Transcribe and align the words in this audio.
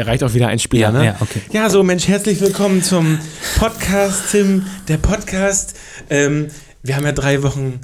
Erreicht 0.00 0.24
auch 0.24 0.32
wieder 0.32 0.48
ein 0.48 0.58
Spieler, 0.58 0.92
Ja, 0.92 0.92
ne? 0.92 1.04
ja, 1.04 1.16
okay. 1.20 1.42
Ja, 1.52 1.68
so 1.68 1.82
Mensch, 1.82 2.08
herzlich 2.08 2.40
willkommen 2.40 2.82
zum 2.82 3.18
Podcast, 3.58 4.30
Tim, 4.30 4.64
der 4.88 4.96
Podcast. 4.96 5.76
Ähm, 6.08 6.48
wir 6.82 6.96
haben 6.96 7.04
ja 7.04 7.12
drei 7.12 7.42
Wochen 7.42 7.80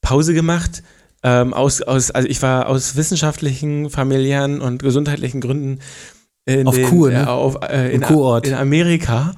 Pause 0.00 0.32
gemacht. 0.32 0.82
Ähm, 1.22 1.52
aus, 1.52 1.82
aus, 1.82 2.10
also 2.10 2.26
ich 2.26 2.40
war 2.40 2.68
aus 2.68 2.96
wissenschaftlichen, 2.96 3.90
familiären 3.90 4.62
und 4.62 4.82
gesundheitlichen 4.82 5.42
Gründen 5.42 5.80
in, 6.48 6.64
Auf 6.68 6.76
den, 6.76 6.86
Kur, 6.86 7.10
ne? 7.10 7.28
auf, 7.28 7.56
äh, 7.68 7.88
in, 7.88 7.96
Im 7.96 8.02
Kurort. 8.02 8.46
in 8.46 8.54
Amerika. 8.54 9.34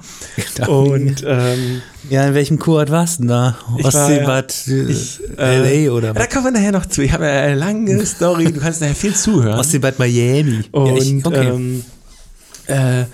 Und 0.67 1.23
ähm, 1.25 1.81
Ja, 2.07 2.27
in 2.27 2.35
welchem 2.35 2.59
Kurort 2.59 2.91
warst 2.91 3.17
du 3.17 3.23
denn 3.23 3.29
da? 3.29 3.57
Ostseebad, 3.83 4.67
äh, 4.67 4.83
ich, 4.83 5.19
äh, 5.39 5.85
LA 5.85 5.91
oder 5.91 6.13
da 6.13 6.19
was? 6.19 6.29
kommen 6.29 6.45
wir 6.45 6.51
nachher 6.51 6.71
noch 6.71 6.85
zu. 6.85 7.01
Ich 7.01 7.11
habe 7.11 7.25
eine 7.25 7.55
lange 7.55 8.05
Story, 8.05 8.51
du 8.51 8.59
kannst 8.59 8.81
nachher 8.81 8.93
viel 8.93 9.15
zuhören. 9.15 9.57
Ostseebad 9.57 9.97
Miami. 9.97 10.65
Und 10.71 10.85
ja, 10.85 11.01
ich, 11.01 11.25
okay. 11.25 11.47
ähm, 11.47 11.83
äh, 12.67 13.05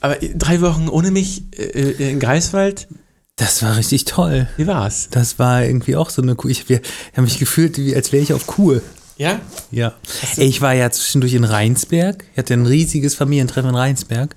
aber 0.00 0.16
drei 0.34 0.62
Wochen 0.62 0.88
ohne 0.88 1.10
mich 1.10 1.44
äh, 1.54 2.10
in 2.10 2.20
Greifswald, 2.20 2.88
das 3.36 3.62
war 3.62 3.76
richtig 3.76 4.06
toll. 4.06 4.48
wie 4.56 4.66
war's? 4.66 5.08
Das 5.10 5.38
war 5.38 5.62
irgendwie 5.62 5.96
auch 5.96 6.08
so 6.08 6.22
eine 6.22 6.36
Kur. 6.36 6.50
Ich, 6.50 6.70
wir 6.70 6.80
haben 7.14 7.24
mich 7.24 7.38
gefühlt, 7.38 7.76
wie, 7.76 7.94
als 7.94 8.12
wäre 8.12 8.22
ich 8.22 8.32
auf 8.32 8.46
Kur. 8.46 8.80
Ja? 9.16 9.40
Ja. 9.70 9.92
Ey, 10.36 10.46
ich 10.48 10.60
war 10.60 10.74
ja 10.74 10.90
zwischendurch 10.90 11.34
in 11.34 11.44
Rheinsberg. 11.44 12.24
Ich 12.32 12.38
hatte 12.38 12.54
ein 12.54 12.66
riesiges 12.66 13.14
Familientreffen 13.14 13.70
in 13.70 13.76
Rheinsberg. 13.76 14.34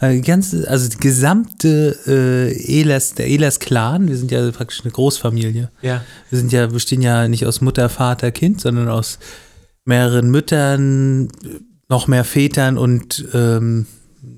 Äh, 0.00 0.14
die 0.14 0.20
ganze, 0.22 0.68
also 0.68 0.88
die 0.88 0.98
gesamte 0.98 1.96
äh, 2.06 2.52
Ehlers, 2.52 3.14
der 3.14 3.28
Ehlers-Clan, 3.28 4.08
wir 4.08 4.16
sind 4.16 4.30
ja 4.30 4.50
praktisch 4.50 4.82
eine 4.82 4.90
Großfamilie. 4.90 5.70
Ja. 5.82 6.02
Wir 6.30 6.38
sind 6.38 6.52
ja, 6.52 6.66
bestehen 6.66 7.02
ja 7.02 7.28
nicht 7.28 7.46
aus 7.46 7.60
Mutter, 7.60 7.88
Vater, 7.88 8.30
Kind, 8.32 8.60
sondern 8.60 8.88
aus 8.88 9.18
mehreren 9.84 10.30
Müttern, 10.30 11.28
noch 11.88 12.08
mehr 12.08 12.24
Vätern 12.24 12.76
und 12.78 13.24
ähm, 13.32 13.86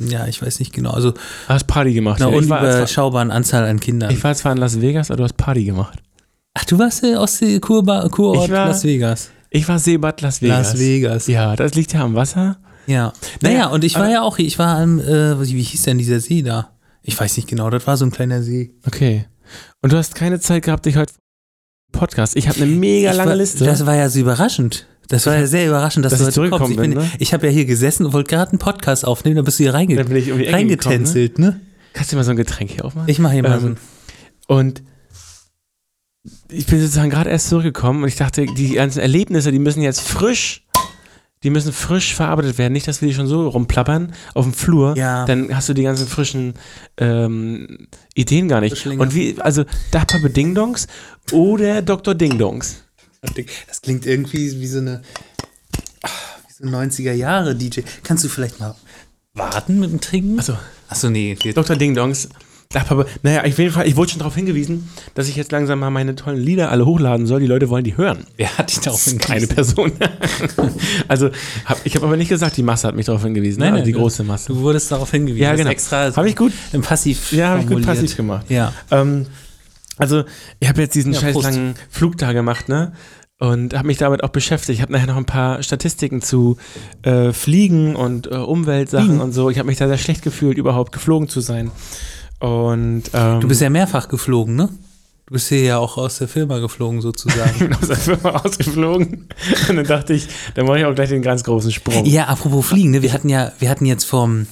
ja, 0.00 0.26
ich 0.26 0.42
weiß 0.42 0.58
nicht 0.60 0.72
genau. 0.74 0.90
Also 0.90 1.14
Hast 1.48 1.66
Party 1.66 1.94
gemacht. 1.94 2.20
einer 2.20 2.30
ja. 2.30 2.36
unüberschaubaren 2.36 3.30
Anzahl 3.30 3.64
an 3.64 3.80
Kindern. 3.80 4.10
ich 4.10 4.22
war 4.22 4.34
zwar 4.34 4.52
in 4.52 4.58
Las 4.58 4.80
Vegas, 4.80 5.10
aber 5.10 5.16
du 5.16 5.24
hast 5.24 5.36
Party 5.38 5.64
gemacht. 5.64 5.98
Ach, 6.54 6.64
du 6.64 6.78
warst 6.78 7.02
äh, 7.04 7.14
aus 7.16 7.40
Kurba, 7.60 8.06
Kurort 8.10 8.50
war- 8.50 8.68
Las 8.68 8.84
Vegas. 8.84 9.30
Ich 9.50 9.68
war 9.68 9.78
Seebad 9.78 10.20
Las 10.20 10.42
Vegas. 10.42 10.72
Las 10.72 10.78
Vegas. 10.78 11.26
Ja, 11.26 11.56
das 11.56 11.74
liegt 11.74 11.92
ja 11.92 12.02
am 12.04 12.14
Wasser. 12.14 12.58
Ja. 12.86 13.12
Naja, 13.40 13.54
Naja, 13.58 13.66
und 13.68 13.84
ich 13.84 13.94
war 13.96 14.08
ja 14.10 14.22
auch, 14.22 14.38
ich 14.38 14.58
war 14.58 14.78
am, 14.78 14.98
äh, 14.98 15.40
wie 15.40 15.62
hieß 15.62 15.82
denn 15.82 15.98
dieser 15.98 16.20
See 16.20 16.42
da? 16.42 16.72
Ich 17.02 17.18
weiß 17.18 17.36
nicht 17.36 17.48
genau, 17.48 17.70
das 17.70 17.86
war 17.86 17.96
so 17.96 18.04
ein 18.04 18.10
kleiner 18.10 18.42
See. 18.42 18.72
Okay. 18.86 19.26
Und 19.82 19.92
du 19.92 19.96
hast 19.96 20.14
keine 20.14 20.40
Zeit 20.40 20.64
gehabt, 20.64 20.86
dich 20.86 20.96
heute 20.96 21.12
Podcast. 21.92 22.36
Ich 22.36 22.48
habe 22.48 22.60
eine 22.62 22.66
mega 22.66 23.10
Ich 23.10 23.16
lange 23.16 23.30
war, 23.30 23.36
Liste. 23.36 23.64
Das 23.64 23.86
war 23.86 23.94
ja 23.94 24.08
so 24.10 24.20
überraschend. 24.20 24.86
Das 25.08 25.24
war 25.24 25.36
ja 25.36 25.46
sehr 25.46 25.66
überraschend, 25.66 26.04
dass, 26.04 26.12
Dass 26.12 26.20
du 26.20 26.28
ich 26.28 26.36
heute 26.36 26.50
kommst. 26.50 26.72
Ich, 26.72 26.76
bin, 26.76 26.90
bin, 26.90 26.98
ne? 27.00 27.10
ich 27.18 27.32
habe 27.32 27.46
ja 27.46 27.52
hier 27.52 27.64
gesessen 27.64 28.04
und 28.04 28.12
wollte 28.12 28.28
gerade 28.28 28.50
einen 28.50 28.58
Podcast 28.58 29.06
aufnehmen, 29.06 29.36
dann 29.36 29.44
bist 29.46 29.58
du 29.58 29.64
hier 29.64 29.72
reinge 29.72 29.96
Dann 29.96 30.08
bin 30.08 30.18
ich 30.18 30.30
um 30.30 30.38
die 30.38 30.44
Ecke 30.44 30.56
reingetänzelt, 30.56 31.38
ne? 31.38 31.60
Kannst 31.94 32.12
du 32.12 32.16
mal 32.16 32.24
so 32.24 32.30
ein 32.30 32.36
Getränk 32.36 32.70
hier 32.70 32.84
aufmachen? 32.84 33.08
Ich 33.08 33.18
mache 33.18 33.32
hier 33.32 33.42
mal 33.42 33.54
Ähm, 33.54 33.60
so 33.60 33.66
ein 33.68 33.78
Und 34.58 34.82
ich 36.50 36.66
bin 36.66 36.80
sozusagen 36.80 37.10
gerade 37.10 37.30
erst 37.30 37.48
zurückgekommen 37.48 38.02
und 38.02 38.08
ich 38.08 38.16
dachte, 38.16 38.46
die 38.46 38.74
ganzen 38.74 39.00
Erlebnisse, 39.00 39.52
die 39.52 39.58
müssen 39.58 39.82
jetzt 39.82 40.00
frisch, 40.00 40.64
die 41.42 41.50
müssen 41.50 41.72
frisch 41.72 42.14
verarbeitet 42.14 42.58
werden. 42.58 42.72
Nicht, 42.72 42.88
dass 42.88 43.00
wir 43.00 43.08
die 43.08 43.14
schon 43.14 43.26
so 43.26 43.48
rumplappern 43.48 44.12
auf 44.34 44.44
dem 44.44 44.52
Flur. 44.52 44.96
Ja. 44.96 45.24
Dann 45.26 45.54
hast 45.54 45.68
du 45.68 45.74
die 45.74 45.84
ganzen 45.84 46.06
frischen 46.06 46.54
ähm, 46.96 47.88
Ideen 48.14 48.48
gar 48.48 48.60
nicht. 48.60 48.86
Und 48.86 49.14
wie, 49.14 49.40
also 49.40 49.64
Dachpappe 49.90 50.30
Dingdongs 50.30 50.88
oder 51.32 51.82
Dr. 51.82 52.14
Dingdongs. 52.14 52.82
Das 53.66 53.82
klingt 53.82 54.06
irgendwie 54.06 54.60
wie 54.60 54.66
so 54.66 54.78
eine 54.78 55.02
ah, 56.02 56.08
wie 56.46 56.52
so 56.52 56.76
90er 56.76 57.12
Jahre 57.12 57.54
DJ. 57.54 57.80
Kannst 58.02 58.24
du 58.24 58.28
vielleicht 58.28 58.60
mal 58.60 58.74
warten 59.34 59.78
mit 59.80 59.90
dem 59.90 60.00
Trinken? 60.00 60.38
Achso, 60.38 60.56
Achso, 60.88 61.10
nee. 61.10 61.34
Dr. 61.34 61.76
Dingdongs. 61.76 62.28
Dachpappe. 62.70 63.06
Naja, 63.22 63.44
auf 63.44 63.58
jeden 63.58 63.72
Fall, 63.72 63.88
ich 63.88 63.96
wurde 63.96 64.10
schon 64.10 64.18
darauf 64.18 64.34
hingewiesen, 64.34 64.90
dass 65.14 65.26
ich 65.26 65.36
jetzt 65.36 65.52
langsam 65.52 65.78
mal 65.78 65.88
meine 65.88 66.14
tollen 66.16 66.36
Lieder 66.38 66.70
alle 66.70 66.84
hochladen 66.84 67.26
soll. 67.26 67.40
Die 67.40 67.46
Leute 67.46 67.70
wollen 67.70 67.82
die 67.84 67.96
hören. 67.96 68.24
wer 68.36 68.58
hat 68.58 68.68
dich 68.68 68.80
darauf 68.80 69.06
Eine 69.06 69.18
hingewiesen? 69.18 69.48
Person. 69.54 69.92
also, 71.08 71.30
hab, 71.64 71.80
ich 71.84 71.94
habe 71.96 72.04
aber 72.04 72.18
nicht 72.18 72.28
gesagt, 72.28 72.58
die 72.58 72.62
Masse 72.62 72.86
hat 72.88 72.94
mich 72.94 73.06
darauf 73.06 73.22
hingewiesen. 73.22 73.60
Nein, 73.60 73.70
ne? 73.70 73.76
nein, 73.78 73.86
die 73.86 73.92
du- 73.92 74.00
große 74.00 74.22
Masse. 74.22 74.52
Du 74.52 74.60
wurdest 74.60 74.92
darauf 74.92 75.10
hingewiesen. 75.10 75.42
Ja, 75.44 75.54
genau. 75.54 75.70
Extra 75.70 76.14
Habe 76.14 76.28
ich 76.28 76.36
gut? 76.36 76.52
im 76.74 76.82
Passiv 76.82 77.32
Ja, 77.32 77.48
habe 77.50 77.62
ich 77.62 77.68
gut 77.68 77.86
passiv 77.86 78.14
gemacht. 78.16 78.44
Ja. 78.50 78.74
Ähm, 78.90 79.24
also, 79.96 80.24
ich 80.60 80.68
habe 80.68 80.82
jetzt 80.82 80.94
diesen 80.94 81.14
Ja, 81.14 81.20
scheiß 81.20 81.32
Prost. 81.32 81.44
langen 81.46 81.74
Flug 81.88 82.18
da 82.18 82.32
gemacht, 82.32 82.68
ne? 82.68 82.92
Und 83.40 83.72
habe 83.72 83.86
mich 83.86 83.96
damit 83.96 84.22
auch 84.24 84.28
beschäftigt. 84.28 84.76
Ich 84.76 84.82
habe 84.82 84.92
nachher 84.92 85.06
noch 85.06 85.16
ein 85.16 85.24
paar 85.24 85.62
Statistiken 85.62 86.20
zu 86.20 86.58
äh, 87.02 87.32
Fliegen 87.32 87.96
und 87.96 88.26
äh, 88.26 88.34
Umweltsachen 88.34 89.06
Fliegen? 89.06 89.20
und 89.22 89.32
so. 89.32 89.48
Ich 89.48 89.58
habe 89.58 89.68
mich 89.68 89.78
da 89.78 89.88
sehr 89.88 89.96
schlecht 89.96 90.22
gefühlt, 90.22 90.58
überhaupt 90.58 90.92
geflogen 90.92 91.28
zu 91.28 91.40
sein. 91.40 91.70
Und 92.40 93.04
ähm, 93.12 93.40
Du 93.40 93.48
bist 93.48 93.60
ja 93.60 93.70
mehrfach 93.70 94.08
geflogen, 94.08 94.56
ne? 94.56 94.68
Du 95.26 95.34
bist 95.34 95.48
hier 95.48 95.60
ja 95.62 95.78
auch 95.78 95.98
aus 95.98 96.18
der 96.18 96.28
Firma 96.28 96.58
geflogen, 96.58 96.98
ich 96.98 97.02
sozusagen. 97.02 97.58
bin 97.58 97.74
aus 97.80 97.88
der 97.88 97.96
Firma 97.96 98.30
ausgeflogen. 98.30 99.28
Und 99.68 99.76
dann 99.76 99.84
dachte 99.84 100.14
ich, 100.14 100.28
dann 100.54 100.66
mache 100.66 100.78
ich 100.78 100.84
auch 100.86 100.94
gleich 100.94 101.10
den 101.10 101.20
ganz 101.22 101.44
großen 101.44 101.70
Sprung. 101.70 102.04
ja, 102.06 102.24
apropos 102.28 102.66
Fliegen, 102.66 102.92
ne? 102.92 103.02
Wir 103.02 103.12
hatten 103.12 103.28
ja, 103.28 103.52
wir 103.58 103.68
hatten 103.68 103.84
jetzt 103.84 104.04
vorm, 104.04 104.46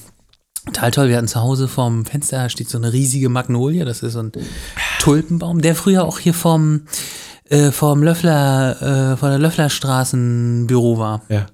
total 0.67 0.91
toll, 0.91 1.09
wir 1.09 1.17
hatten 1.17 1.29
zu 1.29 1.41
Hause 1.41 1.69
vorm 1.69 2.05
Fenster 2.05 2.49
steht 2.51 2.69
so 2.69 2.77
eine 2.77 2.93
riesige 2.93 3.29
Magnolie, 3.31 3.85
das 3.85 4.03
ist 4.03 4.15
so 4.15 4.21
ein 4.21 4.33
Tulpenbaum, 4.99 5.63
der 5.63 5.75
früher 5.77 6.05
auch 6.05 6.19
hier 6.19 6.35
vom, 6.35 6.83
äh, 7.49 7.71
vom 7.71 8.03
Löffler, 8.03 9.13
äh, 9.13 9.17
von 9.17 9.31
der 9.31 9.39
Löfflerstraßenbüro 9.39 10.99
war. 10.99 11.23
Ja. 11.29 11.47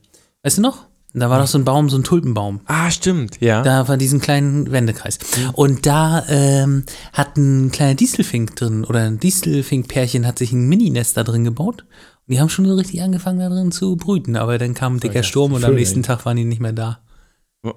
Weißt 0.43 0.59
du 0.59 0.63
noch? 0.63 0.87
Da 1.15 1.29
war 1.29 1.39
doch 1.41 1.47
so 1.47 1.59
ein 1.59 1.65
Baum, 1.65 1.91
so 1.91 1.99
ein 1.99 2.05
Tulpenbaum. 2.05 2.61
Ah, 2.65 2.91
stimmt, 2.91 3.39
ja. 3.41 3.63
Da 3.63 3.87
war 3.87 3.97
diesen 3.99 4.21
kleinen 4.21 4.73
Wendekreis. 4.73 5.19
Und 5.53 5.85
da 5.85 6.25
ähm, 6.29 6.85
hat 7.13 7.37
ein 7.37 7.71
kleiner 7.71 7.95
Distelfink 7.95 8.57
drin, 8.57 8.85
oder 8.85 9.01
ein 9.01 9.19
Distelfink-Pärchen 9.21 10.27
hat 10.27 10.39
sich 10.39 10.53
ein 10.53 10.69
Mininest 10.69 11.17
da 11.17 11.23
drin 11.25 11.45
gebaut. 11.45 11.85
Und 12.27 12.35
die 12.35 12.41
haben 12.41 12.49
schon 12.49 12.65
so 12.65 12.75
richtig 12.77 13.03
angefangen, 13.03 13.41
da 13.41 13.49
drin 13.51 13.73
zu 13.73 13.97
brüten. 13.97 14.37
Aber 14.37 14.57
dann 14.57 14.73
kam 14.75 14.97
ein 14.97 15.01
dicker 15.01 15.23
Sturm 15.23 15.53
und 15.53 15.65
am 15.65 15.75
nächsten 15.75 16.03
Tag 16.03 16.25
waren 16.25 16.37
die 16.39 16.45
nicht 16.45 16.61
mehr 16.63 16.73
da. 16.73 17.01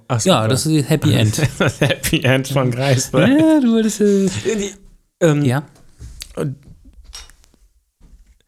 Ach 0.08 0.20
so, 0.20 0.30
Ja, 0.30 0.48
das 0.48 0.66
ist 0.66 0.90
Happy 0.90 1.14
End. 1.14 1.40
das 1.60 1.80
Happy 1.82 2.22
End 2.22 2.48
von 2.48 2.72
Greifswald. 2.72 3.40
ja, 3.40 3.60
du 3.60 3.74
wolltest. 3.74 4.02
Äh, 4.02 4.30
Ähm, 5.22 5.44
ja. 5.46 5.64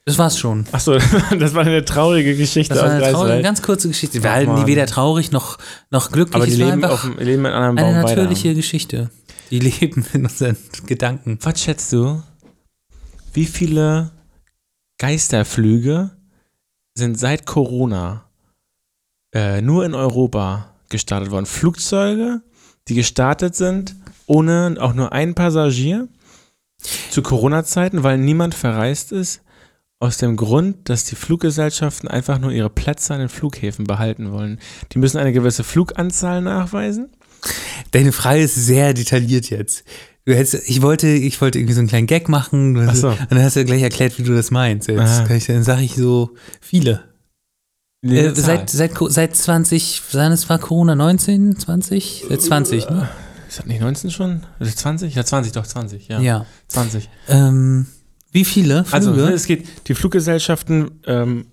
Das 0.07 0.18
war's 0.18 0.40
schon. 0.40 0.66
Achso, 0.72 0.97
das 1.38 1.53
war 1.53 1.66
eine 1.66 1.84
traurige 1.84 2.38
Geschichte 2.38 2.73
Das 2.73 2.81
war 2.81 2.91
eine 2.91 3.12
traurige, 3.12 3.41
ganz 3.41 3.62
kurze 3.62 3.90
Geschichte. 3.90 4.23
Wir 4.23 4.31
halten 4.31 4.56
die 4.56 4.66
weder 4.66 4.85
traurig 4.85 5.34
noch, 5.34 5.57
noch 5.91 6.12
glücklich. 6.13 6.35
Aber 6.35 6.45
die 6.45 6.56
leben, 6.56 6.85
auf, 6.85 7.03
leben 7.19 7.44
in 7.44 7.51
einem 7.51 7.78
anderen 7.78 7.78
eine 7.78 8.03
Baum 8.03 8.16
natürliche. 8.16 8.56
Geschichte. 8.56 9.09
Die 9.51 9.59
leben 9.81 10.06
in 10.13 10.23
unseren 10.23 10.56
Gedanken. 10.85 11.40
Was 11.41 11.62
schätzt 11.62 11.91
du, 11.91 12.23
wie 13.34 13.44
viele 13.44 14.12
Geisterflüge 14.97 16.12
sind 16.95 17.19
seit 17.19 17.45
Corona 17.45 18.29
äh, 19.34 19.59
nur 19.62 19.85
in 19.85 19.94
Europa 19.94 20.74
gestartet 20.88 21.31
worden? 21.31 21.45
Flugzeuge, 21.45 22.44
die 22.88 22.95
gestartet 22.95 23.56
sind, 23.56 23.94
ohne 24.25 24.78
auch 24.79 24.94
nur 24.94 25.12
ein 25.12 25.35
Passagier 25.35 26.07
zu 27.12 27.22
Corona-Zeiten, 27.22 28.03
weil 28.03 28.18
niemand 28.18 28.56
verreist 28.56 29.12
ist, 29.12 29.41
aus 30.00 30.18
dem 30.18 30.35
Grund, 30.35 30.90
dass 30.90 31.06
die 31.06 31.16
Fluggesellschaften 31.16 32.08
einfach 32.08 32.39
nur 32.39 32.51
ihre 32.51 32.69
Plätze 32.69 33.13
an 33.13 33.19
den 33.19 33.30
Flughäfen 33.30 33.86
behalten 33.86 34.31
wollen. 34.31 34.60
Die 34.92 35.00
müssen 35.00 35.18
eine 35.18 35.33
gewisse 35.33 35.63
Fluganzahl 35.63 36.42
nachweisen. 36.42 37.10
Deine 37.92 38.12
Frage 38.12 38.42
ist 38.42 38.56
sehr 38.56 38.94
detailliert 38.94 39.50
jetzt. 39.50 39.83
Hättest, 40.25 40.68
ich 40.69 40.81
wollte, 40.81 41.07
ich 41.07 41.39
wollte 41.39 41.57
irgendwie 41.57 41.74
so 41.74 41.80
einen 41.80 41.88
kleinen 41.88 42.07
Gag 42.07 42.27
machen. 42.27 42.77
Ach 42.88 42.95
so. 42.95 43.10
Und 43.10 43.31
dann 43.31 43.42
hast 43.42 43.56
du 43.56 43.63
gleich 43.63 43.81
erklärt, 43.81 44.19
wie 44.19 44.24
du 44.24 44.36
das 44.36 44.51
meinst. 44.51 44.89
Jetzt 44.89 45.30
ich, 45.30 45.45
dann 45.45 45.63
sage 45.63 45.83
ich 45.83 45.95
so 45.95 46.31
viele. 46.60 47.04
Äh, 48.04 48.36
seit, 48.36 48.69
seit, 48.69 48.92
seit 49.10 49.36
20, 49.36 50.04
sein 50.10 50.31
es 50.31 50.50
war 50.50 50.60
Corona 50.60 50.95
19, 50.95 51.57
20? 51.57 52.25
Seit 52.30 52.42
20, 52.42 52.89
ne? 52.89 53.10
Ist 53.48 53.60
das 53.60 53.66
nicht 53.66 53.81
19 53.81 54.12
schon? 54.12 54.44
Oder 54.60 54.69
20? 54.69 55.16
Ja, 55.16 55.24
20, 55.24 55.54
doch, 55.54 55.66
20, 55.66 56.07
ja. 56.10 56.19
Ja. 56.19 56.45
20. 56.68 57.10
Ähm, 57.30 57.88
wie 58.38 58.45
viele 58.45 58.84
Flüge? 58.84 58.94
Also, 58.95 59.12
ne, 59.12 59.31
es 59.31 59.48
geht, 59.48 59.68
die 59.88 59.95
Fluggesellschaften 59.95 61.01
ähm, 61.07 61.48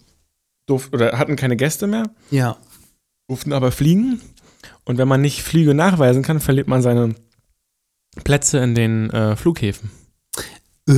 durf, 0.66 0.90
oder 0.92 1.19
hatten 1.19 1.34
keine 1.36 1.56
Gäste 1.56 1.86
mehr, 1.86 2.10
ja. 2.31 2.58
durften 3.26 3.54
aber 3.54 3.72
fliegen. 3.72 4.20
Und 4.84 4.98
wenn 4.98 5.08
man 5.08 5.22
nicht 5.22 5.42
Flüge 5.42 5.72
nachweisen 5.72 6.22
kann, 6.22 6.40
verliert 6.40 6.69
man 6.69 6.82
seine 6.82 7.14
Plätze 8.22 8.58
in 8.58 8.75
den 8.75 9.08
äh, 9.10 9.34
Flughäfen. 9.34 9.90
Äh? 10.86 10.92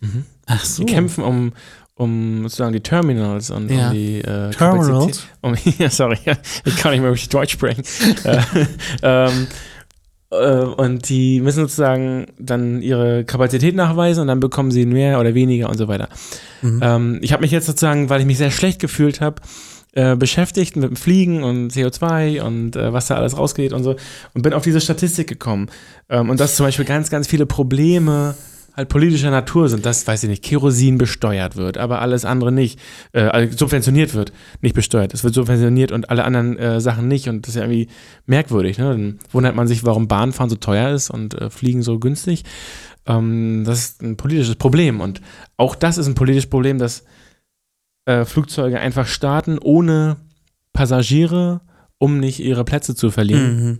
Mhm. 0.00 0.24
Ach 0.46 0.64
so. 0.64 0.82
Die 0.82 0.92
kämpfen 0.92 1.22
um, 1.22 1.52
um 1.94 2.42
sozusagen 2.42 2.72
die 2.72 2.80
Terminals 2.80 3.50
und 3.50 3.70
Ja. 3.70 3.88
um 3.88 3.94
die 3.94 4.18
äh, 4.18 4.50
Terminals? 4.50 5.24
Um, 5.40 5.54
ja, 5.78 5.88
sorry, 5.88 6.18
ich 6.64 6.76
kann 6.76 6.90
nicht 6.90 7.00
mehr 7.00 7.12
richtig 7.12 7.28
Deutsch 7.28 7.52
sprechen. 7.52 7.84
äh, 8.24 8.42
ähm, 9.02 9.46
äh, 9.46 9.46
und 10.30 11.08
die 11.08 11.40
müssen 11.40 11.60
sozusagen 11.60 12.26
dann 12.38 12.82
ihre 12.82 13.24
Kapazität 13.24 13.74
nachweisen 13.74 14.20
und 14.22 14.28
dann 14.28 14.40
bekommen 14.40 14.70
sie 14.70 14.84
mehr 14.84 15.20
oder 15.20 15.34
weniger 15.34 15.70
und 15.70 15.78
so 15.78 15.88
weiter. 15.88 16.08
Mhm. 16.60 16.80
Ähm, 16.82 17.18
ich 17.22 17.32
habe 17.32 17.40
mich 17.40 17.50
jetzt 17.50 17.66
sozusagen, 17.66 18.10
weil 18.10 18.20
ich 18.20 18.26
mich 18.26 18.38
sehr 18.38 18.50
schlecht 18.50 18.78
gefühlt 18.78 19.22
habe, 19.22 19.40
äh, 19.92 20.16
beschäftigt 20.16 20.76
mit 20.76 20.90
dem 20.90 20.96
Fliegen 20.96 21.42
und 21.42 21.72
CO2 21.72 22.42
und 22.42 22.76
äh, 22.76 22.92
was 22.92 23.06
da 23.06 23.16
alles 23.16 23.38
rausgeht 23.38 23.72
und 23.72 23.84
so 23.84 23.96
und 24.34 24.42
bin 24.42 24.52
auf 24.52 24.62
diese 24.62 24.82
Statistik 24.82 25.28
gekommen. 25.28 25.70
Ähm, 26.10 26.28
und 26.28 26.40
dass 26.40 26.56
zum 26.56 26.66
Beispiel 26.66 26.84
ganz, 26.84 27.08
ganz 27.08 27.26
viele 27.26 27.46
Probleme 27.46 28.34
halt 28.78 28.88
politischer 28.88 29.30
Natur 29.30 29.68
sind, 29.68 29.84
dass, 29.84 30.06
weiß 30.06 30.22
ich 30.22 30.28
nicht, 30.30 30.44
Kerosin 30.44 30.98
besteuert 30.98 31.56
wird, 31.56 31.76
aber 31.76 32.00
alles 32.00 32.24
andere 32.24 32.52
nicht, 32.52 32.78
äh, 33.12 33.22
also 33.22 33.56
subventioniert 33.56 34.14
wird, 34.14 34.32
nicht 34.60 34.74
besteuert. 34.74 35.12
Es 35.12 35.24
wird 35.24 35.34
subventioniert 35.34 35.92
und 35.92 36.08
alle 36.10 36.24
anderen 36.24 36.56
äh, 36.56 36.80
Sachen 36.80 37.08
nicht 37.08 37.28
und 37.28 37.42
das 37.42 37.50
ist 37.50 37.56
ja 37.56 37.62
irgendwie 37.62 37.88
merkwürdig. 38.26 38.78
Ne? 38.78 38.84
Dann 38.84 39.18
wundert 39.32 39.56
man 39.56 39.66
sich, 39.66 39.84
warum 39.84 40.08
Bahnfahren 40.08 40.48
so 40.48 40.56
teuer 40.56 40.94
ist 40.94 41.10
und 41.10 41.34
äh, 41.34 41.50
Fliegen 41.50 41.82
so 41.82 41.98
günstig. 41.98 42.44
Ähm, 43.06 43.64
das 43.66 43.80
ist 43.80 44.02
ein 44.02 44.16
politisches 44.16 44.54
Problem 44.56 45.00
und 45.00 45.20
auch 45.56 45.74
das 45.74 45.98
ist 45.98 46.06
ein 46.06 46.14
politisches 46.14 46.48
Problem, 46.48 46.78
dass 46.78 47.04
äh, 48.06 48.24
Flugzeuge 48.24 48.78
einfach 48.78 49.08
starten 49.08 49.58
ohne 49.58 50.16
Passagiere, 50.72 51.62
um 51.98 52.20
nicht 52.20 52.38
ihre 52.38 52.64
Plätze 52.64 52.94
zu 52.94 53.10
verlieren. 53.10 53.66
Mhm. 53.66 53.78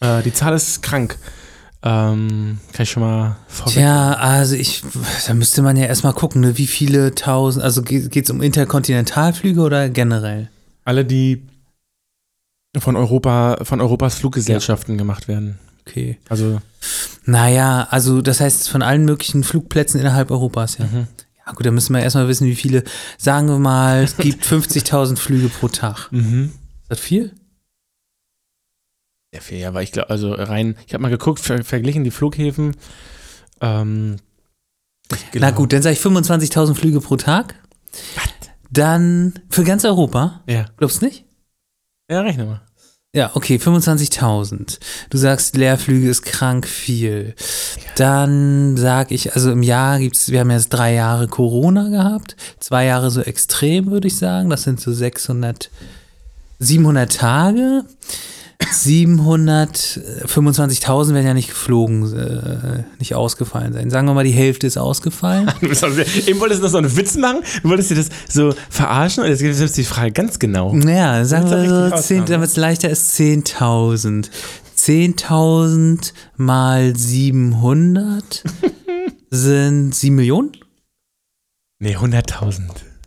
Äh, 0.00 0.22
die 0.22 0.34
Zahl 0.34 0.54
ist 0.54 0.82
krank. 0.82 1.18
Ähm, 1.86 2.58
kann 2.72 2.84
ich 2.84 2.90
schon 2.90 3.02
mal 3.02 3.36
vorweg. 3.46 3.74
Tja, 3.74 4.14
also 4.14 4.56
ich, 4.56 4.82
da 5.26 5.34
müsste 5.34 5.60
man 5.60 5.76
ja 5.76 5.84
erstmal 5.84 6.14
gucken, 6.14 6.40
ne, 6.40 6.56
wie 6.56 6.66
viele 6.66 7.14
tausend, 7.14 7.62
also 7.62 7.82
geht 7.82 8.16
es 8.16 8.30
um 8.30 8.40
Interkontinentalflüge 8.40 9.60
oder 9.60 9.90
generell? 9.90 10.48
Alle, 10.84 11.04
die 11.04 11.46
von 12.78 12.96
Europa, 12.96 13.58
von 13.62 13.82
Europas 13.82 14.14
Fluggesellschaften 14.14 14.96
gemacht 14.96 15.28
werden. 15.28 15.58
Okay. 15.86 16.18
Also, 16.30 16.62
Naja, 17.26 17.86
also 17.90 18.22
das 18.22 18.40
heißt 18.40 18.70
von 18.70 18.80
allen 18.80 19.04
möglichen 19.04 19.44
Flugplätzen 19.44 20.00
innerhalb 20.00 20.30
Europas, 20.30 20.78
ja. 20.78 20.86
mhm. 20.86 21.06
Ja 21.46 21.52
gut, 21.52 21.66
da 21.66 21.70
müssen 21.70 21.94
wir 21.94 22.02
erstmal 22.02 22.26
wissen, 22.26 22.46
wie 22.46 22.54
viele, 22.54 22.84
sagen 23.18 23.48
wir 23.48 23.58
mal, 23.58 24.02
es 24.02 24.16
gibt 24.16 24.42
50.000 24.46 25.16
Flüge 25.16 25.50
pro 25.50 25.68
Tag. 25.68 26.08
Mhm. 26.10 26.52
Ist 26.84 26.90
das 26.90 27.00
viel? 27.00 27.32
Ja, 29.34 29.40
viel, 29.40 29.58
ja, 29.58 29.74
weil 29.74 29.82
ich 29.84 29.90
glaube, 29.92 30.10
also 30.10 30.32
rein, 30.32 30.76
ich 30.86 30.94
habe 30.94 31.02
mal 31.02 31.08
geguckt, 31.08 31.40
ver 31.40 31.64
verglichen 31.64 32.04
die 32.04 32.12
Flughäfen. 32.12 32.76
Ähm, 33.60 34.16
Na 35.34 35.50
gut, 35.50 35.72
dann 35.72 35.82
sage 35.82 35.94
ich 35.94 36.00
25.000 36.00 36.74
Flüge 36.74 37.00
pro 37.00 37.16
Tag. 37.16 37.56
Dann 38.70 39.34
für 39.50 39.64
ganz 39.64 39.84
Europa, 39.84 40.42
Ja, 40.46 40.66
glaubst 40.76 41.02
du 41.02 41.06
nicht? 41.06 41.24
ja, 42.10 42.20
rechne 42.20 42.44
mal. 42.44 42.60
Ja, 43.14 43.30
okay, 43.34 43.56
25.000. 43.58 44.78
Du 45.10 45.18
sagst, 45.18 45.56
Leerflüge 45.56 46.08
ist 46.10 46.22
krank 46.22 46.66
viel. 46.66 47.34
Dann 47.96 48.76
sag 48.76 49.12
ich, 49.12 49.34
also 49.34 49.52
im 49.52 49.62
Jahr 49.62 50.00
gibt's, 50.00 50.30
wir 50.32 50.40
haben 50.40 50.50
jetzt 50.50 50.70
drei 50.70 50.94
Jahre 50.94 51.28
Corona 51.28 51.88
gehabt, 51.90 52.34
zwei 52.58 52.86
Jahre 52.86 53.12
so 53.12 53.20
extrem, 53.20 53.92
würde 53.92 54.08
ich 54.08 54.16
sagen. 54.16 54.50
Das 54.50 54.64
sind 54.64 54.80
so 54.80 54.92
600, 54.92 55.70
700 56.58 57.12
Tage. 57.16 57.84
725.000 58.60 61.14
werden 61.14 61.26
ja 61.26 61.34
nicht 61.34 61.48
geflogen, 61.48 62.16
äh, 62.16 62.84
nicht 62.98 63.14
ausgefallen 63.14 63.72
sein. 63.72 63.90
Sagen 63.90 64.06
wir 64.06 64.14
mal, 64.14 64.24
die 64.24 64.30
Hälfte 64.30 64.66
ist 64.66 64.78
ausgefallen. 64.78 65.50
Du 65.60 65.68
bist 65.68 65.84
eben 66.28 66.40
wolltest 66.40 66.60
du 66.60 66.64
noch 66.64 66.72
so 66.72 66.78
einen 66.78 66.96
Witz 66.96 67.16
machen, 67.16 67.42
du 67.62 67.68
wolltest 67.68 67.90
dir 67.90 67.96
das 67.96 68.08
so 68.28 68.54
verarschen 68.68 69.24
und 69.24 69.30
jetzt 69.30 69.40
gibt 69.40 69.58
es 69.58 69.72
die 69.72 69.84
Frage 69.84 70.12
ganz 70.12 70.38
genau. 70.38 70.74
Ja, 70.74 71.24
sagen 71.24 71.46
du 71.46 71.52
wir 71.52 71.68
so, 71.68 71.88
10, 71.96 72.18
raushauen? 72.18 72.26
damit 72.26 72.50
es 72.50 72.56
leichter 72.56 72.90
ist, 72.90 73.18
10.000. 73.18 74.28
10.000 74.76 76.12
mal 76.36 76.94
700 76.96 78.42
sind 79.30 79.94
7 79.94 80.14
Millionen? 80.14 80.52
Nee, 81.78 81.96
100.000. 81.96 82.60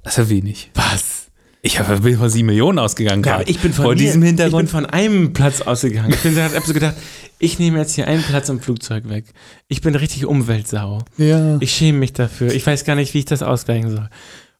Das 0.03 0.13
ist 0.13 0.17
ja 0.17 0.29
wenig. 0.29 0.71
Was? 0.75 1.16
Ich 1.61 1.77
bin 1.79 2.17
von 2.17 2.29
7 2.29 2.45
Millionen 2.45 2.79
ausgegangen. 2.79 3.23
Ja, 3.23 3.37
gerade. 3.37 3.49
ich 3.49 3.59
bin 3.59 3.73
von 3.73 3.83
Vor 3.85 3.93
mir, 3.93 3.97
diesem 3.99 4.21
Ich 4.23 4.29
bin 4.35 4.37
Hintergrund. 4.37 4.69
von 4.69 4.85
einem 4.85 5.33
Platz 5.33 5.61
ausgegangen. 5.61 6.11
Ich 6.13 6.21
bin 6.21 6.35
habe 6.41 6.61
so 6.65 6.73
gedacht, 6.73 6.95
ich 7.39 7.59
nehme 7.59 7.79
jetzt 7.79 7.95
hier 7.95 8.07
einen 8.07 8.23
Platz 8.23 8.47
im 8.49 8.59
Flugzeug 8.59 9.09
weg. 9.09 9.25
Ich 9.67 9.81
bin 9.81 9.95
richtig 9.95 10.25
Umweltsau. 10.25 11.03
ja. 11.17 11.57
Ich 11.59 11.71
schäme 11.71 11.97
mich 11.99 12.13
dafür. 12.13 12.53
Ich 12.53 12.65
weiß 12.65 12.85
gar 12.85 12.95
nicht, 12.95 13.13
wie 13.13 13.19
ich 13.19 13.25
das 13.25 13.43
ausgleichen 13.43 13.89
soll. 13.91 14.09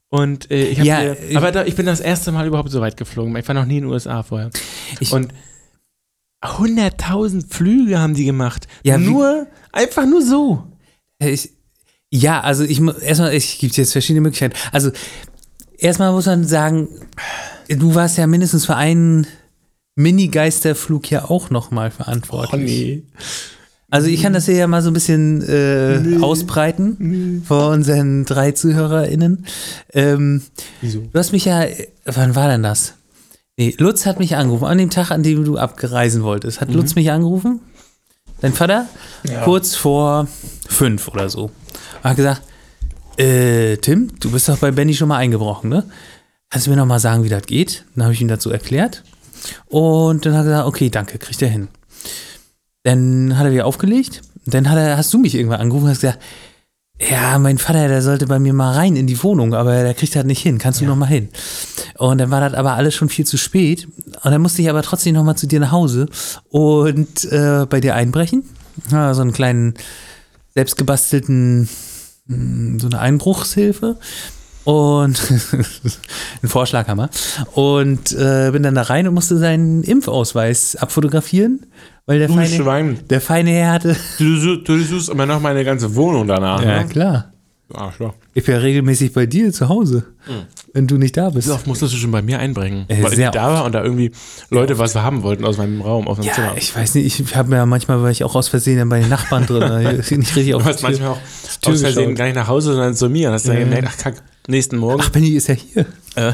Und 0.10 0.50
äh, 0.52 0.66
ich 0.68 0.80
habe 0.80 0.88
Ja, 0.88 1.00
hier, 1.02 1.18
ich- 1.30 1.38
aber 1.38 1.52
da, 1.52 1.66
ich 1.66 1.76
bin 1.76 1.86
das 1.86 2.00
erste 2.00 2.32
Mal 2.32 2.48
überhaupt 2.48 2.72
so 2.72 2.82
weit 2.82 2.98
geflogen. 2.98 3.36
Ich 3.36 3.48
war 3.48 3.56
noch 3.56 3.66
nie 3.66 3.78
in 3.78 3.84
den 3.84 3.92
USA 3.92 4.24
vorher. 4.24 4.50
Ich- 5.00 5.12
und 5.12 5.34
100.000 6.44 7.52
Flüge 7.54 8.00
haben 8.00 8.14
die 8.14 8.26
gemacht. 8.26 8.68
Ja, 8.84 9.00
wie- 9.00 9.06
nur 9.06 9.48
einfach 9.72 10.06
nur 10.06 10.22
so. 10.22 10.64
Ich, 11.20 11.52
ja, 12.12 12.42
also 12.42 12.64
ich 12.64 12.80
mu- 12.80 12.92
erstmal, 12.92 13.34
ich 13.34 13.60
gibt 13.60 13.76
jetzt 13.78 13.92
verschiedene 13.92 14.22
Möglichkeiten. 14.22 14.56
Also 14.72 14.92
erstmal 15.78 16.12
muss 16.12 16.26
man 16.26 16.44
sagen, 16.44 16.88
du 17.70 17.96
warst 17.96 18.18
ja 18.18 18.28
mindestens 18.28 18.66
für 18.66 18.76
einen 18.76 19.28
Mini-Geisterflug 19.96 21.10
ja 21.10 21.26
auch 21.26 21.50
nochmal 21.50 21.92
verantwortlich. 21.92 23.04
Also 23.90 24.08
ich 24.08 24.22
kann 24.22 24.34
das 24.34 24.46
hier 24.46 24.56
ja 24.56 24.68
mal 24.68 24.82
so 24.82 24.90
ein 24.90 24.94
bisschen 24.94 25.42
äh, 25.48 26.22
ausbreiten 26.22 27.42
vor 27.46 27.70
unseren 27.70 28.26
drei 28.26 28.52
ZuhörerInnen. 28.52 29.46
Ähm, 29.94 30.42
Wieso? 30.82 31.00
du 31.00 31.18
hast 31.18 31.32
mich 31.32 31.46
ja, 31.46 31.66
wann 32.06 32.36
war 32.36 32.50
denn 32.50 32.64
das? 32.64 32.96
Nee, 33.56 33.76
Lutz 33.80 34.06
hat 34.06 34.20
mich 34.20 34.36
angerufen, 34.36 34.66
an 34.66 34.78
dem 34.78 34.90
Tag, 34.90 35.10
an 35.10 35.24
dem 35.24 35.44
du 35.44 35.58
abgereisen 35.58 36.22
wolltest. 36.22 36.62
Hat 36.62 36.72
Lutz 36.72 36.96
mich 36.96 37.10
angerufen? 37.10 37.62
Dein 38.40 38.54
Vater? 38.54 38.86
Kurz 39.46 39.76
vor 39.76 40.28
fünf 40.68 41.08
oder 41.08 41.30
so. 41.30 41.46
Und 41.46 42.04
hat 42.04 42.18
gesagt, 42.18 42.42
äh, 43.18 43.78
Tim, 43.78 44.12
du 44.20 44.32
bist 44.32 44.48
doch 44.50 44.58
bei 44.58 44.72
Benny 44.72 44.94
schon 44.94 45.08
mal 45.08 45.18
eingebrochen, 45.18 45.70
ne? 45.70 45.86
Kannst 46.50 46.68
du 46.68 46.72
mir 46.72 46.78
noch 46.78 46.86
mal 46.86 47.00
sagen, 47.00 47.24
wie 47.24 47.30
das 47.30 47.44
geht? 47.44 47.86
Dann 47.96 48.06
habe 48.06 48.14
ich 48.14 48.22
ihm 48.22 48.28
dazu 48.28 48.50
erklärt. 48.50 49.04
Und 49.68 50.26
dann 50.26 50.34
hat 50.34 50.42
er 50.42 50.46
gesagt, 50.46 50.68
okay, 50.68 50.90
danke, 50.90 51.18
kriegt 51.18 51.42
er 51.42 51.50
hin. 51.50 51.68
Dann 52.84 53.38
hat 53.38 53.46
er 53.46 53.52
wieder 53.52 53.66
aufgelegt. 53.66 54.22
Dann 54.46 54.70
hat 54.70 54.78
er, 54.78 54.98
hast 54.98 55.14
du 55.14 55.18
mich 55.18 55.36
irgendwann 55.36 55.60
angerufen 55.60 55.86
und 55.86 55.92
hast 55.92 56.02
gesagt, 56.02 56.20
ja, 57.00 57.38
mein 57.38 57.60
Vater, 57.60 57.88
der 57.88 58.02
sollte 58.02 58.26
bei 58.26 58.40
mir 58.40 58.54
mal 58.54 58.74
rein 58.74 58.96
in 58.96 59.06
die 59.06 59.22
Wohnung, 59.22 59.54
aber 59.54 59.84
der 59.84 59.94
kriegt 59.94 60.16
das 60.16 60.26
nicht 60.26 60.42
hin. 60.42 60.58
Kannst 60.58 60.82
du 60.82 60.86
noch 60.86 60.96
mal 60.96 61.06
hin? 61.06 61.30
Und 61.98 62.18
dann 62.18 62.32
war 62.32 62.42
das 62.42 62.54
aber 62.54 62.74
alles 62.74 62.96
schon 62.96 63.10
viel 63.10 63.26
zu 63.26 63.38
spät. 63.38 63.88
Und 64.24 64.32
dann 64.32 64.42
musste 64.42 64.62
ich 64.62 64.70
aber 64.70 64.82
trotzdem 64.82 65.14
noch 65.14 65.24
mal 65.24 65.36
zu 65.36 65.48
dir 65.48 65.60
nach 65.60 65.72
Hause 65.72 66.08
und 66.50 67.26
äh, 67.32 67.68
bei 67.70 67.82
dir 67.82 67.94
einbrechen. 67.94 68.44
Ja, 68.92 69.14
so 69.14 69.22
einen 69.22 69.34
kleinen 69.34 69.76
selbstgebastelten, 70.56 71.70
so 72.28 72.88
eine 72.88 73.00
Einbruchshilfe. 73.00 73.98
Und 74.64 75.22
ein 76.44 76.50
Vorschlaghammer. 76.50 77.10
Und 77.54 78.12
äh, 78.12 78.50
bin 78.52 78.64
dann 78.64 78.76
da 78.76 78.82
rein 78.82 79.08
und 79.08 79.14
musste 79.14 79.38
seinen 79.38 79.84
Impfausweis 79.84 80.76
abfotografieren, 80.76 81.66
weil 82.06 82.20
der 82.20 82.28
Du 82.28 82.34
feine, 82.34 82.50
Schwein. 82.56 83.00
der 83.10 83.22
feine 83.22 83.52
Herr 83.52 83.72
hatte. 83.72 83.96
Du, 84.18 84.40
du, 84.40 84.58
du 84.58 84.84
suchst 84.84 85.08
immer 85.08 85.26
noch 85.26 85.40
meine 85.40 85.64
ganze 85.64 85.96
Wohnung 85.96 86.28
danach. 86.28 86.62
Ja, 86.62 86.84
ne? 86.84 86.90
klar. 86.90 87.32
Arschloch. 87.74 88.14
Ich 88.34 88.46
bin 88.46 88.56
ja 88.56 88.62
regelmäßig 88.62 89.14
bei 89.14 89.26
dir 89.26 89.52
zu 89.52 89.68
Hause, 89.70 90.06
wenn 90.78 90.86
du 90.88 90.98
nicht 90.98 91.18
da 91.18 91.32
bist. 91.32 91.48
Wie 91.48 91.52
oft 91.52 91.66
musstest 91.66 91.94
du 91.94 91.98
schon 91.98 92.12
bei 92.12 92.22
mir 92.22 92.40
einbrechen? 92.40 92.86
Äh, 92.88 93.02
Weil 93.02 93.14
ich 93.14 93.30
da 93.32 93.52
war 93.52 93.66
und 93.66 93.72
da 93.74 93.84
irgendwie 93.84 94.12
Leute 94.52 94.78
was 94.78 94.94
haben 94.96 95.24
wollten 95.24 95.44
aus 95.44 95.58
meinem 95.58 95.82
Raum, 95.82 96.08
aus 96.08 96.18
meinem 96.18 96.28
Ja, 96.28 96.34
Zimmer. 96.34 96.54
ich 96.58 96.76
weiß 96.76 96.94
nicht, 96.96 97.20
ich 97.20 97.36
habe 97.36 97.50
mir 97.50 97.56
ja 97.58 97.66
manchmal, 97.66 98.02
war 98.04 98.12
ich 98.12 98.24
auch 98.24 98.36
aus 98.36 98.48
Versehen 98.48 98.78
dann 98.78 98.90
bei 98.90 99.00
den 99.00 99.10
Nachbarn 99.10 99.46
drin, 99.48 100.00
ich 100.00 100.12
nicht 100.12 100.36
richtig 100.36 100.54
auf 100.54 100.62
Du 100.64 100.70
hast 100.70 100.80
Tür- 100.82 100.90
manchmal 100.90 101.10
auch 101.10 101.20
Tür 101.62 101.74
aus 101.74 101.82
Versehen 101.82 102.04
geschaut. 102.04 102.16
gar 102.18 102.26
nicht 102.26 102.36
nach 102.36 102.48
Hause, 102.48 102.74
sondern 102.74 102.94
zu 102.96 103.10
mir. 103.10 103.30
Und 103.30 103.34
hast 103.34 103.48
dann 103.48 103.56
Ja. 103.58 103.64
gemerkt, 103.64 103.88
ach 103.92 103.98
kack, 103.98 104.24
nächsten 104.48 104.78
Morgen. 104.78 105.02
Ach, 105.04 105.10
Benny 105.10 105.30
ist 105.30 105.48
ja 105.48 105.56
hier. 105.56 105.86
Äh. 106.16 106.34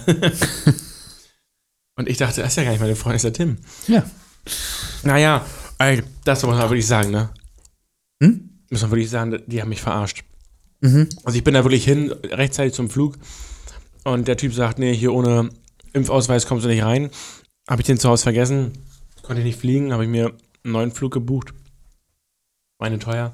und 1.95 2.09
ich 2.09 2.17
dachte, 2.17 2.41
das 2.41 2.49
ist 2.51 2.55
ja 2.57 2.63
gar 2.63 2.71
nicht 2.71 2.81
meine 2.81 2.95
Freundin, 2.95 3.15
das 3.21 3.23
ist 3.23 3.37
der 3.37 3.45
Tim. 3.45 3.57
Ja. 3.87 4.03
Naja, 5.03 5.45
das 6.25 6.43
muss 6.43 6.55
man 6.57 6.69
wirklich 6.69 6.87
sagen, 6.87 7.11
ne? 7.11 7.29
Hm? 8.21 8.49
Muss 8.69 8.81
man 8.81 8.91
wirklich 8.91 9.09
sagen, 9.09 9.39
die 9.47 9.61
haben 9.61 9.69
mich 9.69 9.81
verarscht. 9.81 10.23
Mhm. 10.81 11.07
Also 11.23 11.37
ich 11.37 11.43
bin 11.43 11.53
da 11.53 11.63
wirklich 11.63 11.85
hin, 11.85 12.11
rechtzeitig 12.11 12.73
zum 12.73 12.89
Flug. 12.89 13.15
Und 14.03 14.27
der 14.27 14.37
Typ 14.37 14.53
sagt, 14.53 14.79
nee, 14.79 14.93
hier 14.95 15.13
ohne 15.13 15.49
Impfausweis 15.93 16.45
kommst 16.47 16.65
du 16.65 16.69
nicht 16.69 16.83
rein. 16.83 17.09
Habe 17.69 17.81
ich 17.81 17.85
den 17.87 17.97
zu 17.97 18.09
Hause 18.09 18.23
vergessen, 18.23 18.73
konnte 19.21 19.41
ich 19.41 19.45
nicht 19.45 19.59
fliegen, 19.59 19.93
habe 19.93 20.03
ich 20.03 20.09
mir 20.09 20.27
einen 20.63 20.73
neuen 20.73 20.91
Flug 20.91 21.13
gebucht. 21.13 21.53
Meine 22.79 22.99
teuer. 22.99 23.33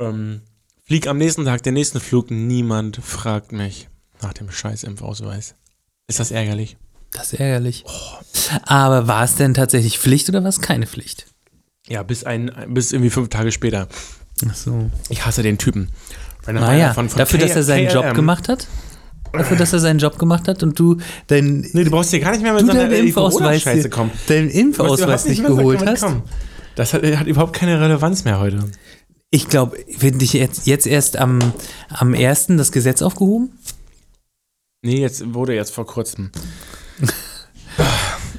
Ähm, 0.00 0.42
flieg 0.84 1.06
am 1.06 1.18
nächsten 1.18 1.44
Tag 1.44 1.62
den 1.62 1.74
nächsten 1.74 2.00
Flug, 2.00 2.30
niemand 2.30 2.96
fragt 2.96 3.52
mich 3.52 3.88
nach 4.22 4.32
dem 4.32 4.50
scheiß 4.50 4.82
Impfausweis. 4.82 5.54
Ist 6.08 6.18
das 6.18 6.30
ärgerlich? 6.32 6.76
Das 7.12 7.32
ist 7.32 7.38
ärgerlich. 7.40 7.84
Aber 8.64 9.06
war 9.06 9.22
es 9.24 9.36
denn 9.36 9.54
tatsächlich 9.54 9.98
Pflicht 9.98 10.28
oder 10.28 10.42
war 10.42 10.48
es 10.48 10.60
keine 10.60 10.86
Pflicht? 10.86 11.26
Ja, 11.88 12.02
bis 12.02 12.24
ein, 12.24 12.50
bis 12.68 12.92
irgendwie 12.92 13.10
fünf 13.10 13.28
Tage 13.28 13.52
später. 13.52 13.88
Ach 14.48 14.54
so. 14.54 14.90
Ich 15.08 15.24
hasse 15.24 15.42
den 15.42 15.58
Typen. 15.58 15.90
Naja, 16.46 16.92
von- 16.94 17.08
von 17.08 17.18
dafür, 17.18 17.38
K- 17.38 17.46
dass 17.46 17.56
er 17.56 17.62
seinen 17.62 17.88
Job 17.90 18.02
KLM 18.04 18.14
gemacht 18.14 18.48
hat? 18.48 18.66
Dafür, 19.38 19.56
dass 19.56 19.72
er 19.72 19.78
seinen 19.80 19.98
Job 19.98 20.18
gemacht 20.18 20.48
hat 20.48 20.62
und 20.62 20.78
du 20.78 20.96
dein, 21.26 21.66
Nee, 21.72 21.84
du 21.84 21.90
brauchst 21.90 22.10
hier 22.10 22.20
gar 22.20 22.32
nicht 22.32 22.42
mehr 22.42 22.52
mit 22.52 22.62
du 22.62 22.66
so 22.66 22.72
einer 22.72 22.82
deinen 22.82 22.92
äh, 22.92 22.98
Impfausweis, 23.00 23.38
Corona-Scheiße 23.64 23.90
kommen. 23.90 24.10
deinen 24.28 24.50
Impfausweis 24.50 25.26
nicht 25.26 25.42
so 25.46 25.56
geholt 25.56 25.84
hast. 25.86 26.02
kommen. 26.02 26.22
Das 26.74 26.92
hat, 26.92 27.02
hat 27.02 27.26
überhaupt 27.26 27.54
keine 27.54 27.80
Relevanz 27.80 28.24
mehr 28.24 28.38
heute. 28.38 28.64
Ich 29.30 29.48
glaube, 29.48 29.76
wird 29.98 30.20
dich 30.20 30.32
jetzt, 30.34 30.66
jetzt 30.66 30.86
erst 30.86 31.16
am, 31.16 31.38
am 31.88 32.14
1. 32.14 32.46
das 32.50 32.70
Gesetz 32.72 33.02
aufgehoben? 33.02 33.50
Nee, 34.82 35.00
jetzt 35.00 35.34
wurde 35.34 35.54
jetzt 35.54 35.72
vor 35.72 35.86
kurzem. 35.86 36.30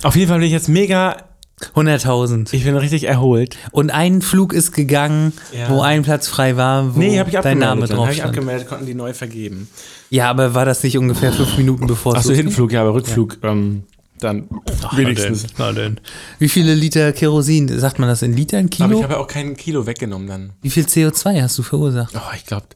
Auf 0.04 0.16
jeden 0.16 0.30
Fall 0.30 0.38
bin 0.40 0.48
ich 0.48 0.54
jetzt 0.54 0.70
mega, 0.70 1.27
100.000. 1.76 2.54
ich 2.54 2.64
bin 2.64 2.76
richtig 2.78 3.06
erholt. 3.06 3.58
Und 3.72 3.90
ein 3.90 4.22
Flug 4.22 4.54
ist 4.54 4.72
gegangen, 4.74 5.34
Ja. 5.52 5.70
wo 5.70 5.82
ein 5.82 6.04
Platz 6.04 6.28
frei 6.28 6.56
war, 6.56 6.96
wo 6.96 7.00
Nee, 7.00 7.18
habe 7.20 7.30
ich 7.30 7.36
dein. 7.40 7.58
Name 7.58 7.88
drauf 7.88 8.02
habe 8.02 8.12
ich 8.12 8.18
stand. 8.18 8.30
abgemeldet, 8.36 8.68
konnten 8.68 8.86
die 8.86 8.94
neu 8.94 9.14
vergeben. 9.14 9.68
Ja, 10.10 10.30
aber 10.30 10.54
war 10.54 10.66
das 10.66 10.84
nicht 10.84 10.98
ungefähr 10.98 11.34
fünf 11.34 11.58
Minuten 11.58 11.88
bevor 11.88 12.16
Achso, 12.16 12.30
losging? 12.30 12.48
Hinflug, 12.48 12.72
ja, 12.72 12.82
aber 12.82 12.94
Rückflug, 12.94 13.40
ähm, 13.44 13.84
dann 14.20 14.48
wenigstens. 14.94 15.48
Na 15.58 15.72
denn. 15.72 16.00
Wie 16.40 16.50
viele 16.50 16.74
Liter 16.76 17.12
Kerosin, 17.12 17.68
sagt 17.80 17.98
man 18.00 18.08
das 18.08 18.22
in 18.22 18.34
Litern, 18.36 18.66
Aber 18.66 18.70
Kilo? 18.70 18.98
ich 18.98 19.04
habe 19.04 19.14
ja 19.14 19.20
auch 19.20 19.28
kein 19.28 19.56
Kilo 19.58 19.86
weggenommen 19.88 20.28
dann. 20.28 20.54
Wie 20.62 20.70
viel 20.70 20.86
CO2 20.86 21.42
hast 21.42 21.58
du 21.58 21.64
verursacht? 21.64 22.14
Oh, 22.16 22.34
ich 22.36 22.46
glaube, 22.46 22.68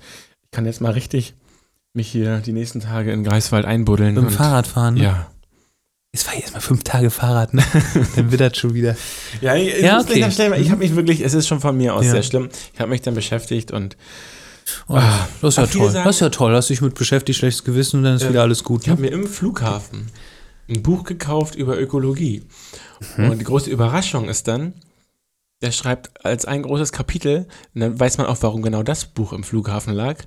ich 0.44 0.52
kann 0.52 0.66
jetzt 0.66 0.82
mal 0.82 0.92
richtig 0.92 1.34
mich 1.94 2.08
hier 2.08 2.38
die 2.40 2.52
nächsten 2.54 2.80
Tage 2.80 3.12
in 3.12 3.24
Greifswald 3.24 3.66
einbuddeln. 3.66 4.16
Mit 4.16 4.24
dem 4.24 4.30
Fahrrad 4.32 4.66
fahren? 4.66 4.96
ne? 4.96 5.04
Ja. 5.04 5.28
Es 6.14 6.28
war 6.28 6.36
jetzt 6.36 6.54
mal 6.54 6.60
fünf 6.60 6.84
Tage 6.84 7.10
Fahrrad, 7.10 7.54
ne? 7.54 7.64
Dann 8.16 8.32
wird 8.32 8.42
das 8.42 8.58
schon 8.58 8.74
wieder. 8.74 8.98
Ja, 9.40 9.56
ich, 9.56 9.74
ich 9.76 9.82
Ja, 9.82 10.00
okay. 10.02 10.26
ich 10.60 10.70
habe 10.70 10.80
mich 10.80 10.96
wirklich, 10.96 11.22
es 11.22 11.34
ist 11.34 11.48
schon 11.48 11.62
von 11.62 11.76
mir 11.78 11.96
aus 11.96 12.06
Ja. 12.06 12.12
sehr 12.12 12.24
schlimm. 12.24 12.50
Ich 12.74 12.80
habe 12.82 12.90
mich 12.90 13.02
dann 13.02 13.16
beschäftigt 13.16 13.72
und 13.72 13.96
Oh, 14.88 14.96
Ah, 14.96 15.28
das 15.42 15.54
ist 15.54 15.58
ja 15.58 15.68
toll. 15.68 15.92
sagen- 15.92 16.06
das 16.06 16.16
ist 16.18 16.20
ja 16.22 16.30
toll. 16.30 16.54
Hast 16.56 16.70
dich 16.70 16.82
mit 16.82 16.96
beschäftigt, 16.96 17.40
schlechtes 17.40 17.64
Gewissen 17.64 17.98
und 17.98 18.04
dann 18.04 18.16
ist 18.16 18.24
Ja. 18.24 18.30
wieder 18.30 18.42
alles 18.42 18.64
gut. 18.64 18.84
ich 18.84 18.90
habe 18.90 19.02
Ne? 19.02 19.08
mir 19.10 19.14
im 19.14 19.28
Flughafen 19.28 20.08
ein 20.70 20.82
Buch 20.84 21.04
gekauft 21.04 21.56
über 21.56 21.80
Ökologie. 21.80 22.44
Mhm. 23.18 23.32
Und 23.32 23.40
die 23.40 23.44
große 23.46 23.70
Überraschung 23.70 24.28
ist 24.30 24.48
dann, 24.48 24.74
der 25.62 25.72
schreibt 25.72 26.26
als 26.26 26.46
ein 26.46 26.62
großes 26.64 26.92
Kapitel, 26.92 27.48
und 27.74 27.82
dann 27.82 28.00
weiß 28.00 28.18
man 28.18 28.28
auch, 28.28 28.38
warum 28.42 28.62
genau 28.62 28.84
das 28.84 29.06
Buch 29.06 29.32
im 29.34 29.44
Flughafen 29.44 29.94
lag. 29.94 30.18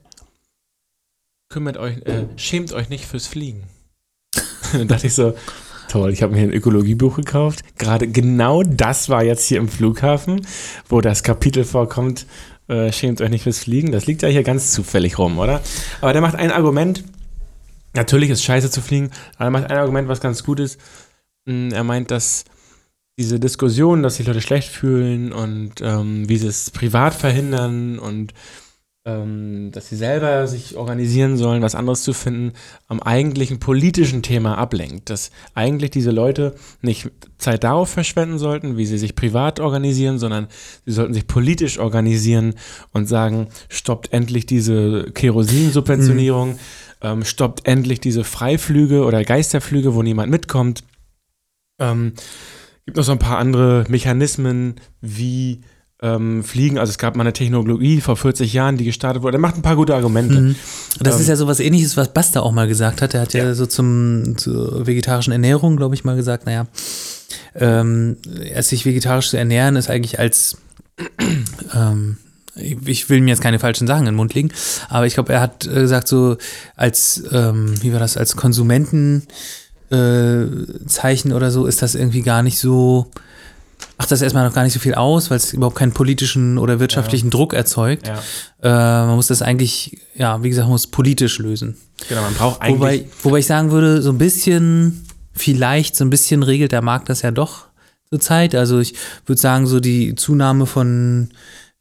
Kümmert 1.50 1.76
euch, 1.76 1.98
äh, 2.06 2.26
schämt 2.36 2.72
euch 2.72 2.88
nicht 2.88 3.04
fürs 3.06 3.26
Fliegen. 3.26 3.64
dann 4.72 4.88
dachte 4.88 5.06
ich 5.06 5.14
so, 5.14 5.34
toll, 5.94 6.10
ich 6.12 6.24
habe 6.24 6.34
mir 6.34 6.42
ein 6.42 6.52
Ökologiebuch 6.52 7.14
gekauft. 7.14 7.60
Gerade 7.78 8.08
genau 8.08 8.64
das 8.64 9.08
war 9.08 9.22
jetzt 9.22 9.46
hier 9.46 9.58
im 9.58 9.68
Flughafen, 9.68 10.44
wo 10.88 11.00
das 11.00 11.22
Kapitel 11.22 11.62
vorkommt, 11.62 12.26
äh, 12.66 12.90
schämt 12.90 13.20
euch 13.20 13.30
nicht 13.30 13.44
fürs 13.44 13.60
Fliegen. 13.60 13.92
Das 13.92 14.06
liegt 14.06 14.22
ja 14.22 14.28
hier 14.28 14.42
ganz 14.42 14.72
zufällig 14.72 15.18
rum, 15.18 15.38
oder? 15.38 15.60
Aber 16.00 16.12
der 16.12 16.20
macht 16.20 16.34
ein 16.34 16.50
Argument, 16.50 17.04
natürlich 17.94 18.30
ist 18.30 18.42
scheiße 18.42 18.72
zu 18.72 18.80
fliegen, 18.80 19.10
aber 19.36 19.44
er 19.44 19.50
macht 19.52 19.70
ein 19.70 19.78
Argument, 19.78 20.08
was 20.08 20.20
ganz 20.20 20.42
gut 20.42 20.58
ist. 20.58 20.80
Mm, 21.46 21.70
Er 21.70 21.84
meint, 21.84 22.10
dass 22.10 22.44
diese 23.16 23.38
Diskussion, 23.38 24.02
dass 24.02 24.16
sich 24.16 24.26
Leute 24.26 24.40
schlecht 24.40 24.70
fühlen 24.70 25.32
und 25.32 25.74
ähm, 25.80 26.28
wie 26.28 26.38
sie 26.38 26.48
es 26.48 26.72
privat 26.72 27.14
verhindern 27.14 28.00
und 28.00 28.34
ähm, 29.06 29.70
dass 29.70 29.88
sie 29.88 29.96
selber 29.96 30.46
sich 30.46 30.76
organisieren 30.76 31.36
sollen, 31.36 31.62
was 31.62 31.74
anderes 31.74 32.02
zu 32.02 32.14
finden, 32.14 32.52
am 32.88 33.00
eigentlichen 33.00 33.58
politischen 33.58 34.22
Thema 34.22 34.56
ablenkt. 34.56 35.10
Dass 35.10 35.30
eigentlich 35.54 35.90
diese 35.90 36.10
Leute 36.10 36.54
nicht 36.80 37.10
Zeit 37.36 37.64
darauf 37.64 37.90
verschwenden 37.90 38.38
sollten, 38.38 38.78
wie 38.78 38.86
sie 38.86 38.96
sich 38.96 39.14
privat 39.14 39.60
organisieren, 39.60 40.18
sondern 40.18 40.48
sie 40.86 40.92
sollten 40.92 41.12
sich 41.12 41.26
politisch 41.26 41.78
organisieren 41.78 42.54
und 42.92 43.06
sagen, 43.06 43.48
stoppt 43.68 44.12
endlich 44.12 44.46
diese 44.46 45.10
Kerosinsubventionierung, 45.12 46.58
ähm, 47.02 47.24
stoppt 47.24 47.66
endlich 47.68 48.00
diese 48.00 48.24
Freiflüge 48.24 49.04
oder 49.04 49.22
Geisterflüge, 49.22 49.94
wo 49.94 50.02
niemand 50.02 50.30
mitkommt. 50.30 50.82
Ähm, 51.78 52.14
gibt 52.86 52.96
noch 52.96 53.04
so 53.04 53.12
ein 53.12 53.18
paar 53.18 53.38
andere 53.38 53.84
Mechanismen, 53.88 54.76
wie 55.02 55.60
ähm, 56.04 56.44
Fliegen. 56.44 56.78
Also 56.78 56.90
es 56.90 56.98
gab 56.98 57.16
mal 57.16 57.22
eine 57.22 57.32
Technologie 57.32 58.00
vor 58.02 58.16
40 58.16 58.52
Jahren, 58.52 58.76
die 58.76 58.84
gestartet 58.84 59.22
wurde. 59.22 59.38
Er 59.38 59.40
macht 59.40 59.56
ein 59.56 59.62
paar 59.62 59.74
gute 59.76 59.94
Argumente. 59.94 60.38
Mhm. 60.40 60.54
Das 61.00 61.14
Ähm, 61.14 61.20
ist 61.22 61.28
ja 61.28 61.36
so 61.36 61.46
was 61.46 61.60
ähnliches, 61.60 61.96
was 61.96 62.12
Basta 62.12 62.40
auch 62.40 62.52
mal 62.52 62.68
gesagt 62.68 63.00
hat. 63.00 63.14
Er 63.14 63.22
hat 63.22 63.32
ja, 63.32 63.44
Ja. 63.44 63.54
so 63.54 63.64
zum, 63.66 64.36
zur 64.36 64.86
vegetarischen 64.86 65.32
Ernährung, 65.32 65.76
glaube 65.78 65.94
ich, 65.94 66.04
mal 66.04 66.14
gesagt, 66.16 66.44
naja, 66.44 66.66
ähm, 67.54 68.16
sich 68.60 68.84
vegetarisch 68.84 69.30
zu 69.30 69.38
ernähren 69.38 69.76
ist 69.76 69.88
eigentlich 69.88 70.18
als, 70.18 70.58
ähm, 71.74 72.18
ich 72.56 73.08
will 73.08 73.20
mir 73.20 73.30
jetzt 73.30 73.40
keine 73.42 73.58
falschen 73.58 73.86
Sachen 73.86 74.00
in 74.00 74.12
den 74.12 74.14
Mund 74.16 74.34
legen, 74.34 74.50
aber 74.88 75.06
ich 75.06 75.14
glaube, 75.14 75.32
er 75.32 75.40
hat 75.40 75.66
äh, 75.66 75.70
gesagt, 75.74 76.06
so 76.06 76.36
als, 76.76 77.24
ähm, 77.32 77.74
wie 77.82 77.92
war 77.92 77.98
das, 78.00 78.16
als 78.16 78.36
Konsumenten 78.36 79.22
äh, 79.90 80.44
oder 81.32 81.50
so 81.50 81.66
ist 81.66 81.82
das 81.82 81.94
irgendwie 81.94 82.22
gar 82.22 82.42
nicht 82.42 82.58
so, 82.58 83.06
macht 83.98 84.10
das 84.10 84.22
erstmal 84.22 84.46
noch 84.46 84.54
gar 84.54 84.64
nicht 84.64 84.72
so 84.72 84.80
viel 84.80 84.94
aus, 84.94 85.30
weil 85.30 85.36
es 85.36 85.52
überhaupt 85.52 85.76
keinen 85.76 85.92
politischen 85.92 86.58
oder 86.58 86.80
wirtschaftlichen 86.80 87.30
Druck 87.30 87.54
erzeugt. 87.54 88.08
Ja, 88.08 88.22
Äh, 88.62 89.06
man 89.06 89.16
muss 89.16 89.28
das 89.28 89.42
eigentlich, 89.42 89.98
ja, 90.14 90.42
wie 90.42 90.48
gesagt, 90.48 90.66
man 90.66 90.72
muss 90.72 90.86
politisch 90.86 91.38
lösen. 91.38 91.76
genau. 92.08 92.22
Man 92.22 92.34
braucht 92.34 92.60
eigentlich. 92.62 92.80
Wobei, 92.80 93.04
wobei 93.22 93.38
ich 93.38 93.46
sagen 93.46 93.70
würde, 93.70 94.02
so 94.02 94.10
ein 94.10 94.18
bisschen, 94.18 95.06
vielleicht 95.32 95.96
so 95.96 96.04
ein 96.04 96.10
bisschen 96.10 96.42
regelt 96.42 96.72
der 96.72 96.82
Markt 96.82 97.08
das 97.08 97.22
ja 97.22 97.30
doch 97.30 97.66
zur 98.10 98.20
Zeit. 98.20 98.54
Also 98.54 98.80
ich 98.80 98.94
würde 99.26 99.40
sagen, 99.40 99.66
so 99.66 99.80
die 99.80 100.14
Zunahme 100.14 100.66
von 100.66 101.30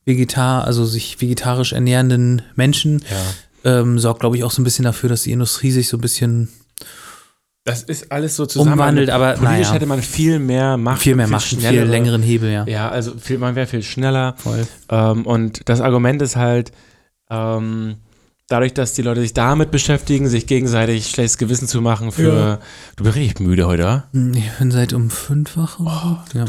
Vegetar, 0.06 0.66
also 0.66 0.86
sich 0.86 1.22
vegetarisch 1.22 1.74
ernährenden 1.74 2.42
Menschen 2.56 3.04
ja. 3.64 3.80
ähm, 3.80 3.98
sorgt, 4.00 4.20
glaube 4.20 4.38
ich, 4.38 4.44
auch 4.44 4.52
so 4.52 4.62
ein 4.62 4.66
bisschen 4.66 4.86
dafür, 4.86 5.10
dass 5.10 5.24
die 5.24 5.32
Industrie 5.32 5.72
sich 5.72 5.88
so 5.88 5.98
ein 5.98 6.02
bisschen 6.02 6.50
Das 7.66 7.82
ist 7.84 8.12
alles 8.12 8.36
so 8.36 8.46
zusammen. 8.46 8.74
Umwandelt, 8.74 9.10
aber 9.10 9.34
Politisch 9.34 9.44
naja. 9.68 9.74
hätte 9.74 9.86
man 9.86 10.02
viel 10.02 10.40
mehr 10.40 10.76
Macht. 10.76 11.02
viel 11.02 11.16
mehr 11.16 11.28
macht, 11.28 11.50
einen 11.54 11.62
viel 11.62 11.84
längeren 11.84 12.22
Hebel, 12.22 12.52
ja. 12.52 12.66
Ja, 12.68 12.90
also 12.90 13.14
viel, 13.18 13.38
man 13.38 13.56
wäre 13.56 13.68
viel 13.68 13.84
schneller. 13.84 14.36
Voll. 14.38 14.68
Ähm, 14.90 15.26
und 15.26 15.62
das 15.70 15.80
Argument 15.80 16.22
ist 16.22 16.36
halt, 16.36 16.74
ähm, 17.30 17.96
dadurch, 18.50 18.74
dass 18.74 18.94
die 18.94 19.02
Leute 19.02 19.22
sich 19.22 19.34
damit 19.34 19.72
beschäftigen, 19.72 20.28
sich 20.28 20.46
gegenseitig 20.46 21.10
schlechtes 21.10 21.38
Gewissen 21.38 21.70
zu 21.70 21.80
machen 21.82 22.12
für. 22.12 22.34
Ja. 22.38 22.60
Du 22.98 23.06
bist 23.06 23.16
richtig 23.16 23.40
müde 23.40 23.66
heute, 23.66 23.84
oder? 23.84 24.04
Hm, 24.12 24.34
Ich 24.34 24.52
bin 24.60 24.70
seit 24.70 24.92
um 24.92 25.10
fünf 25.10 25.56
wach 25.56 25.80
oder 25.80 26.22
so. 26.34 26.40
Ja. 26.40 26.46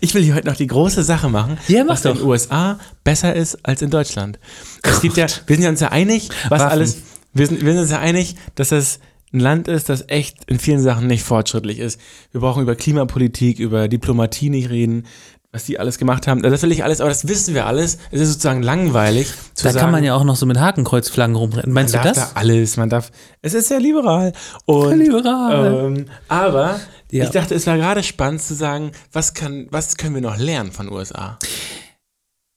Ich 0.00 0.14
will 0.14 0.22
hier 0.24 0.34
heute 0.34 0.48
noch 0.48 0.56
die 0.56 0.66
große 0.66 1.04
Sache 1.04 1.28
machen, 1.28 1.58
Ja, 1.68 1.86
was 1.86 2.04
in 2.04 2.10
doch. 2.12 2.18
den 2.18 2.26
USA 2.26 2.78
besser 3.04 3.34
ist 3.36 3.64
als 3.64 3.82
in 3.82 3.90
Deutschland. 3.90 4.40
Es 4.82 5.00
gibt 5.00 5.16
ja, 5.16 5.26
wir 5.46 5.54
sind 5.56 5.62
ja 5.62 5.70
uns 5.70 5.78
ja 5.80 5.92
einig, 5.92 6.28
was 6.48 6.58
Waffen. 6.60 6.72
alles, 6.72 6.96
wir 7.32 7.46
sind, 7.46 7.64
wir 7.64 7.72
sind 7.72 7.82
uns 7.82 7.90
ja 7.92 8.00
einig, 8.00 8.34
dass 8.56 8.70
das 8.70 8.98
ein 9.32 9.40
Land 9.40 9.68
ist, 9.68 9.88
das 9.88 10.04
echt 10.08 10.38
in 10.46 10.58
vielen 10.58 10.80
Sachen 10.80 11.06
nicht 11.06 11.22
fortschrittlich 11.22 11.78
ist. 11.78 12.00
Wir 12.32 12.40
brauchen 12.40 12.62
über 12.62 12.74
Klimapolitik, 12.74 13.58
über 13.58 13.88
Diplomatie 13.88 14.50
nicht 14.50 14.70
reden, 14.70 15.06
was 15.52 15.64
die 15.64 15.78
alles 15.78 15.98
gemacht 15.98 16.26
haben. 16.26 16.42
Das 16.42 16.62
will 16.62 16.72
ich 16.72 16.82
alles, 16.84 17.00
aber 17.00 17.10
das 17.10 17.28
wissen 17.28 17.54
wir 17.54 17.66
alles. 17.66 17.98
Es 18.10 18.20
ist 18.20 18.28
sozusagen 18.32 18.62
langweilig 18.62 19.28
zu 19.54 19.64
Da 19.64 19.72
sagen. 19.72 19.82
kann 19.84 19.90
man 19.92 20.02
ja 20.04 20.14
auch 20.14 20.24
noch 20.24 20.36
so 20.36 20.46
mit 20.46 20.58
Hakenkreuzflaggen 20.58 21.36
rumrennen. 21.36 21.72
Meinst 21.72 21.94
man 21.94 22.02
du 22.02 22.08
darf 22.08 22.16
das? 22.16 22.32
da 22.34 22.40
alles, 22.40 22.76
man 22.78 22.88
darf, 22.88 23.10
es 23.42 23.52
ist 23.54 23.68
sehr 23.68 23.80
liberal. 23.80 24.32
Und, 24.64 24.98
Liberal. 24.98 25.84
Ähm, 25.86 26.06
aber 26.28 26.80
Ja. 27.10 27.24
ich 27.24 27.30
dachte, 27.30 27.54
es 27.54 27.66
war 27.66 27.76
gerade 27.76 28.02
spannend 28.02 28.40
zu 28.42 28.54
sagen, 28.54 28.92
was, 29.12 29.34
kann, 29.34 29.66
was 29.70 29.96
können 29.98 30.14
wir 30.14 30.22
noch 30.22 30.38
lernen 30.38 30.72
von 30.72 30.90
USA? 30.90 31.38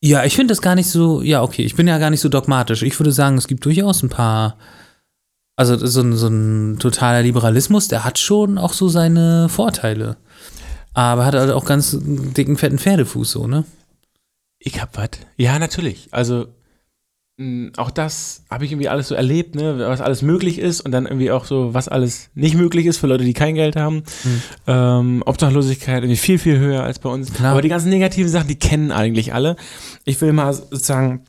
Ja, 0.02 0.24
ich 0.24 0.36
finde 0.36 0.52
das 0.52 0.62
gar 0.62 0.74
nicht 0.74 0.88
so, 0.88 1.20
ja, 1.22 1.42
okay, 1.42 1.62
ich 1.62 1.74
bin 1.74 1.88
ja 1.88 1.98
gar 1.98 2.10
nicht 2.10 2.20
so 2.20 2.28
dogmatisch. 2.28 2.82
Ich 2.82 2.98
würde 3.00 3.12
sagen, 3.12 3.36
es 3.38 3.48
gibt 3.48 3.64
durchaus 3.64 4.02
ein 4.02 4.08
paar, 4.08 4.56
also 5.56 5.84
so 5.86 6.02
ein, 6.02 6.12
so 6.12 6.28
ein 6.28 6.78
totaler 6.78 7.22
Liberalismus, 7.22 7.88
der 7.88 8.04
hat 8.04 8.18
schon 8.18 8.58
auch 8.58 8.74
so 8.74 8.88
seine 8.88 9.48
Vorteile. 9.48 10.16
Aber 10.92 11.26
hat 11.26 11.34
halt 11.34 11.50
auch 11.50 11.64
ganz 11.64 11.96
dicken, 12.00 12.56
fetten 12.56 12.78
Pferdefuß 12.78 13.30
so, 13.30 13.46
ne? 13.46 13.64
Ich 14.58 14.80
hab 14.80 14.96
was. 14.96 15.10
Ja, 15.36 15.58
natürlich. 15.58 16.08
Also 16.10 16.46
mh, 17.38 17.72
auch 17.76 17.90
das 17.90 18.44
habe 18.50 18.64
ich 18.64 18.72
irgendwie 18.72 18.88
alles 18.88 19.08
so 19.08 19.14
erlebt, 19.14 19.54
ne, 19.54 19.78
was 19.78 20.00
alles 20.00 20.22
möglich 20.22 20.58
ist 20.58 20.80
und 20.80 20.92
dann 20.92 21.06
irgendwie 21.06 21.30
auch 21.30 21.44
so, 21.44 21.74
was 21.74 21.88
alles 21.88 22.30
nicht 22.34 22.54
möglich 22.54 22.86
ist 22.86 22.98
für 22.98 23.06
Leute, 23.06 23.24
die 23.24 23.34
kein 23.34 23.54
Geld 23.54 23.76
haben. 23.76 24.02
Mhm. 24.24 24.42
Ähm, 24.66 25.22
Obdachlosigkeit 25.26 26.02
irgendwie 26.02 26.16
viel, 26.16 26.38
viel 26.38 26.58
höher 26.58 26.82
als 26.82 26.98
bei 26.98 27.08
uns. 27.10 27.32
Klar. 27.32 27.52
Aber 27.52 27.62
die 27.62 27.68
ganzen 27.68 27.90
negativen 27.90 28.30
Sachen, 28.30 28.48
die 28.48 28.58
kennen 28.58 28.90
eigentlich 28.90 29.34
alle. 29.34 29.56
Ich 30.04 30.20
will 30.20 30.32
mal 30.32 30.52
sozusagen 30.52 31.24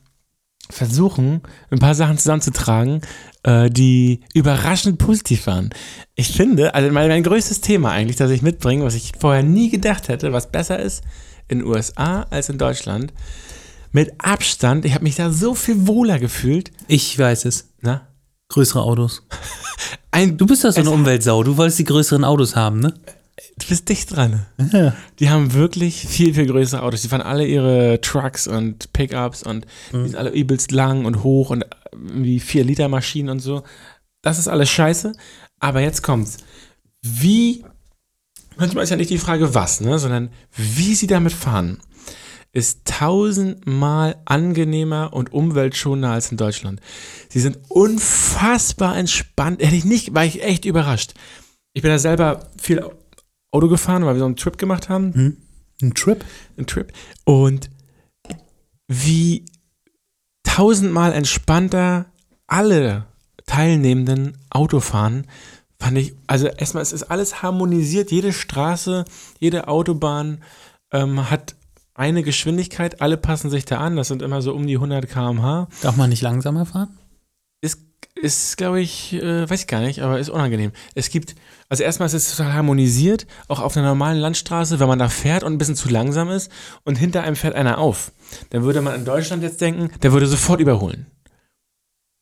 versuchen, 0.69 1.41
ein 1.69 1.79
paar 1.79 1.95
Sachen 1.95 2.17
zusammenzutragen, 2.17 3.01
äh, 3.47 3.69
die 3.69 4.19
überraschend 4.33 4.97
positiv 4.97 5.47
waren. 5.47 5.69
Ich 6.15 6.33
finde, 6.33 6.75
also 6.75 6.91
mein, 6.91 7.07
mein 7.07 7.23
größtes 7.23 7.61
Thema 7.61 7.91
eigentlich, 7.91 8.17
das 8.17 8.29
ich 8.29 8.41
mitbringe, 8.41 8.83
was 8.83 8.93
ich 8.93 9.13
vorher 9.17 9.41
nie 9.41 9.69
gedacht 9.69 10.09
hätte, 10.09 10.33
was 10.33 10.51
besser 10.51 10.79
ist 10.79 11.01
in 11.47 11.59
den 11.59 11.67
USA 11.67 12.23
als 12.29 12.49
in 12.49 12.57
Deutschland, 12.57 13.13
mit 13.93 14.13
Abstand, 14.17 14.83
ich 14.83 14.93
habe 14.93 15.05
mich 15.05 15.15
da 15.15 15.31
so 15.31 15.55
viel 15.55 15.87
wohler 15.87 16.19
gefühlt. 16.19 16.71
Ich 16.89 17.17
weiß 17.17 17.45
es. 17.45 17.69
Na? 17.79 18.07
Größere 18.49 18.81
Autos. 18.81 19.23
Ein, 20.11 20.37
Du 20.37 20.45
bist 20.45 20.65
doch 20.65 20.71
so 20.71 20.81
eine 20.81 20.91
Umweltsau. 20.91 21.41
Du 21.43 21.55
wolltest 21.55 21.79
die 21.79 21.83
größeren 21.85 22.25
Autos 22.25 22.55
haben, 22.55 22.79
ne? 22.79 22.93
du 23.59 23.67
bist 23.67 23.89
dicht 23.89 24.15
dran. 24.15 24.45
Ja. 24.71 24.93
Die 25.19 25.29
haben 25.29 25.53
wirklich 25.53 26.07
viel, 26.07 26.33
viel 26.33 26.47
größere 26.47 26.81
Autos. 26.81 27.01
Die 27.01 27.07
fahren 27.07 27.21
alle 27.21 27.45
ihre 27.45 28.01
Trucks 28.01 28.47
und 28.47 28.91
Pickups 28.93 29.43
und 29.43 29.65
die 29.91 30.09
sind 30.09 30.15
alle 30.15 30.31
übelst 30.31 30.71
lang 30.71 31.05
und 31.05 31.23
hoch 31.23 31.49
und 31.49 31.65
wie 31.95 32.39
4 32.39 32.63
Liter 32.63 32.87
Maschinen 32.87 33.29
und 33.29 33.39
so. 33.39 33.63
Das 34.21 34.39
ist 34.39 34.47
alles 34.47 34.69
scheiße. 34.69 35.13
Aber 35.59 35.81
jetzt 35.81 36.03
kommt's. 36.03 36.37
Wie, 37.01 37.63
manchmal 38.57 38.83
ist 38.83 38.89
ja 38.89 38.95
nicht 38.95 39.09
die 39.09 39.17
Frage 39.17 39.53
was, 39.53 39.81
ne, 39.81 39.99
sondern 39.99 40.29
wie 40.55 40.95
sie 40.95 41.07
damit 41.07 41.33
fahren, 41.33 41.79
ist 42.53 42.85
tausendmal 42.85 44.15
angenehmer 44.25 45.13
und 45.13 45.31
umweltschonender 45.31 46.09
als 46.09 46.31
in 46.31 46.37
Deutschland. 46.37 46.79
Sie 47.29 47.39
sind 47.39 47.59
unfassbar 47.69 48.97
entspannt. 48.97 49.61
Hätte 49.61 49.75
ich 49.75 49.85
nicht, 49.85 50.15
war 50.15 50.25
ich 50.25 50.43
echt 50.43 50.65
überrascht. 50.65 51.13
Ich 51.73 51.81
bin 51.83 51.91
da 51.91 51.99
selber 51.99 52.49
viel 52.57 52.83
Auto 53.51 53.67
gefahren, 53.67 54.05
weil 54.05 54.15
wir 54.15 54.19
so 54.19 54.25
einen 54.25 54.37
Trip 54.37 54.57
gemacht 54.57 54.89
haben. 54.89 55.13
Hm? 55.13 55.37
Ein 55.81 55.93
Trip? 55.93 56.25
Ein 56.57 56.65
Trip. 56.65 56.91
Und 57.25 57.69
wie 58.87 59.45
tausendmal 60.47 61.13
entspannter 61.13 62.05
alle 62.47 63.05
Teilnehmenden 63.45 64.37
Auto 64.49 64.79
fahren, 64.79 65.27
fand 65.79 65.97
ich, 65.97 66.15
also 66.25 66.47
erstmal, 66.47 66.81
es 66.81 66.93
ist 66.93 67.03
alles 67.03 67.43
harmonisiert, 67.43 68.11
jede 68.11 68.33
Straße, 68.33 69.05
jede 69.39 69.67
Autobahn 69.67 70.39
ähm, 70.91 71.29
hat 71.29 71.55
eine 71.93 72.23
Geschwindigkeit, 72.23 73.01
alle 73.01 73.17
passen 73.17 73.49
sich 73.49 73.65
da 73.65 73.77
an, 73.77 73.95
das 73.95 74.07
sind 74.07 74.21
immer 74.21 74.41
so 74.41 74.53
um 74.53 74.65
die 74.65 74.75
100 74.75 75.07
km/h. 75.09 75.67
Darf 75.81 75.97
man 75.97 76.09
nicht 76.09 76.21
langsamer 76.21 76.65
fahren? 76.65 76.97
Ist, 77.61 77.81
ist 78.15 78.57
glaube 78.57 78.79
ich, 78.81 79.13
äh, 79.13 79.49
weiß 79.49 79.61
ich 79.61 79.67
gar 79.67 79.81
nicht, 79.81 80.01
aber 80.01 80.19
ist 80.19 80.29
unangenehm. 80.29 80.71
Es 80.95 81.09
gibt, 81.09 81.35
also 81.69 81.83
erstmal 81.83 82.07
ist 82.07 82.13
es 82.13 82.35
total 82.35 82.53
harmonisiert, 82.53 83.27
auch 83.47 83.59
auf 83.59 83.75
einer 83.75 83.87
normalen 83.87 84.19
Landstraße, 84.19 84.79
wenn 84.79 84.87
man 84.87 84.99
da 84.99 85.09
fährt 85.09 85.43
und 85.43 85.53
ein 85.53 85.57
bisschen 85.57 85.75
zu 85.75 85.89
langsam 85.89 86.29
ist 86.29 86.51
und 86.83 86.97
hinter 86.97 87.23
einem 87.23 87.35
fährt 87.35 87.55
einer 87.55 87.77
auf. 87.79 88.11
Dann 88.49 88.63
würde 88.63 88.81
man 88.81 88.95
in 88.95 89.05
Deutschland 89.05 89.43
jetzt 89.43 89.61
denken, 89.61 89.89
der 90.01 90.11
würde 90.13 90.27
sofort 90.27 90.59
überholen. 90.59 91.05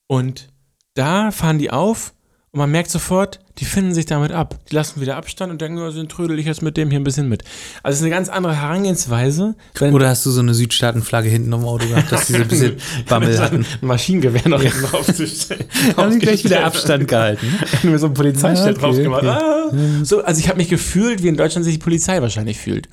Und 0.08 0.48
da 0.94 1.32
fahren 1.32 1.58
die 1.60 1.72
auf 1.72 2.14
und 2.52 2.60
man 2.60 2.72
merkt 2.72 2.90
sofort, 2.90 3.40
die 3.58 3.66
finden 3.66 3.94
sich 3.94 4.06
damit 4.06 4.32
ab. 4.32 4.60
Die 4.70 4.76
lassen 4.76 5.02
wieder 5.02 5.18
Abstand 5.18 5.52
und 5.52 5.62
denken, 5.62 5.80
also 5.80 6.02
trödel 6.06 6.40
ich 6.40 6.46
jetzt 6.46 6.62
mit 6.62 6.78
dem 6.78 6.90
hier 6.90 7.00
ein 7.00 7.04
bisschen 7.04 7.28
mit. 7.28 7.44
Also 7.84 7.96
es 7.96 8.00
ist 8.00 8.04
eine 8.04 8.12
ganz 8.12 8.30
andere 8.30 8.56
Herangehensweise. 8.56 9.56
Oder 9.82 10.10
hast 10.10 10.26
du 10.26 10.32
so 10.32 10.40
eine 10.42 10.54
Südstaatenflagge 10.54 11.28
hinten 11.28 11.52
im 11.52 11.66
Auto 11.66 11.86
gehabt, 11.88 12.12
dass 12.12 12.28
diese 12.28 12.42
ein 12.44 12.48
bisschen 12.48 12.78
Bammel 13.10 13.38
hatten? 13.40 13.66
ein 13.82 13.88
Maschinengewehr 13.88 14.48
noch 14.48 14.62
hinten 14.62 14.84
draufzustellen. 14.84 15.66
Haben 15.98 16.12
die 16.14 16.20
gleich 16.20 16.44
wieder 16.46 16.64
Abstand 16.66 17.08
gehalten. 17.08 17.48
Nur 17.84 18.00
so 18.00 18.08
ein 18.08 18.14
Polizeischild 18.14 18.78
Ah, 18.78 18.80
drauf 18.82 18.94
okay, 18.94 19.04
gemacht. 19.04 19.24
okay. 19.24 19.38
Ah. 19.42 20.04
So, 20.06 20.24
also 20.24 20.40
ich 20.40 20.48
habe 20.48 20.58
mich 20.58 20.70
gefühlt, 20.70 21.24
wie 21.24 21.28
in 21.30 21.36
Deutschland 21.38 21.66
sich 21.66 21.76
die 21.76 21.84
Polizei 21.84 22.22
wahrscheinlich 22.22 22.58
fühlt. 22.58 22.88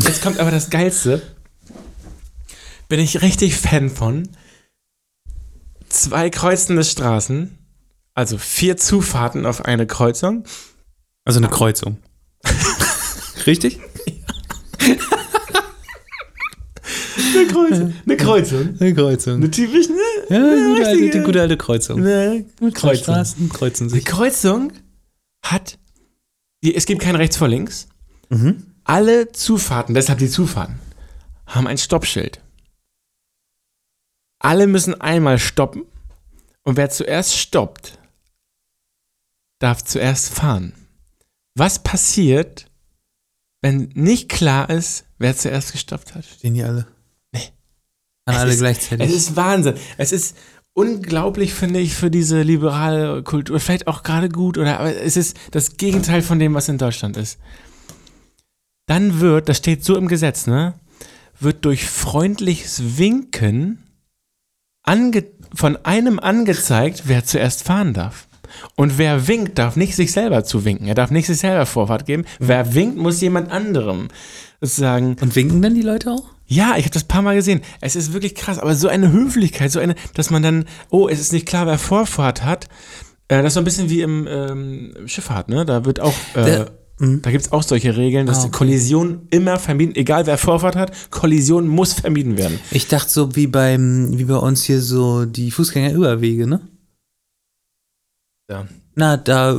Jetzt 0.00 0.22
kommt 0.22 0.38
aber 0.38 0.50
das 0.52 0.70
Geilste. 0.70 1.22
Bin 2.90 2.98
ich 3.00 3.22
richtig 3.22 3.54
Fan 3.56 3.88
von. 3.88 4.28
Zwei 5.88 6.28
kreuzende 6.28 6.82
Straßen, 6.84 7.56
also 8.14 8.36
vier 8.36 8.76
Zufahrten 8.76 9.46
auf 9.46 9.64
eine 9.64 9.86
Kreuzung. 9.86 10.42
Also 11.24 11.38
eine 11.38 11.48
Kreuzung. 11.48 11.98
Richtig? 13.46 13.78
Eine 17.34 17.46
Kreuzung. 17.46 17.94
Eine 18.04 18.16
Kreuzung. 18.16 18.74
Eine 18.80 18.94
Kreuzung. 18.94 19.34
Eine 19.36 19.50
typisch, 19.52 19.88
ne? 19.88 19.96
Ja, 20.28 20.36
eine 20.36 20.68
gute 20.68 20.86
alte, 20.86 20.90
richtige- 21.02 21.18
die 21.20 21.24
gute 21.24 21.40
alte 21.40 21.56
Kreuzung. 21.56 22.00
Eine 22.04 22.44
Kreuzung. 22.72 23.02
Straßen 23.04 23.48
kreuzen 23.50 23.88
Die 23.88 23.94
sich. 23.94 24.04
Kreuzung 24.04 24.72
hat, 25.44 25.78
es 26.60 26.86
gibt 26.86 27.02
kein 27.02 27.14
rechts 27.16 27.36
vor 27.36 27.48
links. 27.48 27.86
Mhm. 28.30 28.64
Alle 28.84 29.30
Zufahrten, 29.32 29.94
deshalb 29.94 30.18
die 30.18 30.28
Zufahrten, 30.28 30.80
haben 31.46 31.66
ein 31.68 31.78
Stoppschild. 31.78 32.40
Alle 34.40 34.66
müssen 34.66 35.00
einmal 35.00 35.38
stoppen 35.38 35.84
und 36.64 36.76
wer 36.76 36.90
zuerst 36.90 37.36
stoppt, 37.36 37.98
darf 39.58 39.84
zuerst 39.84 40.30
fahren. 40.30 40.72
Was 41.54 41.82
passiert, 41.82 42.66
wenn 43.60 43.90
nicht 43.94 44.28
klar 44.30 44.70
ist, 44.70 45.04
wer 45.18 45.36
zuerst 45.36 45.72
gestoppt 45.72 46.14
hat? 46.14 46.24
Stehen 46.24 46.54
die 46.54 46.62
alle? 46.64 46.86
Nee. 47.32 47.50
An 48.24 48.34
Es 48.34 48.40
alle 48.40 48.52
ist- 48.52 48.58
gleichzeitig. 48.60 49.06
Es 49.08 49.14
ist 49.14 49.36
Wahnsinn. 49.36 49.74
Es 49.98 50.12
ist 50.12 50.36
unglaublich, 50.72 51.52
finde 51.52 51.80
ich, 51.80 51.94
für 51.94 52.10
diese 52.10 52.40
liberale 52.42 53.22
Kultur. 53.22 53.60
Vielleicht 53.60 53.86
auch 53.88 54.02
gerade 54.02 54.30
gut, 54.30 54.56
oder 54.56 54.80
aber 54.80 54.96
es 54.96 55.16
ist 55.18 55.36
das 55.50 55.76
Gegenteil 55.76 56.22
von 56.22 56.38
dem, 56.38 56.54
was 56.54 56.68
in 56.68 56.78
Deutschland 56.78 57.18
ist. 57.18 57.38
Dann 58.86 59.20
wird, 59.20 59.48
das 59.50 59.58
steht 59.58 59.84
so 59.84 59.96
im 59.96 60.08
Gesetz, 60.08 60.46
ne, 60.46 60.74
wird 61.38 61.64
durch 61.66 61.86
freundliches 61.88 62.96
Winken 62.98 63.82
ange 64.82 65.24
von 65.54 65.76
einem 65.84 66.18
angezeigt, 66.18 67.04
wer 67.06 67.24
zuerst 67.24 67.64
fahren 67.64 67.92
darf. 67.92 68.28
Und 68.76 68.98
wer 68.98 69.28
winkt, 69.28 69.58
darf 69.58 69.76
nicht 69.76 69.94
sich 69.94 70.12
selber 70.12 70.44
zuwinken. 70.44 70.86
Er 70.88 70.94
darf 70.94 71.10
nicht 71.10 71.26
sich 71.26 71.38
selber 71.38 71.66
Vorfahrt 71.66 72.06
geben. 72.06 72.24
Wer 72.40 72.74
winkt, 72.74 72.96
muss 72.96 73.20
jemand 73.20 73.50
anderem 73.52 74.08
sozusagen 74.60 75.16
Und 75.20 75.36
winken 75.36 75.62
dann 75.62 75.74
die 75.74 75.82
Leute 75.82 76.10
auch? 76.10 76.24
ja, 76.50 76.74
ich 76.76 76.84
habe 76.84 76.92
das 76.92 77.04
ein 77.04 77.08
paar 77.08 77.22
Mal 77.22 77.36
gesehen. 77.36 77.60
Es 77.80 77.94
ist 77.94 78.12
wirklich 78.12 78.34
krass, 78.34 78.58
aber 78.58 78.74
so 78.74 78.88
eine 78.88 79.12
Höflichkeit, 79.12 79.70
so 79.70 79.78
eine, 79.78 79.94
dass 80.14 80.30
man 80.30 80.42
dann, 80.42 80.64
oh, 80.90 81.08
es 81.08 81.20
ist 81.20 81.32
nicht 81.32 81.46
klar, 81.46 81.64
wer 81.66 81.78
Vorfahrt 81.78 82.44
hat. 82.44 82.66
Äh, 83.28 83.40
das 83.42 83.46
ist 83.50 83.54
so 83.54 83.60
ein 83.60 83.64
bisschen 83.64 83.88
wie 83.88 84.00
im 84.00 84.26
ähm, 84.28 84.92
Schifffahrt, 85.06 85.48
ne? 85.48 85.64
Da 85.64 85.84
wird 85.84 86.00
auch, 86.00 86.14
äh, 86.34 86.64
mhm. 87.00 87.22
da 87.22 87.30
gibt 87.30 87.44
es 87.44 87.52
auch 87.52 87.62
solche 87.62 87.96
Regeln, 87.96 88.26
dass 88.26 88.38
Ah, 88.38 88.42
die 88.42 88.48
okay. 88.48 88.58
Kollision 88.58 89.26
immer 89.30 89.58
vermieden, 89.58 89.96
egal 89.96 90.26
wer 90.26 90.38
Vorfahrt 90.38 90.76
hat, 90.76 91.10
Kollision 91.10 91.66
muss 91.66 91.94
vermieden 91.94 92.38
werden. 92.38 92.60
Ich 92.70 92.86
dachte 92.86 93.10
so 93.10 93.34
wie 93.34 93.48
beim, 93.48 94.16
wie 94.16 94.24
bei 94.24 94.36
uns 94.36 94.62
hier 94.62 94.80
so 94.80 95.24
die 95.24 95.50
Fußgängerüberwege, 95.50 96.46
ne? 96.46 96.60
Ja. 98.48 98.66
Na, 99.00 99.16
da, 99.16 99.56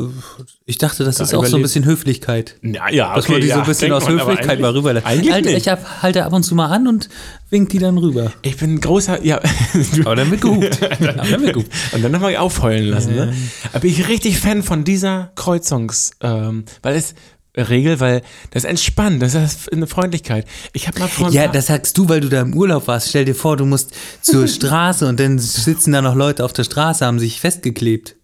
ich 0.67 0.77
dachte, 0.77 1.03
das 1.03 1.15
Da 1.15 1.23
ist 1.23 1.33
auch 1.33 1.43
so 1.47 1.55
ein 1.55 1.63
bisschen 1.63 1.83
Höflichkeit. 1.83 2.57
Ja, 2.61 2.91
ja, 2.91 3.15
Dass 3.15 3.27
man 3.27 3.41
die 3.41 3.47
so 3.47 3.55
ein 3.55 3.65
bisschen 3.65 3.91
aus 3.91 4.07
Höflichkeit 4.07 4.59
mal 4.59 4.69
rüber 4.69 4.91
eigentlich 4.91 5.33
Alter, 5.33 5.49
nicht. 5.49 5.57
ich 5.65 5.67
hab, 5.67 6.03
halte 6.03 6.23
ab 6.25 6.31
und 6.33 6.43
zu 6.43 6.53
mal 6.53 6.67
an 6.67 6.87
und 6.87 7.09
wink 7.49 7.69
die 7.69 7.79
dann 7.79 7.97
rüber. 7.97 8.31
Ich 8.43 8.57
bin 8.57 8.75
ein 8.75 8.81
großer, 8.81 9.25
ja. 9.25 9.39
Aber 10.05 10.15
dann 10.15 10.29
wird 10.29 10.41
gehupt. 10.41 10.77
Aber 10.83 11.13
dann 11.13 11.41
wird 11.41 11.53
gehupt. 11.53 11.71
Und 11.91 12.03
dann 12.03 12.11
nochmal 12.11 12.35
aufheulen 12.37 12.85
lassen, 12.85 13.15
Ja. 13.15 13.25
ne? 13.25 13.33
Aber 13.71 13.79
bin 13.79 13.89
ich 13.89 14.07
richtig 14.07 14.37
Fan 14.37 14.61
von 14.61 14.83
dieser 14.83 15.31
Kreuzungs, 15.33 16.11
ähm, 16.21 16.65
weil 16.83 16.95
es 16.95 17.15
Regel, 17.57 17.99
weil 17.99 18.21
das 18.51 18.63
entspannt, 18.63 19.23
das 19.23 19.33
ist 19.33 19.73
eine 19.73 19.87
Freundlichkeit. 19.87 20.45
Ich 20.73 20.87
habe 20.87 20.99
mal 20.99 21.07
vor 21.07 21.27
ein 21.27 21.33
Ja, 21.33 21.47
das 21.47 21.65
sagst 21.65 21.97
du, 21.97 22.07
weil 22.09 22.21
du 22.21 22.29
da 22.29 22.41
im 22.41 22.53
Urlaub 22.55 22.85
warst. 22.87 23.09
Stell 23.09 23.25
dir 23.25 23.33
vor, 23.33 23.57
du 23.57 23.65
musst 23.65 23.91
zur 24.21 24.47
Straße 24.47 25.07
und 25.07 25.19
dann 25.19 25.39
sitzen 25.39 25.93
da 25.93 26.03
noch 26.03 26.13
Leute 26.15 26.45
auf 26.45 26.53
der 26.53 26.63
Straße, 26.63 27.03
haben 27.03 27.17
sich 27.17 27.41
festgeklebt. 27.41 28.17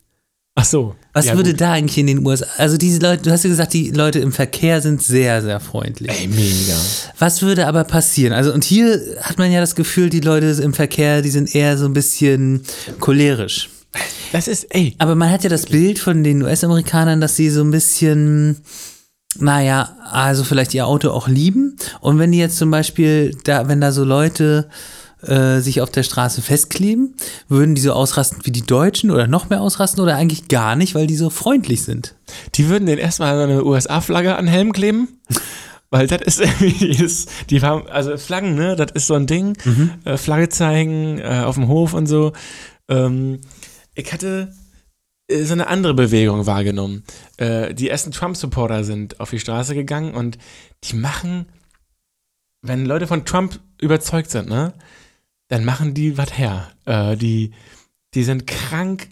Ach 0.53 0.65
so. 0.65 0.95
Was 1.17 1.25
ja, 1.25 1.35
würde 1.35 1.51
gut. 1.51 1.61
da 1.61 1.71
eigentlich 1.73 1.97
in 1.97 2.07
den 2.07 2.25
USA? 2.25 2.45
Also 2.57 2.77
diese 2.77 2.99
Leute, 2.99 3.23
du 3.23 3.31
hast 3.31 3.43
ja 3.43 3.49
gesagt, 3.49 3.73
die 3.73 3.89
Leute 3.89 4.19
im 4.19 4.31
Verkehr 4.31 4.81
sind 4.81 5.01
sehr, 5.01 5.41
sehr 5.41 5.59
freundlich. 5.59 6.11
Ey, 6.11 6.27
mega. 6.27 6.77
Was 7.17 7.41
würde 7.41 7.65
aber 7.65 7.83
passieren? 7.85 8.33
Also, 8.33 8.53
und 8.53 8.63
hier 8.63 9.01
hat 9.21 9.39
man 9.39 9.51
ja 9.51 9.59
das 9.59 9.75
Gefühl, 9.75 10.11
die 10.11 10.19
Leute 10.19 10.45
im 10.61 10.75
Verkehr, 10.75 11.23
die 11.23 11.31
sind 11.31 11.55
eher 11.55 11.75
so 11.77 11.85
ein 11.85 11.93
bisschen 11.93 12.61
cholerisch. 12.99 13.69
Das 14.31 14.47
ist, 14.47 14.67
ey, 14.69 14.93
Aber 14.99 15.15
man 15.15 15.31
hat 15.31 15.43
ja 15.43 15.49
das 15.49 15.65
Bild 15.65 15.97
von 15.97 16.23
den 16.23 16.43
US-Amerikanern, 16.43 17.19
dass 17.19 17.35
sie 17.35 17.49
so 17.49 17.63
ein 17.63 17.71
bisschen, 17.71 18.57
naja, 19.39 19.95
also 20.11 20.43
vielleicht 20.43 20.75
ihr 20.75 20.85
Auto 20.85 21.09
auch 21.09 21.27
lieben. 21.27 21.77
Und 21.99 22.19
wenn 22.19 22.31
die 22.31 22.37
jetzt 22.37 22.57
zum 22.57 22.69
Beispiel, 22.69 23.35
da, 23.43 23.67
wenn 23.67 23.81
da 23.81 23.91
so 23.91 24.03
Leute 24.03 24.69
äh, 25.23 25.59
sich 25.59 25.81
auf 25.81 25.89
der 25.91 26.03
Straße 26.03 26.41
festkleben, 26.41 27.15
würden 27.47 27.75
die 27.75 27.81
so 27.81 27.93
ausrasten 27.93 28.39
wie 28.43 28.51
die 28.51 28.65
Deutschen 28.65 29.09
oder 29.11 29.27
noch 29.27 29.49
mehr 29.49 29.61
ausrasten 29.61 30.01
oder 30.01 30.15
eigentlich 30.15 30.47
gar 30.47 30.75
nicht, 30.75 30.93
weil 30.95 31.07
die 31.07 31.15
so 31.15 31.29
freundlich 31.29 31.83
sind. 31.83 32.15
die 32.55 32.69
würden 32.69 32.85
den 32.85 32.97
erstmal 32.99 33.39
eine 33.41 33.63
USA-Flagge 33.63 34.35
an 34.35 34.45
den 34.45 34.51
Helm 34.51 34.73
kleben. 34.73 35.07
Weil 35.89 36.07
das 36.07 36.21
ist 36.21 36.39
irgendwie, 36.41 36.87
dieses- 36.91 37.27
die 37.49 37.61
haben, 37.61 37.87
also 37.87 38.17
Flaggen, 38.17 38.55
ne, 38.55 38.75
das 38.75 38.91
ist 38.91 39.07
so 39.07 39.13
ein 39.13 39.25
Ding. 39.25 39.57
Äh, 40.03 40.17
Flagge 40.17 40.49
zeigen 40.49 41.19
äh, 41.19 41.43
auf 41.45 41.55
dem 41.55 41.67
Hof 41.69 41.93
und 41.93 42.07
so. 42.07 42.33
Ähm, 42.89 43.39
ich 43.95 44.11
hatte 44.11 44.53
äh, 45.29 45.43
so 45.45 45.53
eine 45.53 45.67
andere 45.67 45.93
Bewegung 45.93 46.45
wahrgenommen. 46.45 47.03
Äh, 47.37 47.73
die 47.73 47.89
ersten 47.89 48.11
Trump-Supporter 48.11 48.83
sind 48.83 49.19
auf 49.21 49.29
die 49.29 49.39
Straße 49.39 49.75
gegangen 49.75 50.13
und 50.13 50.37
die 50.83 50.95
machen, 50.97 51.45
wenn 52.61 52.85
Leute 52.85 53.07
von 53.07 53.23
Trump 53.23 53.59
überzeugt 53.81 54.29
sind, 54.29 54.49
ne, 54.49 54.73
dann 55.47 55.65
machen 55.65 55.93
die 55.93 56.17
was 56.17 56.37
her. 56.37 56.71
Äh, 56.85 57.17
die, 57.17 57.51
die 58.13 58.23
sind 58.23 58.47
krank 58.47 59.07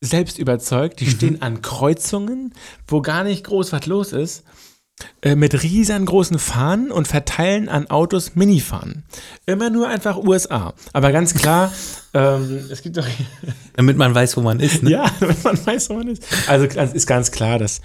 selbst 0.00 0.38
überzeugt, 0.38 1.00
die 1.00 1.10
stehen 1.10 1.42
an 1.42 1.60
Kreuzungen, 1.60 2.54
wo 2.86 3.02
gar 3.02 3.24
nicht 3.24 3.44
groß 3.44 3.72
was 3.72 3.86
los 3.86 4.12
ist, 4.12 4.44
äh, 5.22 5.34
mit 5.34 5.62
riesengroßen 5.62 6.38
Fahnen 6.38 6.90
und 6.90 7.06
verteilen 7.06 7.68
an 7.68 7.88
Autos 7.88 8.34
Minifahnen. 8.34 9.04
Immer 9.46 9.70
nur 9.70 9.88
einfach 9.88 10.16
USA. 10.16 10.74
Aber 10.92 11.12
ganz 11.12 11.34
klar, 11.34 11.72
ähm, 12.14 12.60
es 12.70 12.82
gibt 12.82 12.96
doch 12.96 13.06
Damit 13.74 13.96
man 13.96 14.14
weiß, 14.14 14.36
wo 14.36 14.40
man 14.40 14.60
ist. 14.60 14.82
Ne? 14.82 14.90
ja, 14.90 15.10
wenn 15.20 15.36
man 15.42 15.66
weiß, 15.66 15.90
wo 15.90 15.94
man 15.94 16.08
ist. 16.08 16.24
Also 16.48 16.66
es 16.66 16.92
ist 16.92 17.06
ganz 17.06 17.30
klar, 17.30 17.58
dass 17.58 17.80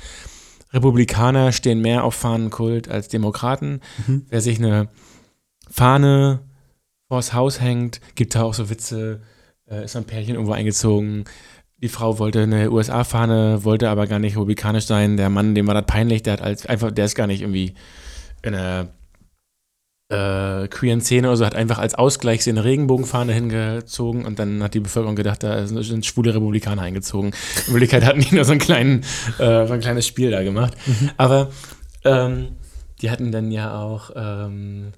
Republikaner 0.72 1.52
stehen 1.52 1.82
mehr 1.82 2.04
auf 2.04 2.16
Fahnenkult 2.16 2.90
als 2.90 3.08
Demokraten. 3.08 3.82
Mhm. 4.08 4.26
Wer 4.30 4.42
sich 4.42 4.60
eine 4.60 4.90
Fahne 5.70 6.42
vors 7.08 7.34
Haus 7.34 7.62
hängt, 7.62 8.02
gibt 8.16 8.36
da 8.36 8.44
auch 8.44 8.54
so 8.54 8.70
Witze, 8.70 9.22
äh, 9.70 9.86
ist 9.86 9.96
ein 9.96 10.06
Pärchen 10.06 10.36
irgendwo 10.36 10.54
eingezogen. 10.54 11.26
Die 11.82 11.90
Frau 11.90 12.20
wollte 12.20 12.42
eine 12.44 12.72
USA-Fahne, 12.72 13.64
wollte 13.64 13.90
aber 13.90 14.08
gar 14.08 14.20
nicht 14.20 14.36
republikanisch 14.36 14.86
sein. 14.86 15.18
Der 15.18 15.30
Mann, 15.30 15.56
dem 15.56 15.68
war 15.68 15.74
das 15.74 15.86
peinlich, 15.86 16.24
der 16.24 16.34
hat 16.34 16.42
als 16.42 16.66
einfach, 16.66 16.92
der 16.92 17.06
ist 17.06 17.16
gar 17.16 17.28
nicht 17.28 17.42
irgendwie 17.42 17.74
in 18.42 18.56
einer 18.56 18.88
äh, 20.10 20.68
queeren 20.68 21.02
Szene 21.02 21.28
oder 21.28 21.38
so, 21.38 21.46
hat 21.46 21.56
einfach 21.56 21.80
als 21.80 21.96
Ausgleich 21.96 22.44
so 22.44 22.50
eine 22.52 22.64
Regenbogenfahne 22.64 23.34
hingezogen 23.34 24.26
und 24.26 24.40
dann 24.40 24.64
hat 24.64 24.74
die 24.74 24.80
Bevölkerung 24.80 25.16
gedacht, 25.16 25.44
da 25.44 25.66
sind 25.68 26.06
schwule 26.06 26.34
Republikaner 26.34 26.84
eingezogen. 26.84 27.34
In 27.68 27.74
Wirklichkeit 27.74 28.06
hatten 28.06 28.22
die 28.22 28.34
nur 28.34 28.46
so, 28.46 28.52
einen 28.52 28.62
kleinen, 28.62 29.02
äh, 29.40 29.68
so 29.68 29.74
ein 29.74 29.80
kleines 29.80 30.08
Spiel 30.08 30.32
da 30.32 30.44
gemacht. 30.44 30.74
Aber 31.18 31.50
ähm, 32.04 32.50
die 33.02 33.12
hatten 33.12 33.32
dann 33.32 33.52
ja 33.52 33.80
auch. 33.82 34.12
Ähm, 34.16 34.94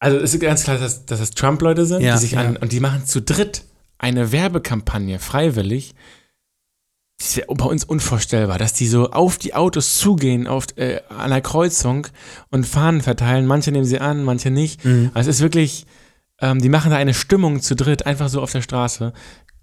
also 0.00 0.18
es 0.18 0.34
ist 0.34 0.40
ganz 0.40 0.64
klar, 0.64 0.78
dass, 0.78 1.06
dass 1.06 1.18
das 1.20 1.30
Trump-Leute 1.30 1.86
sind, 1.86 2.00
Ja, 2.02 2.14
die 2.14 2.20
sich 2.20 2.38
an, 2.38 2.54
ja. 2.54 2.60
und 2.60 2.72
die 2.72 2.80
machen 2.80 3.04
zu 3.06 3.20
dritt 3.22 3.64
eine 3.98 4.30
Werbekampagne 4.32 5.18
freiwillig. 5.18 5.94
Das 7.18 7.30
ist 7.30 7.36
ja 7.36 7.44
bei 7.48 7.64
uns 7.64 7.82
unvorstellbar, 7.82 8.58
dass 8.58 8.74
die 8.74 8.86
so 8.86 9.10
auf 9.10 9.38
die 9.38 9.54
Autos 9.54 9.98
zugehen, 9.98 10.46
auf, 10.46 10.66
äh, 10.76 11.00
an 11.08 11.30
der 11.30 11.40
Kreuzung 11.40 12.06
und 12.50 12.64
Fahnen 12.64 13.00
verteilen. 13.00 13.44
Manche 13.46 13.72
nehmen 13.72 13.84
sie 13.84 13.98
an, 13.98 14.22
manche 14.22 14.50
nicht. 14.52 14.84
Mhm. 14.84 15.10
Also 15.14 15.30
es 15.30 15.36
ist 15.36 15.42
wirklich, 15.42 15.84
ähm, 16.40 16.60
die 16.60 16.68
machen 16.68 16.92
da 16.92 16.96
eine 16.96 17.14
Stimmung 17.14 17.60
zu 17.60 17.74
dritt, 17.74 18.06
einfach 18.06 18.28
so 18.28 18.40
auf 18.40 18.52
der 18.52 18.62
Straße. 18.62 19.12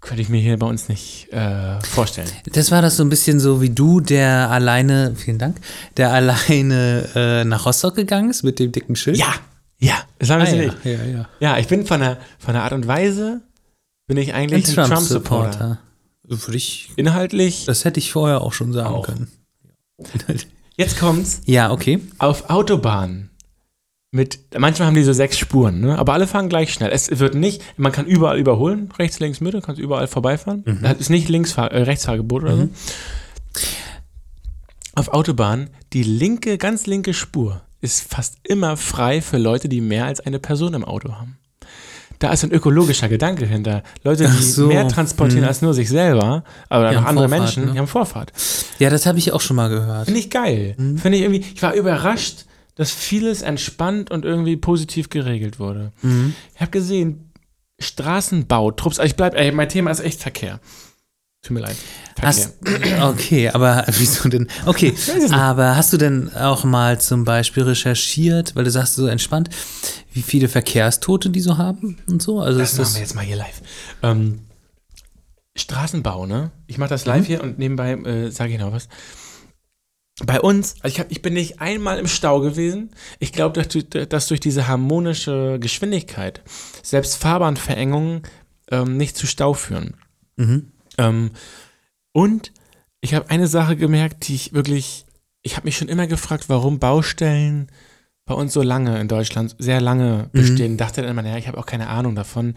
Könnte 0.02 0.20
ich 0.20 0.28
mir 0.28 0.40
hier 0.42 0.58
bei 0.58 0.66
uns 0.66 0.90
nicht 0.90 1.32
äh, 1.32 1.80
vorstellen. 1.80 2.28
Das 2.52 2.70
war 2.70 2.82
das 2.82 2.98
so 2.98 3.02
ein 3.02 3.08
bisschen 3.08 3.40
so 3.40 3.62
wie 3.62 3.70
du, 3.70 4.00
der 4.02 4.50
alleine, 4.50 5.14
vielen 5.16 5.38
Dank, 5.38 5.56
der 5.96 6.12
alleine 6.12 7.08
äh, 7.14 7.44
nach 7.44 7.64
Rostock 7.64 7.94
gegangen 7.94 8.28
ist 8.28 8.42
mit 8.42 8.58
dem 8.58 8.70
dicken 8.70 8.96
Schild. 8.96 9.16
Ja, 9.16 9.32
ja, 9.78 9.94
das 10.18 10.30
haben 10.30 10.42
ah, 10.42 10.46
wir 10.46 10.54
ja, 10.54 10.72
nicht. 10.72 10.84
ja, 10.84 11.04
ja. 11.04 11.28
Ja, 11.40 11.58
ich 11.58 11.66
bin 11.68 11.86
von 11.86 12.00
der, 12.00 12.18
von 12.38 12.54
der 12.54 12.62
Art 12.62 12.72
und 12.72 12.86
Weise, 12.86 13.42
bin 14.06 14.16
ich 14.16 14.32
Ein 14.32 14.50
eigentlich 14.52 14.68
ein 14.68 14.86
Trump-Supporter. 14.86 15.50
Trump-Supporter. 15.50 15.78
Würde 16.24 16.56
ich, 16.56 16.90
Inhaltlich, 16.96 17.66
das 17.66 17.84
hätte 17.84 18.00
ich 18.00 18.10
vorher 18.10 18.40
auch 18.40 18.52
schon 18.52 18.72
sagen 18.72 18.94
Auch. 18.94 19.06
können. 19.06 19.28
jetzt 20.76 20.98
kommt's, 20.98 21.42
Ja, 21.44 21.70
okay. 21.70 22.00
auf 22.18 22.50
Autobahnen 22.50 23.30
mit, 24.12 24.38
manchmal 24.56 24.88
haben 24.88 24.94
die 24.94 25.02
so 25.02 25.12
sechs 25.12 25.38
Spuren, 25.38 25.80
ne? 25.80 25.98
aber 25.98 26.14
alle 26.14 26.26
fahren 26.26 26.48
gleich 26.48 26.72
schnell. 26.72 26.90
Es 26.90 27.18
wird 27.18 27.34
nicht, 27.34 27.62
man 27.76 27.92
kann 27.92 28.06
überall 28.06 28.38
überholen, 28.38 28.90
rechts, 28.98 29.20
links, 29.20 29.40
Mitte, 29.40 29.60
kannst 29.60 29.80
überall 29.80 30.06
vorbeifahren. 30.06 30.64
Das 30.80 30.98
ist 30.98 31.10
nicht 31.10 31.28
links, 31.28 31.56
äh, 31.58 31.60
Rechtsfahrgebot 31.60 32.44
oder 32.44 32.56
so. 32.56 32.68
Auf 34.94 35.08
Autobahnen, 35.08 35.70
die 35.92 36.02
linke, 36.02 36.56
ganz 36.56 36.86
linke 36.86 37.12
Spur 37.12 37.65
ist 37.86 38.12
fast 38.12 38.36
immer 38.42 38.76
frei 38.76 39.22
für 39.22 39.38
Leute, 39.38 39.68
die 39.68 39.80
mehr 39.80 40.06
als 40.06 40.20
eine 40.20 40.38
Person 40.38 40.74
im 40.74 40.84
Auto 40.84 41.12
haben. 41.12 41.38
Da 42.18 42.32
ist 42.32 42.44
ein 42.44 42.50
ökologischer 42.50 43.08
Gedanke 43.08 43.46
hinter. 43.46 43.82
Leute, 44.02 44.26
die 44.26 44.42
so. 44.42 44.66
mehr 44.68 44.88
transportieren 44.88 45.42
Hm. 45.42 45.48
als 45.48 45.62
nur 45.62 45.74
sich 45.74 45.88
selber, 45.88 46.44
aber 46.68 46.92
noch 46.92 47.04
andere 47.04 47.28
Vorfahrt, 47.28 47.40
Menschen, 47.42 47.64
ne? 47.66 47.72
die 47.72 47.78
haben 47.78 47.86
Vorfahrt. 47.86 48.32
Ja, 48.78 48.90
das 48.90 49.06
habe 49.06 49.18
ich 49.18 49.32
auch 49.32 49.40
schon 49.40 49.56
mal 49.56 49.68
gehört. 49.68 50.06
Finde 50.06 50.20
ich 50.20 50.30
geil. 50.30 50.74
Hm. 50.78 50.98
Finde 50.98 51.18
ich 51.18 51.24
irgendwie, 51.24 51.44
ich 51.54 51.62
war 51.62 51.74
überrascht, 51.74 52.46
dass 52.74 52.90
vieles 52.90 53.42
entspannt 53.42 54.10
und 54.10 54.24
irgendwie 54.24 54.56
positiv 54.56 55.08
geregelt 55.08 55.58
wurde. 55.58 55.92
Mhm. 56.02 56.34
Ich 56.54 56.60
habe 56.60 56.70
gesehen, 56.70 57.32
Straßenbautrupps, 57.78 58.98
also 58.98 59.08
ich 59.08 59.16
bleib, 59.16 59.34
ey, 59.34 59.52
mein 59.52 59.68
Thema 59.68 59.90
ist 59.90 60.00
echt 60.00 60.20
Verkehr. 60.20 60.60
Tut 61.46 61.54
mir 61.54 61.60
leid. 61.60 61.76
Hast, 62.20 62.54
okay, 63.02 63.48
aber 63.50 63.84
wieso 63.90 64.28
denn? 64.28 64.48
Okay, 64.64 64.94
aber 65.30 65.76
hast 65.76 65.92
du 65.92 65.96
denn 65.96 66.34
auch 66.34 66.64
mal 66.64 67.00
zum 67.00 67.24
Beispiel 67.24 67.62
recherchiert, 67.62 68.56
weil 68.56 68.64
du 68.64 68.70
sagst 68.70 68.94
so 68.96 69.06
entspannt, 69.06 69.50
wie 70.12 70.22
viele 70.22 70.48
Verkehrstote 70.48 71.30
die 71.30 71.40
so 71.40 71.56
haben 71.58 71.98
und 72.08 72.20
so? 72.22 72.40
Also 72.40 72.58
das 72.58 72.72
ist 72.72 72.78
machen 72.78 72.84
das 72.84 72.94
wir 72.94 73.00
jetzt 73.02 73.14
mal 73.14 73.24
hier 73.24 73.36
live. 73.36 73.62
Ähm, 74.02 74.40
Straßenbau, 75.56 76.26
ne? 76.26 76.50
Ich 76.66 76.78
mache 76.78 76.90
das 76.90 77.06
live 77.06 77.22
Mhm. 77.22 77.26
hier 77.26 77.42
und 77.42 77.58
nebenbei 77.58 77.92
äh, 77.92 78.30
sage 78.30 78.52
ich 78.54 78.58
noch 78.58 78.72
was. 78.72 78.88
Bei 80.24 80.40
uns, 80.40 80.76
also 80.80 80.94
ich, 80.94 81.00
hab, 81.00 81.10
ich 81.12 81.20
bin 81.22 81.34
nicht 81.34 81.60
einmal 81.60 81.98
im 81.98 82.06
Stau 82.06 82.40
gewesen. 82.40 82.90
Ich 83.18 83.32
glaube, 83.32 83.62
dass, 83.62 83.68
durch- 83.68 84.08
dass 84.08 84.26
durch 84.28 84.40
diese 84.40 84.66
harmonische 84.66 85.58
Geschwindigkeit 85.60 86.42
selbst 86.82 87.16
Fahrbahnverengungen 87.16 88.22
ähm, 88.70 88.96
nicht 88.96 89.16
zu 89.16 89.26
Stau 89.26 89.52
führen. 89.54 89.94
Mhm. 90.36 90.72
Ähm, 90.98 91.30
und 92.12 92.52
ich 93.00 93.14
habe 93.14 93.30
eine 93.30 93.46
Sache 93.46 93.76
gemerkt, 93.76 94.28
die 94.28 94.34
ich 94.34 94.52
wirklich, 94.52 95.06
ich 95.42 95.56
habe 95.56 95.66
mich 95.66 95.76
schon 95.76 95.88
immer 95.88 96.06
gefragt, 96.06 96.48
warum 96.48 96.78
Baustellen 96.78 97.68
bei 98.26 98.34
uns 98.34 98.52
so 98.52 98.62
lange 98.62 98.98
in 99.00 99.06
Deutschland, 99.08 99.54
sehr 99.58 99.80
lange 99.80 100.28
bestehen. 100.32 100.76
Dachte 100.76 101.00
dann 101.02 101.10
immer, 101.10 101.22
naja, 101.22 101.36
ich 101.36 101.46
habe 101.46 101.58
auch 101.58 101.66
keine 101.66 101.88
Ahnung 101.88 102.16
davon. 102.16 102.56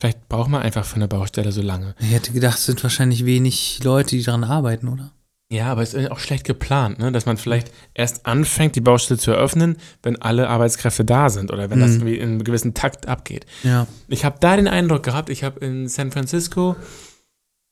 Vielleicht 0.00 0.28
braucht 0.28 0.50
man 0.50 0.62
einfach 0.62 0.84
für 0.84 0.96
eine 0.96 1.08
Baustelle 1.08 1.50
so 1.50 1.62
lange. 1.62 1.94
Ich 1.98 2.12
hätte 2.12 2.32
gedacht, 2.32 2.58
es 2.58 2.66
sind 2.66 2.82
wahrscheinlich 2.82 3.24
wenig 3.24 3.80
Leute, 3.82 4.16
die 4.16 4.22
daran 4.22 4.44
arbeiten, 4.44 4.88
oder? 4.88 5.12
Ja, 5.50 5.72
aber 5.72 5.80
es 5.82 5.94
ist 5.94 6.10
auch 6.10 6.18
schlecht 6.18 6.44
geplant, 6.44 6.98
ne? 6.98 7.10
dass 7.10 7.24
man 7.24 7.38
vielleicht 7.38 7.72
erst 7.94 8.26
anfängt, 8.26 8.76
die 8.76 8.82
Baustelle 8.82 9.18
zu 9.18 9.30
eröffnen, 9.30 9.78
wenn 10.02 10.20
alle 10.20 10.50
Arbeitskräfte 10.50 11.06
da 11.06 11.30
sind 11.30 11.50
oder 11.50 11.70
wenn 11.70 11.80
das 11.80 11.92
Mhm. 11.92 11.96
irgendwie 12.00 12.16
in 12.18 12.28
einem 12.28 12.44
gewissen 12.44 12.74
Takt 12.74 13.08
abgeht. 13.08 13.46
Ja. 13.62 13.86
Ich 14.08 14.26
habe 14.26 14.36
da 14.40 14.56
den 14.56 14.68
Eindruck 14.68 15.04
gehabt, 15.04 15.30
ich 15.30 15.42
habe 15.44 15.64
in 15.64 15.88
San 15.88 16.12
Francisco 16.12 16.76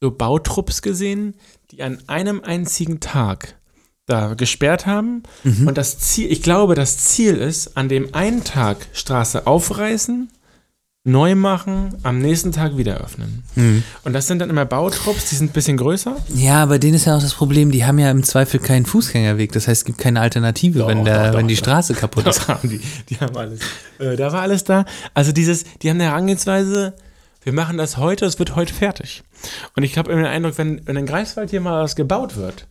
so 0.01 0.11
Bautrupps 0.11 0.83
gesehen, 0.83 1.35
die 1.71 1.83
an 1.83 1.99
einem 2.07 2.43
einzigen 2.45 3.01
Tag 3.01 3.57
da 4.07 4.35
gesperrt 4.35 4.87
haben. 4.87 5.25
Mhm. 5.43 5.67
Und 5.67 5.79
das 5.79 5.99
Ziel, 5.99 6.31
ich 6.31 6.43
glaube, 6.43 6.75
das 6.75 6.99
Ziel 6.99 7.37
ist, 7.37 7.77
an 7.77 7.89
dem 7.89 8.15
einen 8.15 8.45
Tag 8.45 8.87
Straße 8.93 9.47
aufreißen, 9.47 10.29
neu 11.07 11.37
machen, 11.37 11.97
am 12.03 12.19
nächsten 12.19 12.51
Tag 12.53 12.77
wieder 12.77 12.99
öffnen. 12.99 13.45
Mhm. 13.55 13.85
Und 14.05 14.13
das 14.13 14.27
sind 14.27 14.41
dann 14.41 14.51
immer 14.51 14.65
Bautrupps, 14.65 15.31
die 15.31 15.37
sind 15.37 15.51
ein 15.51 15.53
bisschen 15.53 15.77
größer. 15.77 16.17
Ja, 16.35 16.67
bei 16.67 16.79
denen 16.79 16.95
ist 16.95 17.05
ja 17.07 17.17
auch 17.17 17.21
das 17.21 17.35
Problem, 17.35 17.71
die 17.71 17.85
haben 17.85 17.99
ja 17.99 18.11
im 18.11 18.25
Zweifel 18.25 18.59
keinen 18.59 18.87
Fußgängerweg. 18.87 19.53
Das 19.53 19.69
heißt, 19.69 19.83
es 19.83 19.85
gibt 19.85 19.99
keine 19.99 20.21
Alternative, 20.21 20.81
Doch, 20.81 20.89
wenn, 20.89 21.05
der, 21.05 21.27
doch, 21.27 21.31
doch, 21.33 21.39
wenn 21.39 21.49
die 21.49 21.55
doch. 21.55 21.63
Straße 21.63 21.95
kaputt 21.95 22.27
ist. 22.29 22.49
Haben 22.49 22.69
die, 22.69 22.81
die 23.09 23.17
haben 23.19 23.37
alles. 23.37 23.61
Äh, 23.99 24.17
da 24.17 24.33
war 24.33 24.43
alles 24.43 24.65
da. 24.65 24.85
Also 25.15 25.33
dieses, 25.33 25.65
die 25.83 25.91
haben 25.91 25.97
eine 25.97 26.11
Herangehensweise, 26.11 26.95
wir 27.45 27.53
machen 27.53 27.79
das 27.79 27.97
heute, 27.97 28.27
es 28.27 28.41
wird 28.41 28.57
heute 28.57 28.75
fertig. 28.75 29.23
Und 29.77 29.83
ich 29.83 29.97
habe 29.99 30.11
immer 30.13 30.23
den 30.23 30.31
Eindruck, 30.31 30.59
wenn, 30.59 30.87
wenn 30.87 30.97
in 30.97 31.07
Greifswald 31.07 31.51
hier 31.51 31.61
mal 31.61 31.83
was 31.83 31.97
gebaut 31.97 32.37
wird, 32.37 32.67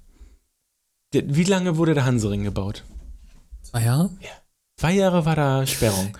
wie 1.13 1.43
lange 1.43 1.77
wurde 1.77 1.93
der 1.93 2.05
Hansering 2.05 2.43
gebaut? 2.43 2.83
Zwei 3.61 3.83
Jahre? 3.85 4.09
Zwei 4.77 4.93
Jahre 4.93 5.25
war 5.25 5.35
da 5.35 5.65
Sperrung. 5.65 6.17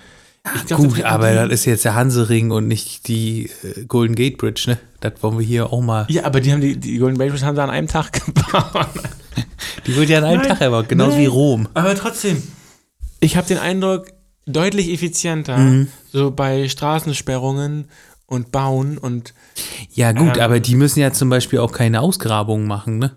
Glaub, 0.67 0.79
Gut, 0.79 0.99
das- 0.99 1.05
aber 1.05 1.34
das 1.34 1.51
ist 1.51 1.65
jetzt 1.65 1.86
der 1.86 1.95
Hansering 1.95 2.51
und 2.51 2.67
nicht 2.67 3.08
die 3.08 3.49
äh, 3.63 3.86
Golden 3.86 4.13
Gate 4.15 4.38
Bridge, 4.38 4.65
ne? 4.67 4.77
Das 4.99 5.13
wollen 5.21 5.39
wir 5.39 5.45
hier 5.45 5.73
auch 5.73 5.81
mal. 5.81 6.05
Ja, 6.10 6.23
aber 6.25 6.39
die 6.39 6.51
haben 6.53 6.62
die, 6.62 6.77
die 6.77 6.97
Golden 6.99 7.17
Bridge 7.17 7.41
haben 7.43 7.55
sie 7.55 7.63
an 7.63 7.71
einem 7.71 7.88
Tag 7.88 8.13
gebaut. 8.25 8.88
Die 9.88 9.95
wird 9.95 10.10
ja 10.10 10.19
an 10.19 10.23
einem 10.25 10.41
Nein, 10.41 10.49
Tag 10.49 10.62
erbaut, 10.62 10.88
genauso 10.88 11.13
nein. 11.13 11.21
wie 11.21 11.25
Rom. 11.25 11.67
Aber 11.73 11.95
trotzdem, 11.95 12.41
ich 13.19 13.36
habe 13.38 13.47
den 13.47 13.58
Eindruck, 13.58 14.08
deutlich 14.45 14.91
effizienter, 14.93 15.58
Mhm. 15.58 15.88
so 16.12 16.29
bei 16.29 16.69
Straßensperrungen 16.69 17.89
und 18.36 18.52
Bauen 18.52 18.98
und 18.98 19.34
Ja, 19.93 20.12
gut, 20.12 20.38
Ähm. 20.38 20.43
aber 20.43 20.60
die 20.60 20.76
müssen 20.76 21.00
ja 21.00 21.12
zum 21.12 21.30
Beispiel 21.30 21.60
auch 21.60 21.71
keine 21.71 22.02
Ausgrabungen 22.02 22.67
machen, 22.67 23.00
ne? 23.00 23.15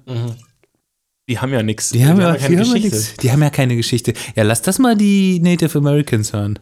die 1.29 1.39
haben 1.39 1.53
ja 1.53 1.63
nichts. 1.63 1.91
Die 1.91 2.07
haben 2.07 2.21
ja, 2.21 2.35
keine 2.37 2.57
die 2.57 2.59
haben 2.59 2.77
ja 2.77 2.89
Geschichte. 2.89 3.21
Die 3.21 3.33
haben 3.33 3.43
ja 3.43 3.51
keine 3.51 3.77
Geschichte. 3.77 4.15
Ja, 4.35 4.45
lass 4.45 4.63
das 4.63 4.79
mal 4.79 4.97
die 4.97 5.41
Native 5.41 5.77
Americans 5.79 6.33
hören. 6.33 6.59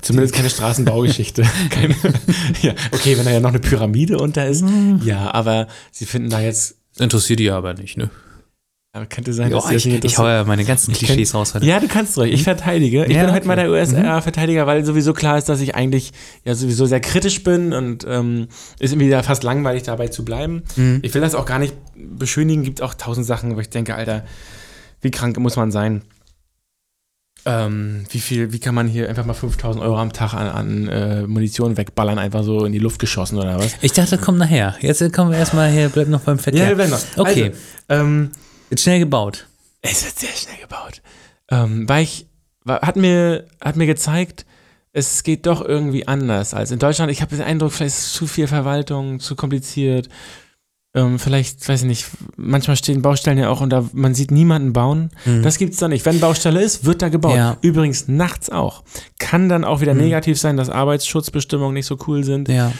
Zumindest 0.00 0.34
keine 0.34 0.50
Straßenbaugeschichte. 0.50 1.42
keine, 1.70 1.94
ja, 2.62 2.74
okay, 2.90 3.16
wenn 3.16 3.24
da 3.24 3.30
ja 3.30 3.40
noch 3.40 3.50
eine 3.50 3.60
Pyramide 3.60 4.18
unter 4.18 4.46
ist. 4.46 4.62
Mhm. 4.62 5.02
Ja, 5.04 5.32
aber 5.32 5.68
sie 5.90 6.06
finden 6.06 6.30
da 6.30 6.40
jetzt. 6.40 6.76
Interessiert 6.98 7.38
die 7.38 7.50
aber 7.50 7.74
nicht, 7.74 7.96
ne? 7.96 8.10
Aber 8.94 9.06
könnte 9.06 9.32
sein, 9.32 9.50
dass 9.50 9.64
Ja, 9.70 9.76
ich, 9.76 9.86
nicht 9.86 10.04
ich 10.04 10.18
hau 10.18 10.26
ja 10.28 10.44
meine 10.44 10.66
ganzen 10.66 10.90
Ich 10.90 10.98
Klischees 10.98 11.32
raus 11.34 11.54
heute. 11.54 11.64
Ja, 11.64 11.80
du 11.80 11.88
kannst 11.88 12.18
ruhig. 12.18 12.30
Ich 12.34 12.42
verteidige. 12.42 13.06
Ich 13.06 13.14
Ja, 13.16 13.24
bin 13.24 13.32
heute 13.32 13.46
mal 13.46 13.58
okay. 13.58 13.68
Mhm. 13.68 13.72
der 13.94 14.04
USR-Verteidiger, 14.04 14.66
weil 14.66 14.84
sowieso 14.84 15.14
klar 15.14 15.38
ist, 15.38 15.48
dass 15.48 15.62
ich 15.62 15.74
eigentlich 15.74 16.12
ja 16.44 16.54
sowieso 16.54 16.84
sehr 16.84 17.00
kritisch 17.00 17.42
bin 17.42 17.72
und 17.72 18.04
ähm, 18.06 18.48
ist 18.78 18.92
irgendwie 18.92 19.08
da 19.08 19.22
fast 19.22 19.44
langweilig 19.44 19.84
dabei 19.84 20.08
zu 20.08 20.26
bleiben. 20.26 20.62
Mhm. 20.76 20.98
Ich 21.00 21.14
will 21.14 21.22
das 21.22 21.34
auch 21.34 21.46
gar 21.46 21.58
nicht 21.58 21.74
beschönigen. 21.96 22.64
Gibt 22.64 22.82
auch 22.82 22.92
tausend 22.92 23.26
Sachen, 23.26 23.56
wo 23.56 23.60
ich 23.60 23.70
denke, 23.70 23.94
Alter, 23.94 24.24
wie 25.00 25.10
krank 25.10 25.38
muss 25.38 25.56
man 25.56 25.70
sein? 25.70 26.02
Ähm, 27.46 28.04
wie 28.10 28.20
viel, 28.20 28.52
wie 28.52 28.58
kann 28.60 28.74
man 28.74 28.86
hier 28.88 29.08
einfach 29.08 29.24
mal 29.24 29.32
5000 29.32 29.82
Euro 29.82 29.96
am 29.96 30.12
Tag 30.12 30.34
an, 30.34 30.46
an 30.48 30.88
äh, 30.88 31.22
Munition 31.26 31.78
wegballern, 31.78 32.18
einfach 32.18 32.44
so 32.44 32.66
in 32.66 32.72
die 32.72 32.78
Luft 32.78 32.98
geschossen 32.98 33.38
oder 33.38 33.58
was? 33.58 33.72
Ich 33.80 33.92
dachte, 33.92 34.18
komm 34.18 34.36
nachher. 34.36 34.76
Jetzt 34.80 35.12
kommen 35.14 35.30
wir 35.30 35.38
erstmal 35.38 35.70
hier, 35.70 35.88
bleib 35.88 36.08
noch 36.08 36.20
beim 36.20 36.38
Verkehr. 36.38 36.68
wir 36.68 36.76
werden 36.78 36.90
noch. 36.90 37.00
Okay. 37.16 37.52
Also, 37.88 38.02
ähm, 38.04 38.30
Wird 38.72 38.80
schnell 38.80 39.00
gebaut. 39.00 39.48
Es 39.82 40.02
wird 40.02 40.18
sehr 40.18 40.30
schnell 40.30 40.56
gebaut. 40.62 41.02
Ähm, 41.50 41.86
weil 41.90 42.04
ich, 42.04 42.26
hat, 42.66 42.96
mir, 42.96 43.46
hat 43.60 43.76
mir 43.76 43.84
gezeigt, 43.84 44.46
es 44.94 45.22
geht 45.24 45.44
doch 45.44 45.62
irgendwie 45.62 46.08
anders 46.08 46.54
als 46.54 46.70
in 46.70 46.78
Deutschland. 46.78 47.12
Ich 47.12 47.20
habe 47.20 47.36
den 47.36 47.44
Eindruck, 47.44 47.72
vielleicht 47.72 47.98
ist 47.98 48.06
es 48.06 48.12
zu 48.14 48.26
viel 48.26 48.46
Verwaltung, 48.46 49.20
zu 49.20 49.36
kompliziert. 49.36 50.08
Ähm, 50.94 51.18
vielleicht, 51.18 51.68
weiß 51.68 51.82
ich 51.82 51.86
nicht, 51.86 52.06
manchmal 52.38 52.76
stehen 52.76 53.02
Baustellen 53.02 53.36
ja 53.36 53.50
auch 53.50 53.60
und 53.60 53.68
da, 53.68 53.84
man 53.92 54.14
sieht 54.14 54.30
niemanden 54.30 54.72
bauen. 54.72 55.10
Mhm. 55.26 55.42
Das 55.42 55.58
gibt's 55.58 55.76
da 55.76 55.88
nicht. 55.88 56.06
Wenn 56.06 56.18
Baustelle 56.18 56.62
ist, 56.62 56.86
wird 56.86 57.02
da 57.02 57.10
gebaut. 57.10 57.36
Ja. 57.36 57.58
Übrigens 57.60 58.08
nachts 58.08 58.48
auch. 58.48 58.84
Kann 59.18 59.50
dann 59.50 59.64
auch 59.66 59.82
wieder 59.82 59.92
Mhm. 59.92 60.00
negativ 60.00 60.40
sein, 60.40 60.56
dass 60.56 60.70
Arbeitsschutzbestimmungen 60.70 61.74
nicht 61.74 61.84
so 61.86 61.98
cool 62.06 62.24
sind. 62.24 62.48
Ja. 62.48 62.72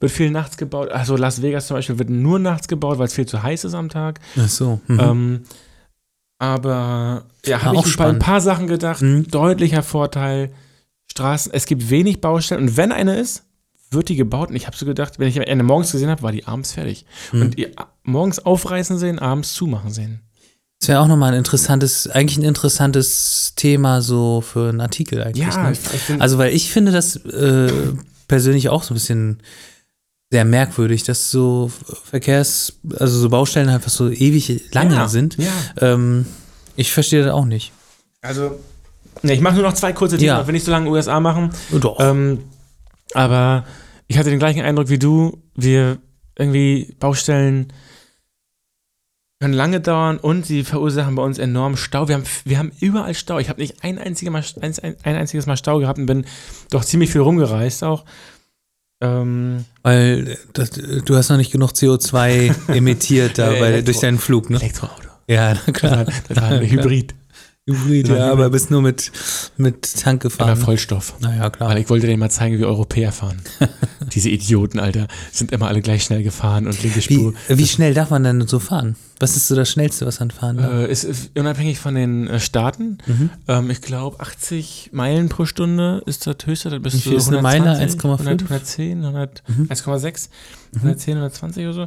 Wird 0.00 0.12
viel 0.12 0.30
nachts 0.30 0.56
gebaut. 0.56 0.90
Also 0.90 1.16
Las 1.16 1.42
Vegas 1.42 1.66
zum 1.66 1.76
Beispiel 1.76 1.98
wird 1.98 2.10
nur 2.10 2.38
nachts 2.38 2.68
gebaut, 2.68 2.98
weil 2.98 3.06
es 3.06 3.14
viel 3.14 3.26
zu 3.26 3.42
heiß 3.42 3.64
ist 3.64 3.74
am 3.74 3.88
Tag. 3.88 4.20
Ach 4.38 4.48
so. 4.48 4.80
Mhm. 4.86 5.00
Ähm, 5.00 5.40
Aber 6.38 7.24
ja, 7.44 7.62
habe 7.62 7.78
auch 7.78 7.86
ich 7.86 7.96
bei 7.96 8.04
ein 8.04 8.08
spannend. 8.10 8.22
paar 8.22 8.40
Sachen 8.40 8.66
gedacht. 8.68 9.02
Mhm. 9.02 9.26
Deutlicher 9.28 9.82
Vorteil. 9.82 10.52
Straßen, 11.10 11.52
es 11.52 11.66
gibt 11.66 11.90
wenig 11.90 12.20
Baustellen 12.20 12.62
und 12.62 12.76
wenn 12.76 12.92
eine 12.92 13.18
ist, 13.18 13.42
wird 13.90 14.08
die 14.08 14.16
gebaut. 14.16 14.50
Und 14.50 14.56
ich 14.56 14.66
habe 14.66 14.76
so 14.76 14.84
gedacht, 14.86 15.18
wenn 15.18 15.28
ich 15.28 15.40
eine 15.40 15.62
morgens 15.62 15.90
gesehen 15.92 16.10
habe, 16.10 16.22
war 16.22 16.32
die 16.32 16.46
abends 16.46 16.72
fertig. 16.72 17.06
Mhm. 17.32 17.42
Und 17.42 17.58
ihr 17.58 17.70
morgens 18.02 18.38
aufreißen 18.38 18.98
sehen, 18.98 19.18
abends 19.18 19.54
zumachen 19.54 19.90
sehen. 19.90 20.20
Das 20.80 20.88
wäre 20.88 21.00
auch 21.00 21.08
nochmal 21.08 21.32
ein 21.32 21.38
interessantes, 21.38 22.06
eigentlich 22.08 22.38
ein 22.38 22.44
interessantes 22.44 23.54
Thema 23.56 24.00
so 24.00 24.42
für 24.42 24.68
einen 24.68 24.80
Artikel 24.80 25.22
eigentlich. 25.22 25.46
Ja, 25.46 25.70
ne? 25.70 25.76
Also, 26.20 26.38
weil 26.38 26.54
ich 26.54 26.70
finde 26.70 26.92
das 26.92 27.16
äh, 27.16 27.72
persönlich 28.28 28.68
auch 28.68 28.84
so 28.84 28.92
ein 28.92 28.94
bisschen 28.94 29.42
sehr 30.30 30.44
merkwürdig, 30.44 31.04
dass 31.04 31.30
so 31.30 31.70
Verkehrs-, 32.04 32.74
also 32.98 33.18
so 33.18 33.28
Baustellen 33.30 33.68
einfach 33.68 33.90
so 33.90 34.10
ewig 34.10 34.72
lange 34.72 34.94
ja, 34.94 35.08
sind. 35.08 35.36
Ja. 35.38 35.52
Ähm, 35.80 36.26
ich 36.76 36.92
verstehe 36.92 37.24
das 37.24 37.32
auch 37.32 37.46
nicht. 37.46 37.72
Also, 38.20 38.58
ne, 39.22 39.32
ich 39.32 39.40
mache 39.40 39.54
nur 39.54 39.64
noch 39.64 39.74
zwei 39.74 39.92
kurze 39.92 40.16
Themen, 40.16 40.28
Ja. 40.28 40.40
ich 40.40 40.46
will 40.46 40.52
nicht 40.52 40.66
so 40.66 40.70
lange 40.70 40.90
USA 40.90 41.18
machen. 41.20 41.50
Doch. 41.72 41.98
Ähm, 42.00 42.40
aber 43.14 43.64
ich 44.06 44.18
hatte 44.18 44.30
den 44.30 44.38
gleichen 44.38 44.62
Eindruck 44.62 44.90
wie 44.90 44.98
du. 44.98 45.42
Wir 45.54 45.98
irgendwie 46.36 46.94
Baustellen 47.00 47.72
können 49.40 49.54
lange 49.54 49.80
dauern 49.80 50.18
und 50.18 50.46
sie 50.46 50.64
verursachen 50.64 51.14
bei 51.14 51.22
uns 51.22 51.38
enorm 51.38 51.76
Stau. 51.76 52.08
Wir 52.08 52.16
haben, 52.16 52.24
wir 52.44 52.58
haben 52.58 52.72
überall 52.80 53.14
Stau. 53.14 53.38
Ich 53.38 53.48
habe 53.48 53.60
nicht 53.60 53.82
ein, 53.84 53.98
einziges 53.98 54.32
Mal, 54.32 54.44
ein, 54.60 54.96
ein 55.04 55.16
einziges 55.16 55.46
Mal 55.46 55.56
Stau 55.56 55.78
gehabt 55.78 55.98
und 55.98 56.06
bin 56.06 56.26
doch 56.70 56.84
ziemlich 56.84 57.10
viel 57.10 57.20
rumgereist 57.20 57.84
auch. 57.84 58.04
Ähm, 59.00 59.64
Weil 59.82 60.38
das, 60.54 60.70
du 60.70 61.16
hast 61.16 61.28
noch 61.30 61.36
nicht 61.36 61.52
genug 61.52 61.70
CO2 61.70 62.52
emittiert 62.74 63.38
da 63.38 63.52
Elektro- 63.52 63.84
durch 63.84 64.00
deinen 64.00 64.18
Flug, 64.18 64.50
ne? 64.50 64.56
Elektroauto. 64.58 65.08
Ja, 65.28 65.54
klar. 65.72 66.06
das 66.28 66.36
war 66.36 66.48
ein 66.48 66.68
Hybrid. 66.68 67.14
Hybrid, 67.68 68.08
Ja, 68.08 68.16
ja, 68.16 68.32
aber 68.32 68.48
bist 68.48 68.70
nur 68.70 68.80
mit, 68.80 69.12
mit 69.58 70.00
Tank 70.00 70.22
gefahren. 70.22 70.56
Vollstoff. 70.56 71.14
Naja, 71.20 71.50
klar. 71.50 71.68
Weil 71.68 71.78
ich 71.78 71.90
wollte 71.90 72.06
denen 72.06 72.18
mal 72.18 72.30
zeigen, 72.30 72.58
wie 72.58 72.64
Europäer 72.64 73.12
fahren. 73.12 73.42
Diese 74.14 74.30
Idioten, 74.30 74.78
Alter, 74.78 75.06
sind 75.30 75.52
immer 75.52 75.68
alle 75.68 75.82
gleich 75.82 76.02
schnell 76.04 76.22
gefahren 76.22 76.66
und 76.66 76.82
linke 76.82 76.96
Wie, 76.96 77.02
Spur. 77.14 77.34
wie 77.48 77.66
schnell 77.66 77.92
darf 77.92 78.08
man 78.10 78.24
denn 78.24 78.46
so 78.46 78.58
fahren? 78.58 78.96
Was 79.20 79.36
ist 79.36 79.48
so 79.48 79.54
das 79.54 79.68
Schnellste, 79.70 80.06
was 80.06 80.18
man 80.20 80.30
fahren 80.30 80.56
darf? 80.56 80.72
Äh, 80.72 80.90
ist, 80.90 81.04
ist 81.04 81.30
unabhängig 81.36 81.78
von 81.78 81.94
den 81.94 82.26
äh, 82.28 82.40
Staaten. 82.40 82.98
Mhm. 83.06 83.30
Ähm, 83.48 83.70
ich 83.70 83.82
glaube, 83.82 84.18
80 84.20 84.90
Meilen 84.92 85.28
pro 85.28 85.44
Stunde 85.44 86.02
ist 86.06 86.26
das 86.26 86.36
höchste. 86.46 86.70
Das 86.70 86.80
bist 86.80 86.96
Wie 86.96 87.00
viel 87.00 87.12
du 87.12 87.18
ist 87.18 87.28
eine 87.28 87.42
Meile? 87.42 87.72
120, 87.76 88.00
1,5? 88.00 88.12
100, 88.28 88.42
110, 88.44 89.04
100, 89.04 89.42
Mhm. 89.48 89.64
1,6, 89.68 90.28
Mhm. 90.72 90.78
110, 90.78 91.14
120 91.16 91.64
oder 91.64 91.74
so. 91.74 91.86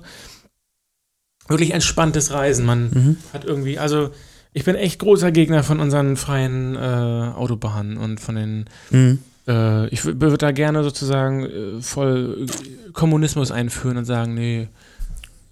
Wirklich 1.48 1.72
entspanntes 1.72 2.32
Reisen. 2.32 2.66
Man 2.66 2.90
Mhm. 2.92 3.18
hat 3.34 3.46
irgendwie, 3.46 3.80
also 3.80 4.12
ich 4.54 4.64
bin 4.66 4.76
echt 4.76 5.00
großer 5.00 5.32
Gegner 5.32 5.64
von 5.64 5.80
unseren 5.80 6.18
freien 6.18 6.76
äh, 6.76 6.80
Autobahnen 6.80 7.98
und 7.98 8.20
von 8.20 8.36
den 8.36 8.66
Mhm. 8.90 9.20
äh, 9.48 9.88
ich 9.88 10.04
würde 10.06 10.38
da 10.38 10.52
gerne 10.52 10.84
sozusagen 10.84 11.46
äh, 11.46 11.82
voll 11.82 12.48
äh, 12.48 12.92
Kommunismus 12.92 13.52
einführen 13.52 13.98
und 13.98 14.06
sagen, 14.06 14.34
nee, 14.34 14.68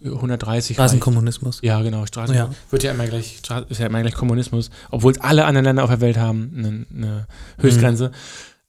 130 0.04 0.70
reicht. 0.72 0.76
Straßenkommunismus. 0.76 1.60
Ja, 1.62 1.82
genau, 1.82 2.06
Straßen 2.06 2.34
Ja. 2.34 2.50
wird 2.70 2.84
ja 2.84 2.92
immer 2.92 3.06
gleich, 3.08 3.42
ist 3.70 3.80
ja 3.80 3.86
immer 3.88 4.02
gleich 4.02 4.14
Kommunismus, 4.16 4.70
obwohl 4.92 5.12
es 5.12 5.20
alle 5.20 5.44
anderen 5.46 5.66
Länder 5.66 5.84
auf 5.84 5.90
der 5.90 6.00
Welt 6.00 6.18
haben 6.18 6.54
eine, 6.58 6.86
eine 6.96 7.28
Höchstgrenze. 7.58 8.12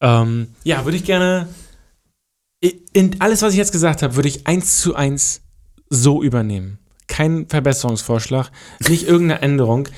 Ähm, 0.00 0.48
ja, 0.64 0.84
würde 0.84 0.96
ich 0.96 1.04
gerne, 1.04 1.46
in 2.92 3.20
alles, 3.20 3.42
was 3.42 3.52
ich 3.52 3.58
jetzt 3.58 3.70
gesagt 3.70 4.02
habe, 4.02 4.16
würde 4.16 4.28
ich 4.28 4.46
eins 4.48 4.80
zu 4.80 4.96
eins 4.96 5.42
so 5.88 6.20
übernehmen. 6.22 6.78
Kein 7.10 7.48
Verbesserungsvorschlag, 7.48 8.50
nicht 8.88 9.06
irgendeine 9.06 9.42
Änderung. 9.42 9.88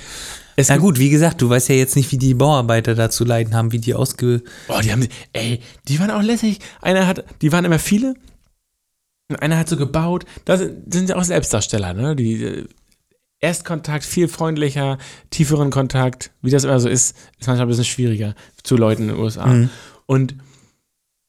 Es 0.57 0.68
Na 0.68 0.79
gut, 0.79 0.98
wie 0.98 1.11
gesagt, 1.11 1.40
du 1.42 1.48
weißt 1.48 1.68
ja 1.68 1.75
jetzt 1.75 1.94
nicht, 1.94 2.11
wie 2.11 2.18
die 2.18 2.35
Bauarbeiter 2.35 2.94
da 2.94 3.11
zu 3.11 3.25
leiden 3.25 3.55
haben, 3.55 3.72
wie 3.72 3.79
die 3.79 3.94
ausge... 3.94 4.42
Oh, 4.68 4.81
die 4.83 4.90
haben, 4.90 5.07
ey, 5.33 5.61
die 5.88 6.01
waren 6.01 6.11
auch 6.11 6.22
lässig. 6.22 6.59
Einer 6.81 7.07
hat, 7.07 7.25
die 7.42 7.53
waren 7.53 7.64
immer 7.64 7.79
viele. 7.79 8.14
Und 9.29 9.37
einer 9.40 9.59
hat 9.59 9.68
so 9.68 9.77
gebaut. 9.77 10.25
Das 10.44 10.61
sind 10.61 11.09
ja 11.09 11.16
auch 11.16 11.25
Selbstdarsteller, 11.25 11.94
ne? 11.94 12.16
Die 12.16 12.42
äh, 12.42 12.66
Erstkontakt 13.40 14.05
viel 14.05 14.29
freundlicher, 14.29 14.98
tieferen 15.31 15.70
Kontakt, 15.70 16.31
wie 16.42 16.51
das 16.51 16.64
immer 16.64 16.81
so 16.81 16.88
ist, 16.88 17.16
ist 17.38 17.46
manchmal 17.46 17.66
ein 17.66 17.68
bisschen 17.68 17.85
schwieriger 17.85 18.35
zu 18.62 18.77
Leuten 18.77 19.03
in 19.03 19.09
den 19.09 19.18
USA. 19.18 19.46
Mhm. 19.46 19.70
Und 20.07 20.37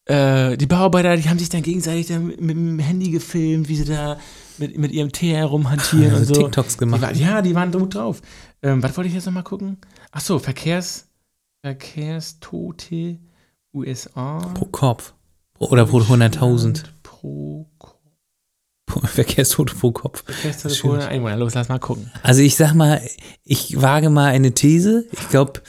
äh, 0.05 0.57
die 0.57 0.65
Bauarbeiter, 0.65 1.17
die 1.17 1.29
haben 1.29 1.39
sich 1.39 1.49
dann 1.49 1.63
gegenseitig 1.63 2.07
dann 2.07 2.27
mit 2.27 2.55
dem 2.55 2.79
Handy 2.79 3.09
gefilmt, 3.09 3.67
wie 3.67 3.75
sie 3.75 3.85
da 3.85 4.19
mit, 4.57 4.77
mit 4.77 4.91
ihrem 4.91 5.11
Tee 5.11 5.33
herumhantieren 5.33 6.13
und 6.13 6.19
Also 6.19 6.33
so. 6.33 6.41
TikToks 6.43 6.73
Die 6.73 6.79
gemacht. 6.79 7.01
war, 7.01 7.13
ja, 7.13 7.41
die 7.41 7.55
waren 7.55 7.71
gut 7.71 7.95
drauf. 7.95 8.21
Ähm, 8.61 8.81
was 8.83 8.95
wollte 8.97 9.07
ich 9.09 9.13
jetzt 9.15 9.25
nochmal 9.25 9.43
gucken? 9.43 9.77
Ach 10.11 10.21
so, 10.21 10.39
Verkehrs, 10.39 11.07
Verkehrstote 11.61 13.19
USA. 13.73 14.37
Pro 14.53 14.65
Kopf. 14.65 15.13
Oder 15.59 15.85
pro 15.85 15.99
100.000. 15.99 16.83
Pro 17.03 17.67
Kopf. 17.77 17.93
Verkehrstote 19.09 19.73
pro 19.75 19.91
Kopf. 19.91 20.23
Verkehrstote 20.25 20.75
pro 20.75 20.87
100 20.89 21.09
Einwohner. 21.09 21.37
Los, 21.37 21.53
lass 21.55 21.69
mal 21.69 21.79
gucken. 21.79 22.11
Also 22.21 22.41
ich 22.41 22.55
sag 22.55 22.73
mal, 22.73 23.01
ich 23.43 23.81
wage 23.81 24.09
mal 24.09 24.27
eine 24.31 24.53
These. 24.53 25.05
Ich 25.11 25.29
glaube, 25.29 25.61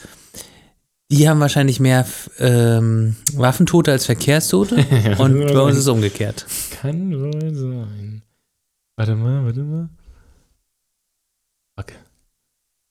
die 1.11 1.29
haben 1.29 1.39
wahrscheinlich 1.39 1.79
mehr 1.79 2.05
ähm, 2.39 3.15
Waffentote 3.33 3.91
als 3.91 4.05
Verkehrstote. 4.05 4.75
Und 5.17 5.47
bei 5.47 5.61
uns 5.61 5.73
ist 5.75 5.83
es 5.83 5.87
umgekehrt. 5.87 6.45
Kann 6.81 7.11
wohl 7.19 7.53
sein. 7.53 8.14
Warte 8.97 9.15
mal, 9.15 9.45
warte 9.45 9.63
mal. 9.63 9.89
Fuck. 11.77 11.93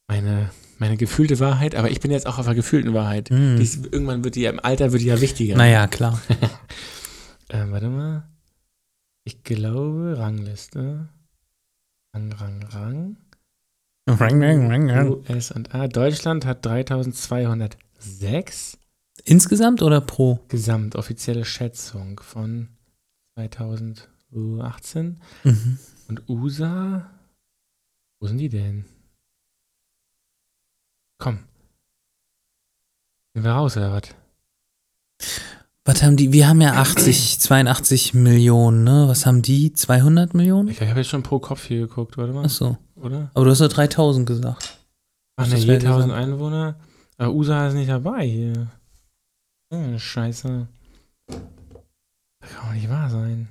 Meine, 0.08 0.50
meine 0.78 0.96
gefühlte 0.96 1.40
Wahrheit, 1.40 1.74
aber 1.74 1.90
ich 1.90 2.00
bin 2.00 2.10
jetzt 2.10 2.26
auch 2.26 2.38
auf 2.38 2.44
der 2.44 2.54
gefühlten 2.54 2.92
Wahrheit. 2.92 3.30
Hm. 3.30 3.56
Die 3.56 3.62
ist, 3.62 3.86
irgendwann 3.86 4.22
wird 4.22 4.34
die 4.34 4.42
ja 4.42 4.50
im 4.50 4.60
Alter 4.60 4.92
wird 4.92 5.02
die 5.02 5.06
ja 5.06 5.20
wichtiger. 5.20 5.56
Naja, 5.56 5.86
klar. 5.86 6.20
Ähm, 7.50 7.72
warte 7.72 7.88
mal. 7.88 8.26
Ich 9.24 9.42
glaube, 9.42 10.14
Rangliste. 10.18 11.08
Rang, 12.14 12.32
Rang, 12.32 12.62
Rang. 12.72 13.16
US 15.28 15.50
und 15.50 15.74
A. 15.74 15.88
Deutschland 15.88 16.46
hat 16.46 16.64
3206. 16.66 18.78
Insgesamt 19.24 19.82
oder 19.82 20.00
pro? 20.00 20.38
Gesamt 20.48 20.96
offizielle 20.96 21.44
Schätzung 21.44 22.20
von 22.20 22.68
2018. 23.34 25.20
Mhm. 25.44 25.78
Und 26.08 26.28
USA. 26.28 27.10
Wo 28.20 28.26
sind 28.26 28.38
die 28.38 28.48
denn? 28.48 28.84
Komm. 31.18 31.40
Sind 33.34 33.44
wir 33.44 33.52
raus, 33.52 33.76
oder 33.76 33.92
was? 33.92 34.14
Was 35.84 36.02
haben 36.02 36.16
die? 36.16 36.32
Wir 36.32 36.48
haben 36.48 36.60
ja 36.60 36.74
80, 36.74 37.40
82 37.40 38.14
Millionen, 38.14 38.84
ne? 38.84 39.04
Was 39.08 39.26
haben 39.26 39.42
die? 39.42 39.72
200 39.72 40.34
Millionen? 40.34 40.68
Ich, 40.68 40.80
ich 40.80 40.88
habe 40.88 41.00
jetzt 41.00 41.10
schon 41.10 41.22
pro 41.22 41.38
Kopf 41.38 41.64
hier 41.64 41.80
geguckt, 41.80 42.16
warte 42.16 42.32
mal. 42.32 42.44
Achso. 42.44 42.78
Oder? 42.96 43.30
Aber 43.34 43.44
du 43.44 43.50
hast 43.50 43.60
doch 43.60 43.68
3000 43.68 44.26
gesagt. 44.26 44.78
Ach 45.36 45.46
ne, 45.46 45.56
je 45.56 45.74
1000 45.74 45.82
gesamt. 45.82 46.12
Einwohner. 46.12 46.76
Aber 47.18 47.32
USA 47.32 47.68
ist 47.68 47.74
nicht 47.74 47.90
dabei 47.90 48.26
hier. 48.26 48.70
Hm, 49.72 49.98
scheiße. 49.98 50.68
Das 51.26 52.50
kann 52.50 52.66
doch 52.66 52.72
nicht 52.72 52.88
wahr 52.88 53.10
sein. 53.10 53.48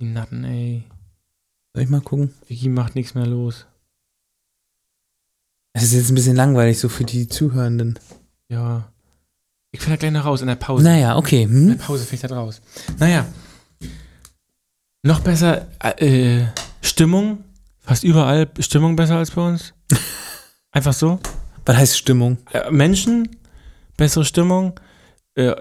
Die 0.00 0.06
Natten, 0.06 0.44
ey. 0.44 0.84
Soll 1.74 1.82
ich 1.84 1.88
mal 1.90 2.00
gucken? 2.00 2.32
Wiki 2.46 2.68
macht 2.68 2.94
nichts 2.94 3.14
mehr 3.14 3.26
los. 3.26 3.66
Es 5.72 5.82
ist 5.84 5.92
jetzt 5.92 6.10
ein 6.10 6.14
bisschen 6.14 6.36
langweilig, 6.36 6.78
so 6.78 6.88
für 6.88 7.04
die 7.04 7.28
Zuhörenden. 7.28 7.98
Ja. 8.48 8.90
Ich 9.70 9.80
finde 9.80 9.96
das 9.96 10.00
gleich 10.00 10.12
noch 10.12 10.24
raus 10.24 10.40
in 10.40 10.46
der 10.48 10.54
Pause. 10.56 10.84
Naja, 10.84 11.16
okay. 11.16 11.42
In 11.42 11.66
der 11.68 11.76
Hm? 11.76 11.78
Pause 11.78 12.04
finde 12.04 12.14
ich 12.16 12.20
das 12.22 12.32
raus. 12.32 12.60
Naja. 12.98 13.26
Noch 15.02 15.20
besser, 15.20 15.66
äh, 16.00 16.46
Stimmung. 16.80 17.44
Fast 17.80 18.04
überall 18.04 18.48
Stimmung 18.60 18.96
besser 18.96 19.16
als 19.16 19.30
bei 19.30 19.46
uns. 19.46 19.74
Einfach 20.70 20.92
so. 20.92 21.20
Was 21.64 21.76
heißt 21.76 21.98
Stimmung? 21.98 22.38
Äh, 22.52 22.70
Menschen, 22.70 23.36
bessere 23.96 24.24
Stimmung. 24.24 24.78
Äh, 25.34 25.54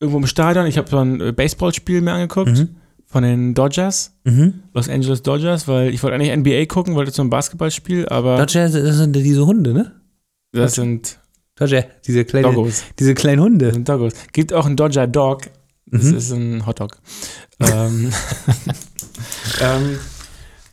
irgendwo 0.00 0.18
im 0.18 0.26
Stadion. 0.26 0.66
Ich 0.66 0.78
habe 0.78 0.88
so 0.88 0.98
ein 0.98 1.20
äh, 1.20 1.32
Baseballspiel 1.32 2.00
mir 2.00 2.12
angeguckt 2.14 2.50
Mhm. 2.50 2.76
Von 3.10 3.22
den 3.22 3.54
Dodgers, 3.54 4.12
Mhm. 4.24 4.62
Los 4.74 4.88
Angeles 4.88 5.22
Dodgers, 5.22 5.66
weil 5.66 5.92
ich 5.94 6.02
wollte 6.02 6.14
eigentlich 6.16 6.30
NBA 6.36 6.66
gucken, 6.66 6.94
wollte 6.94 7.10
zum 7.10 7.30
Basketballspiel, 7.30 8.06
aber 8.08 8.36
Dodger, 8.36 8.68
das 8.68 8.96
sind 8.98 9.16
diese 9.16 9.46
Hunde, 9.46 9.72
ne? 9.72 9.92
das 10.52 10.74
sind 10.74 11.18
Dodger, 11.56 11.84
diese 12.06 12.24
kleinen, 12.26 12.54
Doggos. 12.54 12.84
diese 12.98 13.14
kleinen 13.14 13.38
Das 13.38 13.44
Hunde. 13.46 13.72
sind 13.72 13.88
Doggos. 13.88 14.12
Gibt 14.32 14.52
auch 14.52 14.66
einen 14.66 14.76
Dodger 14.76 15.06
Dog. 15.06 15.42
Das 15.86 16.02
Mhm. 16.04 16.16
ist 16.16 16.30
ein 16.32 16.66
Hotdog. 16.66 16.98
ähm, 17.60 18.12
ähm, 19.60 19.98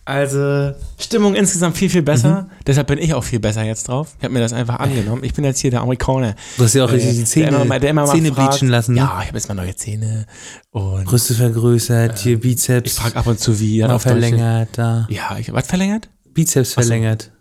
also 0.05 0.71
Stimmung 0.99 1.33
insgesamt 1.35 1.75
viel, 1.77 1.89
viel 1.89 2.03
besser. 2.03 2.43
Mhm. 2.43 2.51
Deshalb 2.67 2.87
bin 2.87 2.99
ich 2.99 3.13
auch 3.15 3.23
viel 3.23 3.39
besser 3.39 3.63
jetzt 3.63 3.87
drauf. 3.87 4.13
Ich 4.19 4.23
habe 4.23 4.33
mir 4.33 4.39
das 4.39 4.53
einfach 4.53 4.79
angenommen. 4.79 5.23
Ich 5.23 5.33
bin 5.33 5.43
jetzt 5.43 5.59
hier 5.59 5.71
der 5.71 5.81
Amerikaner. 5.81 6.35
Du 6.57 6.63
hast 6.63 6.75
ja 6.75 6.85
auch 6.85 6.89
Äh, 6.91 6.93
richtig 6.95 7.11
die 7.13 7.17
der 7.17 7.25
Zähne, 7.25 7.47
immer 7.47 7.65
mal- 7.65 7.79
der 7.79 7.89
immer 7.89 8.05
Zähne 8.05 8.31
fragt, 8.31 8.51
bleachen 8.51 8.69
lassen. 8.69 8.93
Ne? 8.93 8.99
Ja, 9.01 9.19
ich 9.21 9.27
habe 9.27 9.37
jetzt 9.37 9.47
mal 9.47 9.55
neue 9.55 9.75
Zähne. 9.75 10.27
Und 10.69 11.05
Brüste 11.05 11.33
vergrößert, 11.33 12.19
hier 12.19 12.35
ich 12.35 12.39
Bizeps 12.41 12.99
frage 12.99 13.15
ab 13.15 13.25
und 13.27 13.39
zu, 13.39 13.59
wie. 13.59 13.81
mal 13.81 13.91
auf 13.91 14.03
verlängert, 14.03 14.69
da. 14.73 15.07
Ja, 15.09 15.37
ich, 15.39 15.51
was 15.51 15.67
verlängert? 15.67 16.07
Bizeps 16.33 16.71
so. 16.71 16.81
verlängert. 16.81 17.31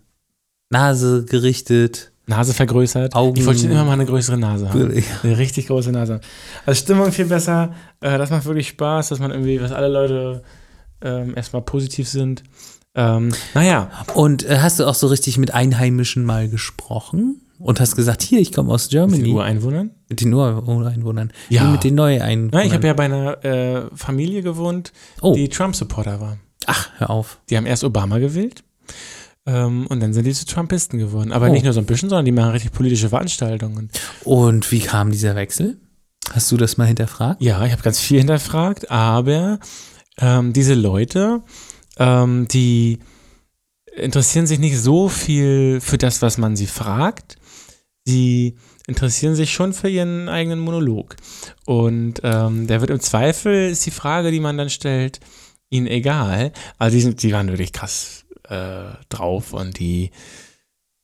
Nase 0.70 1.24
gerichtet. 1.24 2.12
Nase 2.26 2.54
vergrößert. 2.54 3.14
Augen- 3.14 3.38
Ich 3.38 3.44
wollte 3.44 3.60
schon 3.60 3.70
immer 3.70 3.84
mal 3.84 3.92
eine 3.92 4.06
größere 4.06 4.38
Nase 4.38 4.70
haben. 4.70 5.02
Eine 5.22 5.36
richtig 5.38 5.66
große 5.66 5.92
Nase. 5.92 6.20
Also 6.64 6.80
Stimmung 6.80 7.12
viel 7.12 7.26
besser. 7.26 7.74
Äh, 8.00 8.16
das 8.16 8.30
macht 8.30 8.46
wirklich 8.46 8.68
Spaß, 8.68 9.10
dass 9.10 9.18
man 9.18 9.30
irgendwie, 9.30 9.58
dass 9.58 9.72
alle 9.72 9.88
Leute 9.88 10.42
ähm, 11.02 11.34
erstmal 11.36 11.60
positiv 11.60 12.08
sind. 12.08 12.42
Ähm, 12.96 13.34
naja, 13.54 13.90
Und 14.14 14.44
äh, 14.44 14.58
hast 14.60 14.78
du 14.78 14.84
auch 14.86 14.94
so 14.94 15.08
richtig 15.08 15.36
mit 15.38 15.52
Einheimischen 15.52 16.24
mal 16.24 16.48
gesprochen? 16.48 17.40
Und 17.58 17.80
hast 17.80 17.94
gesagt, 17.96 18.22
hier, 18.22 18.40
ich 18.40 18.52
komme 18.52 18.72
aus 18.72 18.86
mit 18.86 18.92
den 18.92 19.08
Germany. 19.10 19.32
Ureinwohnern. 19.32 19.90
Mit 20.08 20.20
den 20.20 20.34
Ureinwohnern. 20.34 21.32
Ja. 21.48 21.64
Nee, 21.64 21.72
mit 21.72 21.84
den 21.84 21.94
Neueinwohnern. 21.94 22.60
Ja, 22.60 22.66
ich 22.66 22.74
habe 22.74 22.86
ja 22.86 22.92
bei 22.92 23.04
einer 23.04 23.44
äh, 23.44 23.82
Familie 23.94 24.42
gewohnt, 24.42 24.92
Oh. 25.22 25.34
die 25.34 25.48
Trump-Supporter 25.48 26.20
war. 26.20 26.38
Ach, 26.66 26.90
hör 26.98 27.10
auf. 27.10 27.38
Die 27.50 27.56
haben 27.56 27.66
erst 27.66 27.84
Obama 27.84 28.18
gewählt 28.18 28.64
ähm, 29.46 29.86
und 29.86 30.00
dann 30.00 30.12
sind 30.12 30.24
die 30.24 30.32
zu 30.34 30.46
Trumpisten 30.46 30.98
geworden. 30.98 31.32
Aber 31.32 31.48
Oh. 31.48 31.52
nicht 31.52 31.64
nur 31.64 31.72
so 31.72 31.80
ein 31.80 31.86
bisschen, 31.86 32.08
sondern 32.08 32.24
die 32.24 32.32
machen 32.32 32.50
richtig 32.50 32.72
politische 32.72 33.08
Veranstaltungen. 33.08 33.88
Und 34.24 34.70
wie 34.72 34.80
kam 34.80 35.10
dieser 35.12 35.34
Wechsel? 35.36 35.78
Hast 36.32 36.50
du 36.50 36.56
das 36.56 36.76
mal 36.76 36.86
hinterfragt? 36.86 37.40
Ja, 37.40 37.64
ich 37.64 37.72
habe 37.72 37.82
ganz 37.82 38.00
viel 38.00 38.18
hinterfragt, 38.18 38.90
aber 38.90 39.58
ähm, 40.18 40.52
diese 40.52 40.74
Leute, 40.74 41.40
ähm, 41.98 42.48
die 42.48 42.98
interessieren 43.96 44.46
sich 44.46 44.58
nicht 44.58 44.78
so 44.78 45.08
viel 45.08 45.80
für 45.80 45.98
das, 45.98 46.22
was 46.22 46.38
man 46.38 46.56
sie 46.56 46.66
fragt. 46.66 47.36
Sie 48.04 48.56
interessieren 48.86 49.34
sich 49.34 49.52
schon 49.52 49.72
für 49.72 49.88
ihren 49.88 50.28
eigenen 50.28 50.58
Monolog. 50.58 51.16
Und 51.64 52.20
ähm, 52.22 52.66
der 52.66 52.80
wird 52.80 52.90
im 52.90 53.00
Zweifel, 53.00 53.70
ist 53.70 53.86
die 53.86 53.90
Frage, 53.90 54.30
die 54.30 54.40
man 54.40 54.58
dann 54.58 54.68
stellt, 54.68 55.20
ihnen 55.70 55.86
egal. 55.86 56.52
Also 56.78 56.96
die, 56.96 57.02
sind, 57.02 57.22
die 57.22 57.32
waren 57.32 57.48
wirklich 57.48 57.72
krass 57.72 58.24
äh, 58.48 58.92
drauf 59.08 59.52
und 59.52 59.78
die, 59.78 60.10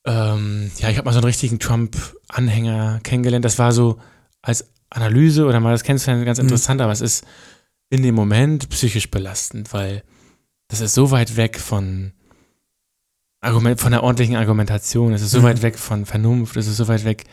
ähm, 0.04 0.70
ja, 0.78 0.90
ich 0.90 0.98
habe 0.98 1.06
mal 1.06 1.12
so 1.12 1.18
einen 1.18 1.26
richtigen 1.26 1.58
Trump-Anhänger 1.58 3.00
kennengelernt. 3.02 3.44
Das 3.44 3.58
war 3.58 3.72
so 3.72 3.98
als 4.42 4.68
Analyse 4.90 5.46
oder 5.46 5.60
mal 5.60 5.72
das 5.72 5.84
kennenzulernen 5.84 6.24
ganz 6.24 6.38
Mhm. 6.38 6.44
interessant, 6.44 6.80
aber 6.80 6.92
es 6.92 7.00
ist 7.00 7.24
in 7.88 8.02
dem 8.02 8.14
Moment 8.14 8.68
psychisch 8.68 9.10
belastend, 9.10 9.72
weil 9.72 10.02
das 10.70 10.80
ist 10.80 10.94
so 10.94 11.10
weit 11.10 11.36
weg 11.36 11.58
von 11.58 12.12
Argument, 13.42 13.80
von 13.80 13.92
der 13.92 14.02
ordentlichen 14.02 14.36
Argumentation, 14.36 15.12
es 15.12 15.22
ist 15.22 15.30
so 15.30 15.40
Mhm. 15.40 15.44
weit 15.44 15.62
weg 15.62 15.78
von 15.78 16.04
Vernunft, 16.06 16.56
es 16.56 16.66
ist 16.66 16.76
so 16.76 16.88
weit 16.88 17.04
weg 17.04 17.24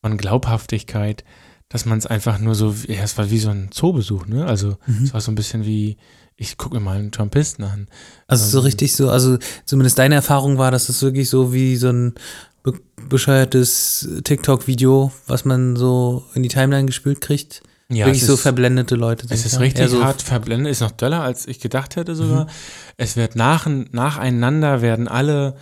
von 0.00 0.16
Glaubhaftigkeit, 0.16 1.24
dass 1.68 1.84
man 1.86 1.98
es 1.98 2.06
einfach 2.06 2.38
nur 2.38 2.54
so, 2.54 2.74
ja, 2.86 3.02
es 3.02 3.18
war 3.18 3.30
wie 3.30 3.38
so 3.38 3.50
ein 3.50 3.70
Zoobesuch, 3.72 4.26
ne? 4.26 4.46
Also 4.46 4.78
Mhm. 4.86 5.04
es 5.04 5.14
war 5.14 5.20
so 5.20 5.32
ein 5.32 5.34
bisschen 5.34 5.64
wie, 5.66 5.96
ich 6.36 6.56
gucke 6.56 6.76
mir 6.76 6.80
mal 6.80 6.98
einen 6.98 7.10
Trumpisten 7.10 7.64
an. 7.64 7.88
Also 8.28 8.46
so 8.46 8.58
Ähm, 8.58 8.64
richtig 8.64 8.94
so, 8.94 9.10
also 9.10 9.38
zumindest 9.64 9.98
deine 9.98 10.14
Erfahrung 10.14 10.56
war, 10.56 10.70
dass 10.70 10.88
es 10.88 11.02
wirklich 11.02 11.28
so 11.28 11.52
wie 11.52 11.76
so 11.76 11.90
ein 11.90 12.14
be 12.62 12.74
bescheuertes 13.08 14.08
TikTok-Video, 14.24 15.10
was 15.26 15.44
man 15.44 15.74
so 15.76 16.24
in 16.34 16.42
die 16.42 16.48
Timeline 16.48 16.86
gespült 16.86 17.20
kriegt. 17.20 17.62
Ja, 17.90 18.06
wirklich 18.06 18.24
so 18.26 18.34
ist- 18.34 18.40
verblendete 18.42 18.96
Leute 18.96 19.26
sind. 19.26 19.34
Es 19.34 19.46
ist 19.46 19.54
ja? 19.54 19.58
richtig 19.60 19.80
Eher 19.80 19.88
so, 19.88 20.04
hart 20.04 20.20
verblendet, 20.22 20.70
ist 20.72 20.80
noch 20.80 20.90
döller, 20.90 21.22
als 21.22 21.46
ich 21.48 21.58
gedacht 21.60 21.96
hätte 21.96 22.14
sogar. 22.14 22.44
Mhm. 22.44 22.50
Es 22.98 23.16
wird 23.16 23.34
nach, 23.36 23.66
nacheinander 23.66 24.82
werden 24.82 25.08
alle 25.08 25.56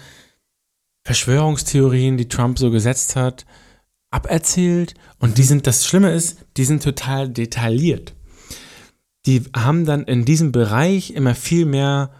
Verschwörungstheorien, 1.04 2.16
die 2.16 2.28
Trump 2.28 2.58
so 2.58 2.70
gesetzt 2.70 3.16
hat, 3.16 3.46
aberzählt. 4.10 4.94
Und 5.18 5.38
die 5.38 5.42
Mhm. 5.42 5.46
sind, 5.46 5.66
das 5.66 5.86
Schlimme 5.86 6.12
ist, 6.12 6.38
die 6.56 6.64
sind 6.64 6.82
total 6.82 7.28
detailliert. 7.28 8.14
Die 9.26 9.42
haben 9.54 9.84
dann 9.84 10.04
in 10.04 10.24
diesem 10.24 10.52
Bereich 10.52 11.10
immer 11.12 11.34
viel 11.34 11.66
mehr. 11.66 12.10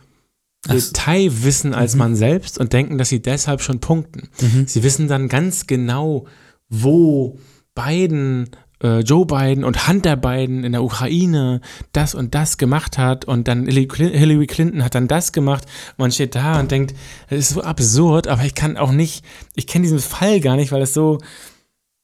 Detailwissen 0.69 1.75
als 1.75 1.93
Mhm. 1.95 1.99
man 1.99 2.17
selbst 2.17 2.59
und 2.59 2.73
denken, 2.73 2.99
dass 2.99 3.09
sie 3.09 3.23
deshalb 3.23 3.61
schon 3.63 3.79
punkten. 3.79 4.29
Mhm. 4.41 4.67
Sie 4.67 4.83
wissen 4.83 5.07
dann 5.07 5.29
ganz 5.29 5.69
genau, 5.69 6.27
wo 6.69 7.39
Biden, 7.77 8.51
Joe 8.81 9.25
Biden 9.25 9.65
und 9.65 9.89
Hunter 9.89 10.17
Biden 10.17 10.63
in 10.63 10.73
der 10.73 10.83
Ukraine 10.85 11.63
das 11.93 12.15
und 12.15 12.35
das 12.35 12.59
gemacht 12.59 12.99
hat 12.99 13.25
und 13.25 13.49
dann 13.49 13.65
Hillary 13.67 13.87
Clin- 13.87 14.13
Hillary 14.13 14.47
Clinton 14.47 14.85
hat 14.85 14.95
dann 14.95 15.09
das 15.09 15.33
gemacht. 15.33 15.65
Man 15.97 16.13
steht 16.13 16.35
da 16.35 16.61
und 16.61 16.71
denkt, 16.71 16.95
das 17.31 17.39
ist 17.39 17.49
so 17.55 17.63
absurd, 17.63 18.29
aber 18.29 18.45
ich 18.45 18.55
kann 18.55 18.77
auch 18.77 18.93
nicht, 18.93 19.25
ich 19.55 19.67
kenne 19.67 19.85
diesen 19.85 19.99
Fall 19.99 20.41
gar 20.41 20.57
nicht, 20.57 20.73
weil 20.73 20.83
es 20.83 20.93
so, 20.93 21.19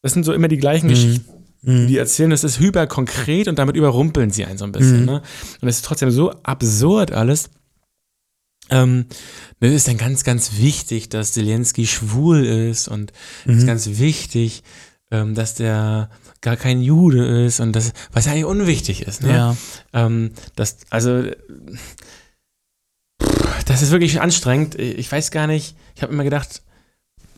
das 0.00 0.14
sind 0.14 0.24
so 0.24 0.32
immer 0.32 0.48
die 0.48 0.56
gleichen 0.58 0.88
Geschichten, 0.88 1.24
die 1.26 1.42
Mhm. 1.70 1.86
die 1.86 1.96
erzählen, 1.98 2.30
das 2.30 2.42
ist 2.42 2.58
hyperkonkret 2.58 3.46
und 3.46 3.56
damit 3.58 3.76
überrumpeln 3.76 4.30
sie 4.30 4.44
einen 4.46 4.58
so 4.58 4.64
ein 4.64 4.72
bisschen. 4.72 5.00
Mhm. 5.00 5.06
Ne? 5.06 5.22
Und 5.60 5.68
es 5.68 5.76
ist 5.76 5.84
trotzdem 5.84 6.10
so 6.10 6.32
absurd 6.42 7.12
alles. 7.12 7.50
Ähm, 8.70 9.06
es 9.60 9.72
ist 9.72 9.88
dann 9.88 9.98
ganz, 9.98 10.24
ganz 10.24 10.56
wichtig, 10.58 11.08
dass 11.08 11.32
Zelensky 11.32 11.86
schwul 11.86 12.44
ist 12.46 12.88
und 12.88 13.12
es 13.46 13.56
ist 13.58 13.62
Mhm. 13.62 13.66
ganz 13.66 13.86
wichtig, 13.98 14.62
ähm, 15.10 15.34
dass 15.34 15.54
der 15.54 16.10
gar 16.42 16.56
kein 16.56 16.82
Jude 16.82 17.44
ist 17.46 17.60
und 17.60 17.72
das, 17.74 17.92
was 18.12 18.26
ja 18.26 18.32
eigentlich 18.32 18.44
unwichtig 18.44 19.02
ist. 19.06 19.22
Ne? 19.22 19.32
Ja. 19.32 19.56
Ähm, 19.94 20.32
das, 20.56 20.76
also, 20.90 21.10
äh, 21.20 21.36
das 23.66 23.82
ist 23.82 23.90
wirklich 23.90 24.20
anstrengend. 24.20 24.74
Ich 24.76 25.10
weiß 25.10 25.30
gar 25.30 25.46
nicht, 25.46 25.76
ich 25.94 26.02
habe 26.02 26.12
immer 26.12 26.24
gedacht, 26.24 26.62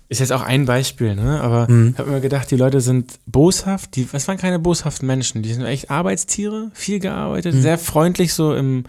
ist 0.09 0.21
jetzt 0.21 0.33
auch 0.33 0.43
ein 0.43 0.65
Beispiel, 0.67 1.15
ne? 1.15 1.41
aber 1.41 1.71
Mhm. 1.71 1.91
ich 1.93 1.99
habe 1.99 2.11
immer 2.11 2.21
gedacht, 2.21 2.51
die 2.51 2.57
Leute 2.57 2.81
sind 2.81 3.19
boshaft, 3.27 3.97
die, 3.97 4.07
das 4.11 4.29
waren 4.29 4.37
keine 4.39 4.59
boshaften 4.59 5.07
Menschen, 5.07 5.43
die 5.43 5.53
sind 5.53 5.65
echt 5.65 5.91
Arbeitstiere, 5.91 6.71
viel 6.75 6.99
gearbeitet, 7.01 7.55
Mhm. 7.55 7.63
sehr 7.63 7.79
freundlich 7.79 8.33
so 8.35 8.55
im 8.55 8.85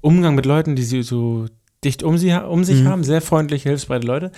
Umgang 0.00 0.34
mit 0.34 0.46
Leuten, 0.46 0.76
die 0.76 0.82
sie 0.82 1.02
so 1.02 1.46
dicht 1.84 2.02
um, 2.02 2.16
sie, 2.18 2.32
um 2.32 2.64
sich 2.64 2.82
Mhm. 2.82 2.88
haben, 2.88 3.04
sehr 3.04 3.20
freundliche, 3.22 3.68
hilfsbereite 3.68 4.06
Leute. 4.06 4.32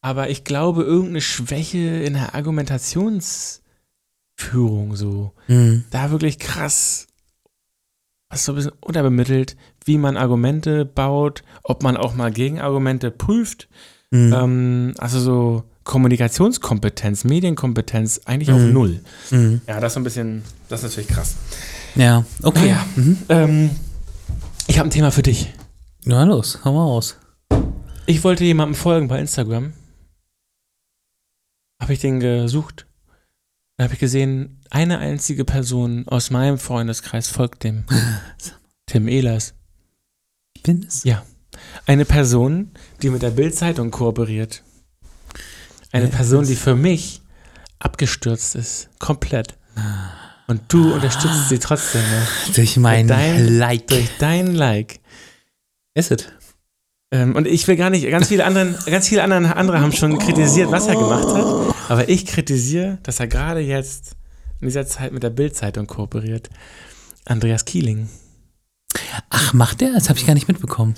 Aber 0.00 0.28
ich 0.30 0.42
glaube, 0.44 0.82
irgendeine 0.82 1.20
Schwäche 1.20 1.78
in 1.78 2.14
der 2.14 2.34
Argumentationsführung 4.42 4.96
so, 4.96 5.32
Mhm. 5.48 5.84
da 5.90 6.10
wirklich 6.10 6.38
krass, 6.38 7.06
was 8.30 8.44
so 8.44 8.52
ein 8.52 8.56
bisschen 8.56 8.72
unterbemittelt, 8.80 9.56
wie 9.84 9.98
man 9.98 10.16
Argumente 10.16 10.84
baut, 10.84 11.42
ob 11.62 11.82
man 11.82 11.96
auch 11.96 12.14
mal 12.14 12.30
Gegenargumente 12.32 13.10
prüft. 13.10 13.68
Mhm. 14.10 14.32
Ähm, 14.32 14.94
also 14.98 15.20
so 15.20 15.64
Kommunikationskompetenz, 15.84 17.24
Medienkompetenz 17.24 18.20
eigentlich 18.24 18.52
auf 18.52 18.60
Mhm. 18.60 18.72
Null. 18.72 19.00
Mhm. 19.30 19.60
Ja, 19.66 19.80
das 19.80 19.90
ist 19.92 19.94
so 19.94 20.00
ein 20.00 20.04
bisschen, 20.04 20.42
das 20.68 20.82
ist 20.84 20.90
natürlich 20.90 21.08
krass. 21.08 21.34
Ja, 21.94 22.24
okay. 22.42 22.60
Naja. 22.70 22.86
Mhm. 22.96 23.18
Ähm, 23.28 23.70
ich 24.66 24.78
habe 24.78 24.88
ein 24.88 24.92
Thema 24.92 25.10
für 25.10 25.22
dich. 25.22 25.52
Na 26.04 26.24
los, 26.24 26.60
hau 26.64 26.72
mal 26.72 26.84
raus. 26.84 27.16
Ich 28.06 28.22
wollte 28.24 28.44
jemandem 28.44 28.74
folgen 28.74 29.08
bei 29.08 29.18
Instagram. 29.20 29.72
Habe 31.80 31.92
ich 31.92 31.98
den 32.00 32.20
gesucht. 32.20 32.86
Dann 33.76 33.84
habe 33.84 33.94
ich 33.94 34.00
gesehen, 34.00 34.60
eine 34.70 34.98
einzige 34.98 35.44
Person 35.44 36.06
aus 36.08 36.30
meinem 36.30 36.58
Freundeskreis 36.58 37.28
folgt 37.28 37.64
dem. 37.64 37.84
Tim 38.86 39.08
Ehlers. 39.08 39.54
Ich 40.54 40.62
bin 40.62 40.84
es. 40.86 41.04
Ja. 41.04 41.24
Eine 41.86 42.04
Person, 42.04 42.70
die 43.02 43.10
mit 43.10 43.22
der 43.22 43.30
Bild-Zeitung 43.30 43.90
kooperiert. 43.90 44.62
Eine 45.90 46.06
ist 46.06 46.14
Person, 46.14 46.46
die 46.46 46.56
für 46.56 46.74
mich 46.74 47.22
abgestürzt 47.78 48.54
ist. 48.54 48.88
Komplett. 48.98 49.58
Und 50.46 50.60
du 50.68 50.92
unterstützt 50.94 51.48
sie 51.48 51.58
trotzdem 51.58 52.02
noch. 52.02 52.54
Durch 52.54 52.76
mein 52.76 53.08
dein- 53.08 53.58
Like. 53.58 53.86
Durch 53.88 54.08
dein 54.18 54.54
Like. 54.54 55.00
Ist 55.94 56.10
es? 56.10 56.26
Ähm, 57.12 57.36
und 57.36 57.46
ich 57.46 57.68
will 57.68 57.76
gar 57.76 57.90
nicht, 57.90 58.08
ganz 58.10 58.28
viele, 58.28 58.44
anderen, 58.44 58.74
ganz 58.86 59.08
viele 59.08 59.22
anderen, 59.22 59.46
andere 59.46 59.80
haben 59.80 59.92
schon 59.92 60.18
kritisiert, 60.18 60.70
was 60.70 60.86
er 60.86 60.96
gemacht 60.96 61.28
hat. 61.28 61.74
Aber 61.90 62.08
ich 62.08 62.24
kritisiere, 62.24 62.98
dass 63.02 63.20
er 63.20 63.26
gerade 63.26 63.60
jetzt 63.60 64.16
in 64.60 64.68
dieser 64.68 64.86
Zeit 64.86 65.12
mit 65.12 65.22
der 65.22 65.30
Bild-Zeitung 65.30 65.86
kooperiert. 65.86 66.48
Andreas 67.26 67.66
Kieling. 67.66 68.08
Ach, 69.28 69.52
macht 69.52 69.82
der? 69.82 69.92
Das 69.92 70.08
habe 70.08 70.18
ich 70.18 70.26
gar 70.26 70.34
nicht 70.34 70.48
mitbekommen. 70.48 70.94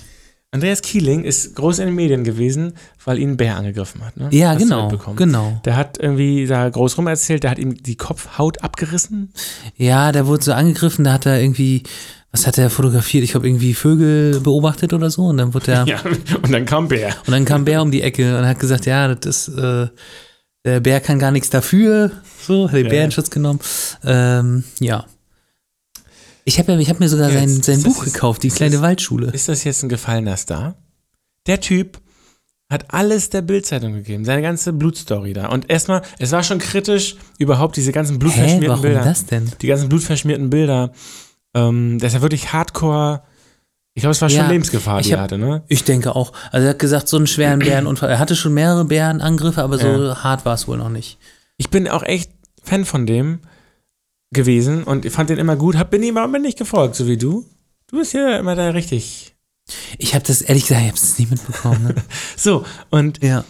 Andreas 0.51 0.81
Kieling 0.81 1.25
ist 1.25 1.53
groß 1.55 1.79
in 1.79 1.87
den 1.87 1.95
Medien 1.95 2.23
gewesen, 2.23 2.73
weil 3.03 3.19
ihn 3.19 3.31
ein 3.31 3.37
Bär 3.37 3.57
angegriffen 3.57 4.05
hat. 4.05 4.15
Ne? 4.15 4.29
Ja, 4.31 4.51
Hast 4.51 4.59
genau. 4.59 4.89
Genau. 5.17 5.59
Der 5.65 5.75
hat 5.75 5.97
irgendwie 5.99 6.47
da 6.47 6.69
groß 6.69 6.97
rum 6.97 7.07
erzählt, 7.07 7.43
der 7.43 7.51
hat 7.51 7.59
ihm 7.59 7.75
die 7.75 7.97
Kopfhaut 7.97 8.63
abgerissen. 8.63 9.33
Ja, 9.75 10.13
der 10.13 10.27
wurde 10.27 10.45
so 10.45 10.53
angegriffen, 10.53 11.03
da 11.03 11.11
hat 11.11 11.25
er 11.25 11.41
irgendwie, 11.41 11.83
was 12.35 12.45
hat 12.45 12.57
er 12.57 12.69
fotografiert? 12.69 13.23
Ich 13.23 13.31
glaube, 13.31 13.47
irgendwie 13.47 13.73
Vögel 13.73 14.41
beobachtet 14.41 14.91
oder 14.91 15.09
so. 15.09 15.27
Und 15.27 15.37
dann 15.37 15.53
wurde 15.53 15.71
er, 15.71 15.87
Ja, 15.87 16.01
und 16.43 16.51
dann 16.51 16.65
kam 16.65 16.89
Bär. 16.89 17.15
und 17.25 17.31
dann 17.31 17.45
kam 17.45 17.63
Bär 17.63 17.81
um 17.81 17.91
die 17.91 18.01
Ecke 18.01 18.37
und 18.37 18.45
hat 18.45 18.59
gesagt, 18.59 18.85
ja, 18.85 19.15
das 19.15 19.47
ist, 19.47 19.57
äh, 19.57 19.87
der 20.65 20.79
Bär 20.81 20.99
kann 20.99 21.17
gar 21.19 21.31
nichts 21.31 21.49
dafür. 21.49 22.11
So, 22.45 22.67
hat 22.67 22.75
den 22.75 22.85
Ja. 22.85 22.89
Bär 22.91 23.05
in 23.05 23.11
Schutz 23.11 23.29
genommen. 23.29 23.59
Ähm, 24.03 24.63
ja. 24.81 25.05
Ich 26.43 26.59
habe 26.59 26.79
ich 26.81 26.89
hab 26.89 26.99
mir 26.99 27.07
sogar 27.09 27.31
sein, 27.31 27.49
jetzt- 27.49 27.63
sein 27.65 27.77
ist 27.77 27.83
Buch 27.85 28.03
das- 28.03 28.13
gekauft, 28.13 28.43
die 28.43 28.47
ist 28.47 28.57
kleine 28.57 28.73
das- 28.73 28.81
Waldschule. 28.81 29.31
Ist 29.31 29.47
das 29.49 29.63
jetzt 29.63 29.81
ein 29.83 29.89
gefallener 29.89 30.35
Star? 30.37 30.75
Der 31.47 31.59
Typ 31.61 31.99
hat 32.69 32.85
alles 32.93 33.29
der 33.29 33.41
Bildzeitung 33.43 33.93
gegeben, 33.93 34.25
seine 34.25 34.41
ganze 34.41 34.73
Blutstory 34.73 35.33
da. 35.33 35.47
Und 35.49 35.69
erstmal, 35.69 36.01
es 36.19 36.31
war 36.31 36.43
schon 36.43 36.57
kritisch, 36.59 37.15
überhaupt 37.37 37.77
diese 37.77 37.91
ganzen 37.91 38.13
Hä, 38.13 38.17
blutverschmierten 38.19 38.67
warum 38.69 38.81
Bilder. 38.81 39.03
das 39.03 39.25
denn? 39.25 39.51
Die 39.61 39.67
ganzen 39.67 39.87
blutverschmierten 39.89 40.49
Bilder. 40.49 40.91
Ähm, 41.55 41.97
das 41.99 42.09
ist 42.09 42.15
ja 42.15 42.21
wirklich 42.21 42.53
hardcore 42.53 43.23
Ich 43.95 44.01
glaube, 44.01 44.11
es 44.11 44.21
war 44.21 44.29
schon 44.29 44.39
Ja, 44.39 44.49
Lebensgefahr, 44.49 44.99
die 45.01 45.07
ich 45.07 45.11
er 45.13 45.17
hab- 45.19 45.23
hatte, 45.23 45.37
ne? 45.37 45.63
Ich 45.67 45.83
denke 45.85 46.15
auch. 46.15 46.33
Also 46.51 46.65
er 46.67 46.71
hat 46.71 46.79
gesagt, 46.79 47.07
so 47.07 47.17
einen 47.17 47.27
schweren 47.27 47.59
Bärenunfall. 47.59 48.09
Er 48.09 48.19
hatte 48.19 48.35
schon 48.35 48.53
mehrere 48.53 48.85
Bärenangriffe, 48.85 49.63
aber 49.63 49.77
so 49.77 50.15
hart 50.23 50.45
war 50.45 50.53
es 50.53 50.67
wohl 50.67 50.77
noch 50.77 50.89
nicht. 50.89 51.17
Ich 51.57 51.69
bin 51.69 51.87
auch 51.87 52.03
echt 52.03 52.29
Fan 52.61 52.83
von 52.85 53.05
dem 53.07 53.39
gewesen 54.33 54.83
und 54.83 55.05
ich 55.05 55.13
fand 55.13 55.29
den 55.29 55.37
immer 55.37 55.55
gut, 55.55 55.77
hab, 55.77 55.91
bin 55.91 56.03
ihm 56.03 56.17
aber 56.17 56.39
nicht 56.39 56.57
gefolgt, 56.57 56.95
so 56.95 57.07
wie 57.07 57.17
du. 57.17 57.45
Du 57.89 57.97
bist 57.99 58.13
ja 58.13 58.37
immer 58.37 58.55
da 58.55 58.69
richtig. 58.71 59.33
Ich 59.97 60.13
habe 60.13 60.25
das, 60.25 60.41
ehrlich 60.41 60.63
gesagt, 60.67 60.81
ich 60.81 60.87
habe 60.89 60.97
es 60.97 61.17
nie 61.19 61.27
mitbekommen. 61.27 61.83
Ne? 61.83 61.95
So, 62.35 62.65
und 62.89 63.23
ja. 63.23 63.45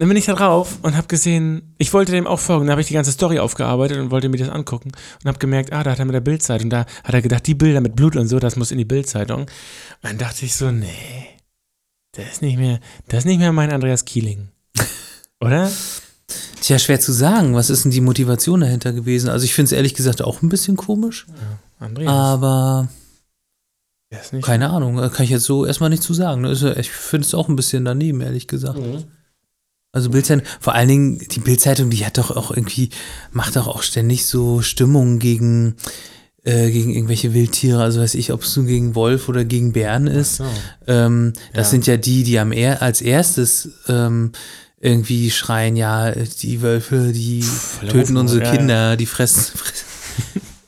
Dann 0.00 0.08
bin 0.08 0.16
ich 0.16 0.24
da 0.24 0.34
drauf 0.34 0.78
und 0.82 0.96
habe 0.96 1.08
gesehen, 1.08 1.74
ich 1.76 1.92
wollte 1.92 2.10
dem 2.12 2.26
auch 2.26 2.40
folgen, 2.40 2.66
da 2.66 2.70
habe 2.72 2.80
ich 2.80 2.86
die 2.88 2.94
ganze 2.94 3.12
Story 3.12 3.38
aufgearbeitet 3.38 3.98
und 3.98 4.10
wollte 4.10 4.30
mir 4.30 4.38
das 4.38 4.48
angucken 4.48 4.92
und 5.22 5.28
habe 5.28 5.38
gemerkt, 5.38 5.72
ah, 5.74 5.82
da 5.84 5.90
hat 5.90 5.98
er 5.98 6.06
mit 6.06 6.14
der 6.14 6.20
Bildzeitung, 6.22 6.70
da 6.70 6.86
hat 7.04 7.14
er 7.14 7.20
gedacht, 7.20 7.46
die 7.46 7.54
Bilder 7.54 7.82
mit 7.82 7.96
Blut 7.96 8.16
und 8.16 8.26
so, 8.26 8.38
das 8.38 8.56
muss 8.56 8.70
in 8.70 8.78
die 8.78 8.86
Bildzeitung. 8.86 9.42
Und 9.42 9.48
dann 10.02 10.16
dachte 10.18 10.46
ich 10.46 10.56
so, 10.56 10.70
nee, 10.70 10.88
das 12.12 12.24
ist 12.32 12.42
nicht 12.42 12.56
mehr, 12.58 12.80
das 13.08 13.20
ist 13.20 13.24
nicht 13.26 13.38
mehr 13.40 13.52
mein 13.52 13.70
Andreas 13.70 14.06
Kieling. 14.06 14.48
Oder? 15.40 15.70
Tja, 16.62 16.78
schwer 16.78 16.98
zu 17.00 17.12
sagen. 17.12 17.54
Was 17.54 17.68
ist 17.70 17.84
denn 17.84 17.90
die 17.90 18.00
Motivation 18.00 18.60
dahinter 18.60 18.92
gewesen? 18.94 19.28
Also 19.28 19.44
ich 19.44 19.52
finde 19.54 19.66
es 19.66 19.72
ehrlich 19.72 19.94
gesagt 19.94 20.22
auch 20.22 20.40
ein 20.42 20.48
bisschen 20.48 20.76
komisch, 20.76 21.26
Andreas. 21.78 22.10
aber 22.10 22.88
keine 24.42 24.70
Ahnung, 24.70 24.96
da 24.96 25.08
kann 25.08 25.24
ich 25.24 25.30
jetzt 25.30 25.44
so 25.44 25.64
erstmal 25.66 25.90
nicht 25.90 26.02
zu 26.02 26.14
sagen. 26.14 26.44
ja- 26.44 26.76
Ich 26.76 26.90
finde 26.90 27.26
es 27.26 27.34
auch 27.34 27.48
ein 27.48 27.56
bisschen 27.56 27.84
daneben, 27.84 28.20
ehrlich 28.22 28.48
gesagt. 28.48 28.78
Mhm. 28.78 29.04
Also 29.92 30.10
Bildzeitung, 30.10 30.46
vor 30.60 30.74
allen 30.74 30.88
Dingen 30.88 31.18
die 31.18 31.40
Bildzeitung, 31.40 31.90
die 31.90 32.04
hat 32.06 32.16
doch 32.18 32.30
auch 32.30 32.50
irgendwie, 32.50 32.90
macht 33.32 33.56
doch 33.56 33.66
auch 33.66 33.82
ständig 33.82 34.26
so 34.26 34.62
Stimmungen 34.62 35.18
gegen, 35.18 35.74
äh, 36.44 36.70
gegen 36.70 36.94
irgendwelche 36.94 37.34
Wildtiere. 37.34 37.82
Also 37.82 38.00
weiß 38.00 38.14
ich, 38.14 38.32
ob 38.32 38.42
es 38.42 38.56
nun 38.56 38.66
gegen 38.66 38.94
Wolf 38.94 39.28
oder 39.28 39.44
gegen 39.44 39.72
Bären 39.72 40.06
ist. 40.06 40.36
So. 40.36 40.44
Ähm, 40.86 41.32
das 41.52 41.66
Ja. 41.66 41.70
sind 41.70 41.86
ja 41.88 41.96
die, 41.96 42.22
die 42.22 42.38
am 42.38 42.52
er 42.52 42.82
als 42.82 43.02
erstes 43.02 43.68
ähm, 43.88 44.30
irgendwie 44.80 45.30
schreien, 45.30 45.76
ja, 45.76 46.12
die 46.12 46.62
Wölfe, 46.62 47.12
die 47.12 47.44
der 47.82 47.88
töten 47.90 48.16
unsere 48.16 48.44
ja, 48.44 48.50
Kinder, 48.56 48.96
die 48.96 49.06
fressen. 49.06 49.40
fressen. 49.58 49.84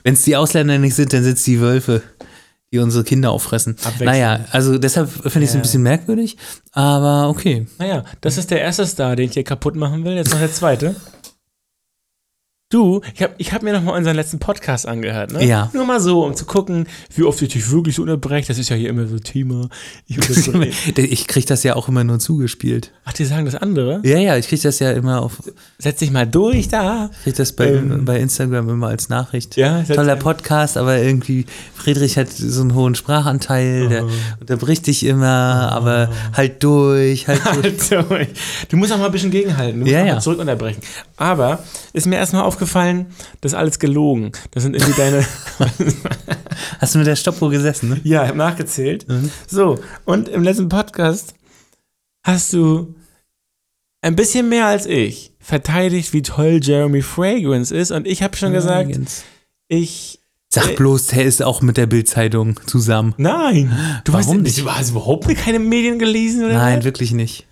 Wenn 0.05 0.15
es 0.15 0.23
die 0.23 0.35
Ausländer 0.37 0.79
nicht 0.79 0.97
sind, 0.97 1.13
dann 1.13 1.23
sind 1.23 1.39
es 1.39 1.45
die 1.45 1.61
Wölfe, 1.61 2.03
die 2.73 2.79
unsere 2.79 3.05
Kinder 3.05 3.31
auffressen. 3.31 3.77
Naja, 4.01 4.41
also 4.51 4.79
deshalb 4.79 5.09
finde 5.11 5.41
ich 5.41 5.45
es 5.49 5.53
Ja. 5.55 5.59
ein 5.59 5.63
bisschen 5.63 5.83
merkwürdig, 5.83 6.37
aber 6.73 7.29
okay. 7.29 7.67
Naja, 7.79 8.05
das 8.23 8.39
ist 8.39 8.51
der 8.51 8.61
erste 8.63 8.87
Star, 8.87 9.15
den 9.15 9.27
ich 9.29 9.35
hier 9.35 9.45
kaputt 9.45 9.77
machen 9.77 10.05
will. 10.05 10.15
Jetzt 10.15 10.31
noch 10.33 10.39
der 10.39 10.51
zweite. 10.53 10.97
Du, 12.73 13.03
ich 13.15 13.23
habe 13.23 13.35
ich 13.37 13.53
hab 13.53 13.63
mir 13.63 13.75
noch 13.75 13.83
mal 13.83 13.95
unseren 13.95 14.17
letzten 14.17 14.39
Podcast 14.39 14.89
angehört, 14.89 15.31
ne? 15.33 15.45
Ja. 15.45 15.69
Nur 15.75 15.85
mal 15.85 16.01
so, 16.01 16.25
um 16.25 16.35
zu 16.35 16.47
gucken, 16.47 16.87
wie 17.15 17.23
oft 17.23 17.43
ich 17.43 17.51
dich 17.51 17.71
wirklich 17.71 18.01
unterbreche. 18.01 18.49
Das 18.49 18.57
ist 18.59 18.71
ja 18.71 18.77
hier 18.77 18.89
immer 18.89 19.07
so 19.07 19.19
Thema. 19.19 19.69
Ich. 20.07 20.17
Ich 20.97 21.27
kriege 21.29 21.45
das 21.47 21.63
ja 21.65 21.77
auch 21.77 21.89
immer 21.89 22.03
nur 22.03 22.19
zugespielt. 22.19 22.91
Ach, 23.05 23.13
die 23.13 23.27
sagen 23.27 23.45
das 23.45 23.57
andere? 23.57 24.01
Ja, 24.05 24.17
ja, 24.17 24.37
ich 24.39 24.49
kriege 24.49 24.63
das 24.63 24.79
ja 24.79 24.91
immer 24.93 25.21
auf, 25.21 25.43
Setz 25.79 25.99
dich 25.99 26.11
mal 26.11 26.27
durch 26.27 26.69
da. 26.69 27.11
krieg 27.25 27.35
das 27.37 27.53
bei, 27.53 27.69
Ähm. 27.75 28.05
bei 28.07 28.19
Instagram 28.19 28.69
immer 28.71 28.87
als 28.89 29.11
Nachricht. 29.11 29.57
Ja, 29.57 29.83
Toller 29.83 30.17
Podcast, 30.17 30.79
aber 30.79 30.97
irgendwie 30.99 31.45
Friedrich 31.75 32.17
hat 32.17 32.31
so 32.31 32.63
einen 32.63 32.75
hohen 32.75 32.95
Sprachanteil, 32.95 33.89
der 33.89 34.07
unterbricht 34.41 34.87
dich 34.87 35.05
immer, 35.05 35.71
aber 35.73 36.09
halt 36.35 36.63
durch, 36.63 37.29
halt 37.29 37.43
durch. 37.91 37.93
Also, 37.93 38.17
du 38.71 38.77
musst 38.79 38.93
auch 38.93 38.99
mal 38.99 39.07
ein 39.07 39.13
bisschen 39.13 39.31
gegenhalten. 39.31 39.81
Du 39.81 39.85
musst 39.85 39.93
Ja, 39.93 40.03
auch 40.03 40.07
ja. 40.07 40.15
mal 40.15 40.21
zurück 40.21 40.39
unterbrechen. 40.39 40.81
Aber 41.19 41.63
ist 41.93 42.07
mir 42.07 42.17
erstmal 42.17 42.43
aufgefallen, 42.43 42.62
das 42.67 43.53
ist 43.53 43.55
alles 43.55 43.79
gelogen. 43.79 44.33
Das 44.51 44.63
sind 44.63 44.75
irgendwie 44.75 44.95
deine. 44.95 45.27
Hast 46.79 46.95
du 46.95 46.99
mit 46.99 47.07
der 47.07 47.17
Stoppuhr 47.17 47.51
gesessen, 47.51 47.89
ne? 47.89 48.01
Ja, 48.05 48.23
ich 48.23 48.29
habe 48.29 48.39
nachgezählt. 48.39 49.09
Mhm. 49.09 49.31
So, 49.47 49.79
und 50.05 50.29
im 50.29 50.43
letzten 50.43 50.69
Podcast 50.69 51.35
hast 52.25 52.53
du 52.53 52.95
ein 54.01 54.17
bisschen 54.17 54.49
mehr 54.49 54.67
als 54.67 54.87
ich 54.87 55.33
verteidigt, 55.39 56.13
wie 56.13 56.23
toll 56.23 56.61
Jeremy 56.63 57.03
Fragrance 57.03 57.75
ist. 57.75 57.91
Und 57.91 58.07
ich 58.07 58.23
habe 58.23 58.37
schon 58.37 58.53
gesagt, 58.53 58.99
ich. 59.69 60.19
Sag 60.49 60.77
bloß, 60.77 61.07
der 61.07 61.25
ist 61.25 61.43
auch 61.43 61.63
mit 61.63 61.79
der 61.79 61.87
Bildzeitung 61.87 62.61
zusammen. 62.67 63.15
Nein! 63.17 63.73
Du 64.05 64.13
Warum 64.13 64.27
weißt 64.27 64.43
nicht? 64.43 64.59
Du 64.59 64.71
hast 64.71 64.91
überhaupt 64.91 65.27
keine 65.37 65.59
Medien 65.59 65.99
gelesen, 65.99 66.45
oder? 66.45 66.55
Nein, 66.55 66.79
was? 66.81 66.85
wirklich 66.85 67.13
nicht. 67.13 67.47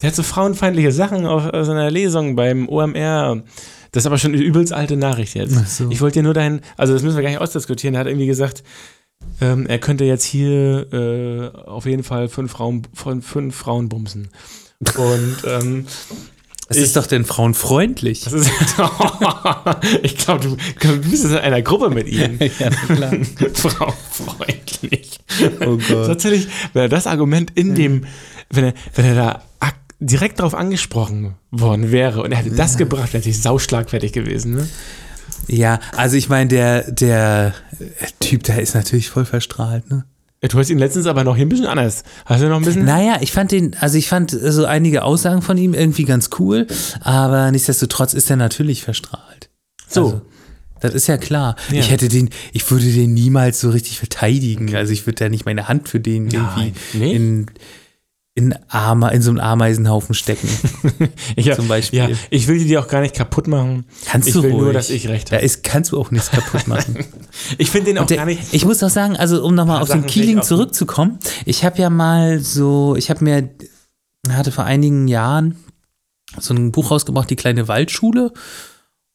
Der 0.00 0.08
hat 0.08 0.14
so 0.14 0.22
frauenfeindliche 0.22 0.92
Sachen 0.92 1.26
auf 1.26 1.46
auf 1.52 1.66
seiner 1.66 1.90
Lesung 1.90 2.36
beim 2.36 2.68
OMR. 2.68 3.42
Das 3.92 4.02
ist 4.02 4.06
aber 4.06 4.18
schon 4.18 4.32
eine 4.34 4.42
übelst 4.42 4.72
alte 4.72 4.96
Nachricht 4.96 5.34
jetzt. 5.34 5.76
So. 5.76 5.90
Ich 5.90 6.00
wollte 6.00 6.18
dir 6.20 6.22
nur 6.24 6.34
deinen, 6.34 6.60
also 6.76 6.92
das 6.92 7.02
müssen 7.02 7.16
wir 7.16 7.22
gar 7.22 7.30
nicht 7.30 7.40
ausdiskutieren. 7.40 7.94
Er 7.94 8.00
hat 8.00 8.06
irgendwie 8.06 8.26
gesagt, 8.26 8.62
ähm, 9.40 9.66
er 9.66 9.78
könnte 9.78 10.04
jetzt 10.04 10.24
hier 10.24 10.92
äh, 10.92 11.56
auf 11.68 11.86
jeden 11.86 12.02
Fall 12.02 12.28
fünf 12.28 12.52
Frauen, 12.52 12.82
von 12.94 13.22
fünf 13.22 13.56
Frauen 13.56 13.88
bumsen. 13.88 14.28
Und 14.96 15.36
ähm, 15.46 15.86
Ich- 16.68 16.78
ist 16.78 16.96
doch 16.96 17.06
denn 17.06 17.24
frauenfreundlich. 17.24 18.22
das 18.22 18.32
ist, 18.32 18.50
ich 20.02 20.16
glaube, 20.18 20.40
du, 20.48 20.56
du 20.80 21.00
bist 21.10 21.24
in 21.24 21.36
einer 21.36 21.62
Gruppe 21.62 21.90
mit 21.90 22.08
ihm. 22.08 22.38
ja, 22.58 22.70
klar. 22.70 23.12
Frauenfreundlich. 23.54 25.20
Oh 25.60 25.76
Gott. 25.76 26.24
wenn 26.24 26.82
er 26.82 26.88
das 26.88 27.06
Argument 27.06 27.52
in 27.54 27.74
dem, 27.76 28.04
wenn 28.50 28.64
er, 28.64 28.74
wenn 28.94 29.04
er 29.04 29.14
da 29.14 29.42
direkt 29.98 30.38
darauf 30.40 30.54
angesprochen 30.54 31.34
worden 31.50 31.90
wäre 31.90 32.22
und 32.22 32.32
er 32.32 32.38
hätte 32.38 32.54
das 32.54 32.76
gebracht, 32.76 33.12
wäre 33.12 33.18
natürlich 33.18 33.42
sauschlagfertig 33.42 34.12
gewesen, 34.12 34.54
ne? 34.54 34.68
Ja, 35.48 35.80
also 35.96 36.16
ich 36.16 36.28
meine, 36.28 36.48
der, 36.48 36.90
der 36.90 37.54
äh, 37.78 37.84
Typ, 38.20 38.42
der 38.42 38.60
ist 38.60 38.74
natürlich 38.74 39.08
voll 39.08 39.24
verstrahlt, 39.24 39.90
ne? 39.90 40.04
Du 40.42 40.58
hast 40.58 40.70
ihn 40.70 40.78
letztens 40.78 41.06
aber 41.06 41.24
noch 41.24 41.34
hier 41.34 41.46
ein 41.46 41.48
bisschen 41.48 41.66
anders. 41.66 42.04
Hast 42.24 42.42
du 42.42 42.48
noch 42.48 42.58
ein 42.58 42.64
bisschen? 42.64 42.84
Naja, 42.84 43.18
ich 43.20 43.32
fand 43.32 43.50
den, 43.50 43.74
also 43.80 43.96
ich 43.98 44.08
fand 44.08 44.30
so 44.30 44.64
einige 44.64 45.02
Aussagen 45.02 45.42
von 45.42 45.56
ihm 45.56 45.74
irgendwie 45.74 46.04
ganz 46.04 46.30
cool, 46.38 46.66
aber 47.00 47.50
nichtsdestotrotz 47.50 48.14
ist 48.14 48.30
er 48.30 48.36
natürlich 48.36 48.82
verstrahlt. 48.82 49.50
So. 49.88 50.04
Also, 50.04 50.22
das 50.80 50.94
ist 50.94 51.06
ja 51.06 51.16
klar. 51.16 51.56
Ja. 51.70 51.80
Ich 51.80 51.90
hätte 51.90 52.08
den, 52.08 52.30
ich 52.52 52.70
würde 52.70 52.84
den 52.84 53.14
niemals 53.14 53.60
so 53.60 53.70
richtig 53.70 53.98
verteidigen. 53.98 54.76
Also 54.76 54.92
ich 54.92 55.06
würde 55.06 55.24
da 55.24 55.28
nicht 55.28 55.46
meine 55.46 55.68
Hand 55.68 55.88
für 55.88 56.00
den 56.00 56.30
irgendwie 56.30 56.74
Nein, 56.92 57.10
in, 57.10 57.46
in, 58.36 58.54
Ama, 58.68 59.08
in 59.08 59.22
so 59.22 59.30
einen 59.30 59.40
Ameisenhaufen 59.40 60.14
stecken. 60.14 60.46
ich, 61.36 61.52
zum 61.54 61.68
Beispiel. 61.68 61.98
Ja, 61.98 62.08
ich 62.28 62.46
will 62.48 62.62
die 62.62 62.76
auch 62.76 62.86
gar 62.86 63.00
nicht 63.00 63.14
kaputt 63.14 63.48
machen. 63.48 63.86
Kannst 64.04 64.28
ich 64.28 64.34
du 64.34 64.42
will 64.42 64.50
nur, 64.50 64.64
ruhig. 64.64 64.74
dass 64.74 64.90
ich 64.90 65.08
recht 65.08 65.32
Da 65.32 65.36
habe. 65.36 65.44
ist, 65.44 65.64
kannst 65.64 65.92
du 65.92 65.98
auch 65.98 66.10
nichts 66.10 66.30
kaputt 66.30 66.68
machen. 66.68 66.98
Ich 67.58 67.70
finde 67.70 67.86
den 67.92 67.98
auch 67.98 68.06
der, 68.06 68.18
gar 68.18 68.26
nicht. 68.26 68.52
ich 68.52 68.64
muss 68.64 68.82
auch 68.82 68.90
sagen, 68.90 69.16
also 69.16 69.42
um 69.44 69.54
nochmal 69.54 69.80
auf 69.80 69.88
den 69.88 70.00
Sachen 70.02 70.08
ich 70.08 70.12
Keeling 70.12 70.42
zurückzukommen, 70.42 71.18
ich 71.46 71.64
habe 71.64 71.78
ja 71.78 71.88
mal 71.90 72.40
so, 72.40 72.94
ich 72.96 73.08
habe 73.10 73.24
mir, 73.24 73.48
hatte 74.28 74.52
vor 74.52 74.64
einigen 74.64 75.08
Jahren 75.08 75.56
so 76.38 76.52
ein 76.54 76.72
Buch 76.72 76.90
rausgebracht, 76.90 77.30
die 77.30 77.36
kleine 77.36 77.68
Waldschule. 77.68 78.32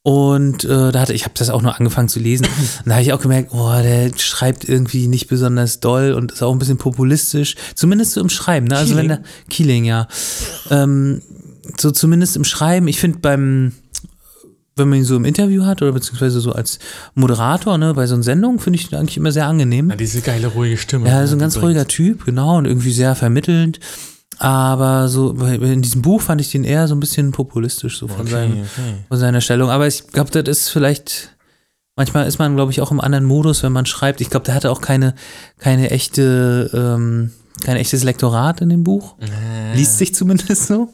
Und 0.03 0.63
äh, 0.63 0.91
da 0.91 0.99
hatte 0.99 1.13
ich 1.13 1.25
habe 1.25 1.35
das 1.37 1.51
auch 1.51 1.61
nur 1.61 1.77
angefangen 1.77 2.09
zu 2.09 2.19
lesen. 2.19 2.47
Und 2.79 2.87
da 2.87 2.93
habe 2.93 3.03
ich 3.03 3.13
auch 3.13 3.21
gemerkt, 3.21 3.51
oh, 3.53 3.71
der 3.81 4.11
schreibt 4.17 4.67
irgendwie 4.67 5.07
nicht 5.07 5.27
besonders 5.27 5.79
doll 5.79 6.13
und 6.13 6.31
ist 6.31 6.41
auch 6.41 6.51
ein 6.51 6.59
bisschen 6.59 6.77
populistisch. 6.77 7.55
Zumindest 7.75 8.13
so 8.13 8.21
im 8.21 8.29
Schreiben. 8.29 8.67
Ne? 8.67 8.77
Also 8.77 8.95
wenn 8.95 9.07
Keeling? 9.07 9.23
der 9.23 9.49
Keeling, 9.49 9.85
ja. 9.85 10.07
Ähm, 10.71 11.21
so 11.79 11.91
zumindest 11.91 12.35
im 12.35 12.43
Schreiben. 12.43 12.87
Ich 12.87 12.99
finde 12.99 13.19
beim 13.19 13.73
wenn 14.77 14.89
man 14.89 14.99
ihn 14.99 15.05
so 15.05 15.15
im 15.15 15.25
Interview 15.25 15.65
hat 15.65 15.81
oder 15.81 15.91
beziehungsweise 15.91 16.39
so 16.39 16.53
als 16.53 16.79
Moderator, 17.13 17.77
ne, 17.77 17.93
bei 17.93 18.07
so 18.07 18.15
einer 18.15 18.23
Sendung, 18.23 18.59
finde 18.59 18.79
ich 18.79 18.91
ihn 18.91 18.97
eigentlich 18.97 19.17
immer 19.17 19.31
sehr 19.31 19.45
angenehm. 19.45 19.89
Ja, 19.89 19.95
diese 19.95 20.21
geile, 20.21 20.47
ruhige 20.47 20.77
Stimme. 20.77 21.09
Ja, 21.09 21.27
so 21.27 21.35
ein 21.35 21.39
ganz 21.39 21.55
Die 21.55 21.59
ruhiger 21.59 21.87
Typ, 21.87 22.25
genau, 22.25 22.57
und 22.57 22.65
irgendwie 22.65 22.93
sehr 22.93 23.15
vermittelnd. 23.15 23.79
Aber 24.41 25.07
so 25.07 25.33
in 25.33 25.83
diesem 25.83 26.01
Buch 26.01 26.19
fand 26.19 26.41
ich 26.41 26.49
den 26.49 26.63
eher 26.63 26.87
so 26.87 26.95
ein 26.95 26.99
bisschen 26.99 27.31
populistisch, 27.31 27.99
so 27.99 28.07
von, 28.07 28.21
Okay, 28.21 28.31
seinem, 28.31 28.51
okay. 28.53 28.95
von 29.07 29.17
seiner 29.19 29.39
Stellung. 29.39 29.69
Aber 29.69 29.85
ich 29.85 30.07
glaube, 30.07 30.31
das 30.31 30.47
ist 30.57 30.69
vielleicht, 30.69 31.35
manchmal 31.95 32.25
ist 32.25 32.39
man, 32.39 32.55
glaube 32.55 32.71
ich, 32.71 32.81
auch 32.81 32.89
im 32.89 32.99
anderen 32.99 33.25
Modus, 33.25 33.61
wenn 33.61 33.71
man 33.71 33.85
schreibt. 33.85 34.19
Ich 34.19 34.31
glaube, 34.31 34.45
der 34.47 34.55
hatte 34.55 34.71
auch 34.71 34.81
keine, 34.81 35.13
keine 35.59 35.91
echte, 35.91 36.71
ähm, 36.73 37.29
kein 37.63 37.77
echtes 37.77 38.03
Lektorat 38.03 38.61
in 38.61 38.69
dem 38.69 38.83
Buch. 38.83 39.15
Liest 39.75 39.97
sich 39.97 40.13
zumindest 40.13 40.67
so. 40.67 40.89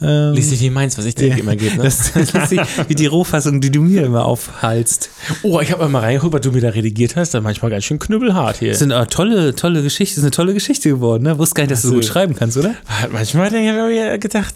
Ähm, 0.00 0.34
Lies 0.34 0.50
dich 0.50 0.60
wie 0.60 0.70
meins, 0.70 0.98
was 0.98 1.04
ich 1.04 1.14
dir 1.14 1.36
immer 1.38 1.54
gebe. 1.56 1.76
Ne? 1.76 1.82
das, 1.84 2.12
das 2.12 2.32
liest 2.32 2.48
sich 2.48 2.60
wie 2.88 2.94
die 2.94 3.06
Rohfassung, 3.06 3.60
die 3.60 3.70
du 3.70 3.80
mir 3.82 4.04
immer 4.04 4.24
aufhalst. 4.24 5.10
oh, 5.42 5.60
ich 5.60 5.70
habe 5.72 5.88
mal 5.88 6.00
reingeguckt, 6.00 6.34
was 6.34 6.40
du 6.40 6.50
mir 6.52 6.60
da 6.60 6.70
redigiert 6.70 7.16
hast. 7.16 7.34
Ist 7.34 7.42
manchmal 7.42 7.70
ganz 7.70 7.84
schön 7.84 7.98
knüppelhart 7.98 8.58
hier. 8.58 8.70
Das 8.70 8.80
sind 8.80 8.92
auch 8.92 9.06
tolle, 9.06 9.54
tolle 9.54 9.82
Geschichten. 9.82 10.16
Das 10.16 10.18
ist 10.18 10.24
eine 10.24 10.30
tolle 10.32 10.54
Geschichte 10.54 10.88
geworden, 10.88 11.22
ne? 11.24 11.38
Wusste 11.38 11.54
gar 11.54 11.62
nicht, 11.62 11.72
dass 11.72 11.82
du 11.82 11.88
so 11.88 11.94
gut 11.94 12.04
so. 12.04 12.12
schreiben 12.12 12.34
kannst, 12.34 12.56
oder? 12.56 12.74
Manchmal 13.12 13.50
denke 13.50 13.70
ich, 13.70 13.76
mir 13.76 14.18
gedacht, 14.18 14.54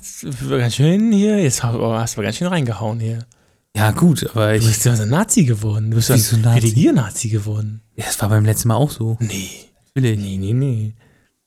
ganz 0.50 0.74
schön 0.74 1.12
hier, 1.12 1.38
jetzt 1.40 1.62
oh, 1.64 1.92
hast 1.94 2.16
du 2.16 2.22
ganz 2.22 2.36
schön 2.36 2.48
reingehauen 2.48 2.98
hier. 3.00 3.20
Ja, 3.76 3.90
gut, 3.90 4.28
aber 4.30 4.50
Du 4.52 4.58
ich. 4.58 4.66
bist 4.66 4.84
ja 4.84 4.94
so 4.94 5.02
ein 5.04 5.08
Nazi 5.08 5.44
geworden. 5.44 5.90
Du 5.90 5.96
bist 5.96 6.08
ja 6.10 6.14
Wieso 6.16 6.36
ein 6.36 6.42
Nazi? 6.42 6.58
Redigier-Nazi 6.58 7.28
geworden. 7.30 7.80
Ja, 7.96 8.04
das 8.04 8.20
war 8.20 8.28
beim 8.28 8.44
letzten 8.44 8.68
Mal 8.68 8.74
auch 8.74 8.90
so. 8.90 9.16
Nee. 9.20 9.48
Natürlich. 9.94 10.18
Nee, 10.20 10.36
nee, 10.38 10.52
nee. 10.52 10.94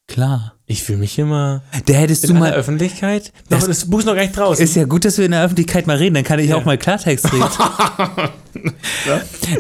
Klar. 0.07 0.53
Ich 0.67 0.83
fühle 0.83 0.99
mich 0.99 1.17
immer 1.19 1.61
Der 1.87 1.97
hättest 1.97 2.23
in 2.25 2.33
du 2.33 2.39
mal. 2.39 2.53
Öffentlichkeit. 2.53 3.31
Noch, 3.49 3.59
Das- 3.59 3.67
das, 3.67 3.89
Buch 3.89 3.99
ist 3.99 4.05
noch 4.05 4.15
gar 4.15 4.21
nicht 4.23 4.35
draußen. 4.37 4.63
Ist 4.63 4.75
ja 4.75 4.85
gut, 4.85 5.05
dass 5.05 5.17
wir 5.17 5.25
in 5.25 5.31
der 5.31 5.43
Öffentlichkeit 5.43 5.87
mal 5.87 5.97
reden, 5.97 6.15
dann 6.15 6.23
kann 6.23 6.39
ich 6.39 6.49
Ja. 6.49 6.55
auch 6.57 6.65
mal 6.65 6.77
Klartext 6.77 7.31
reden. 7.31 7.45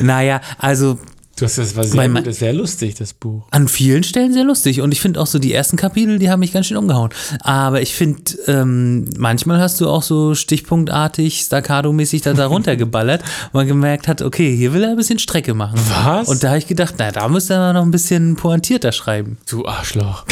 Naja, 0.01 0.41
also 0.57 0.97
Du 1.37 1.43
hast 1.43 1.57
das 1.57 1.75
war 1.75 1.83
sehr 1.83 2.07
gut, 2.07 2.25
das 2.25 2.39
sehr 2.39 2.53
lustig, 2.53 2.95
das 2.95 3.13
Buch. 3.13 3.43
An 3.51 3.67
vielen 3.67 4.03
Stellen 4.03 4.31
sehr 4.31 4.45
lustig. 4.45 4.79
Und 4.79 4.93
ich 4.93 5.01
finde 5.01 5.19
auch 5.19 5.27
so 5.27 5.37
die 5.37 5.53
ersten 5.53 5.75
Kapitel, 5.75 6.17
die 6.17 6.29
haben 6.29 6.39
mich 6.39 6.53
ganz 6.53 6.67
schön 6.67 6.77
umgehauen. 6.77 7.09
Aber 7.41 7.81
ich 7.81 7.93
finde, 7.93 8.21
ähm, 8.47 9.09
manchmal 9.17 9.59
hast 9.59 9.81
du 9.81 9.89
auch 9.89 10.01
so 10.01 10.33
stichpunktartig, 10.33 11.41
staccato-mäßig 11.41 12.21
da 12.21 12.33
darunter 12.33 12.75
geballert, 12.77 13.21
wo 13.51 13.57
man 13.57 13.67
gemerkt 13.67 14.07
hat, 14.07 14.21
okay, 14.21 14.55
hier 14.55 14.73
will 14.73 14.83
er 14.83 14.91
ein 14.91 14.95
bisschen 14.95 15.19
Strecke 15.19 15.53
machen. 15.53 15.77
Was? 16.05 16.29
Und 16.29 16.41
da 16.41 16.49
habe 16.49 16.57
ich 16.59 16.67
gedacht, 16.67 16.95
na, 16.99 17.11
da 17.11 17.27
müsste 17.27 17.55
er 17.55 17.73
noch 17.73 17.83
ein 17.83 17.91
bisschen 17.91 18.37
pointierter 18.37 18.93
schreiben. 18.93 19.37
Du 19.49 19.65
Arschloch. 19.65 20.23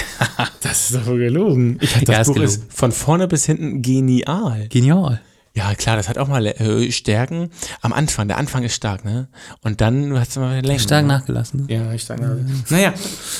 das 0.61 0.91
ist 0.91 0.95
doch 0.95 1.05
wohl 1.05 1.19
gelogen. 1.19 1.79
Ich 1.81 1.95
hatte 1.97 2.13
Ja, 2.13 2.19
das 2.19 2.29
ist 2.29 2.33
Buch 2.33 2.41
ist 2.41 2.63
von 2.69 2.93
vorne 2.93 3.27
bis 3.27 3.45
hinten 3.45 3.81
genial. 3.81 4.67
Genial. 4.69 5.19
Ja, 5.55 5.75
klar, 5.75 5.95
das 5.97 6.09
hat 6.09 6.17
auch 6.17 6.27
mal 6.27 6.45
äh, 6.47 6.91
Stärken. 6.91 7.51
Am 7.81 7.93
Anfang, 7.93 8.27
der 8.27 8.37
Anfang 8.37 8.63
ist 8.63 8.73
stark, 8.73 9.05
ne? 9.05 9.27
Und 9.61 9.81
dann 9.81 10.17
hat 10.19 10.27
es 10.29 10.35
mal 10.35 10.59
Längen. 10.61 10.79
Stark 10.79 11.03
ne? 11.03 11.09
nachgelassen. 11.09 11.67
Ne? 11.67 11.73
Ja, 11.75 11.93
ich 11.93 12.01
stark 12.01 12.21
nachgelassen. 12.21 12.63
Naja, 12.69 12.93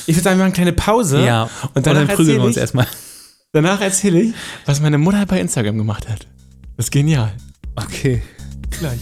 ich 0.06 0.16
würde 0.16 0.22
sagen, 0.24 0.38
wir 0.38 0.44
machen 0.46 0.54
eine 0.54 0.54
kleine 0.54 0.74
Pause. 0.74 1.26
Ja, 1.26 1.50
Und 1.74 1.88
dann 1.88 2.08
prügeln 2.08 2.38
wir 2.38 2.44
uns 2.44 2.50
erzähle 2.50 2.50
ich, 2.50 2.58
erstmal. 2.58 2.88
danach 3.52 3.82
erzähle 3.82 4.22
ich, 4.22 4.34
was 4.66 4.80
meine 4.80 5.00
Mutter 5.00 5.26
bei 5.26 5.40
Instagram 5.40 5.78
gemacht 5.78 6.08
hat. 6.08 6.28
Das 6.78 6.86
ist 6.86 6.92
genial. 6.92 7.34
Okay. 7.76 8.22
Gleich. 8.70 9.00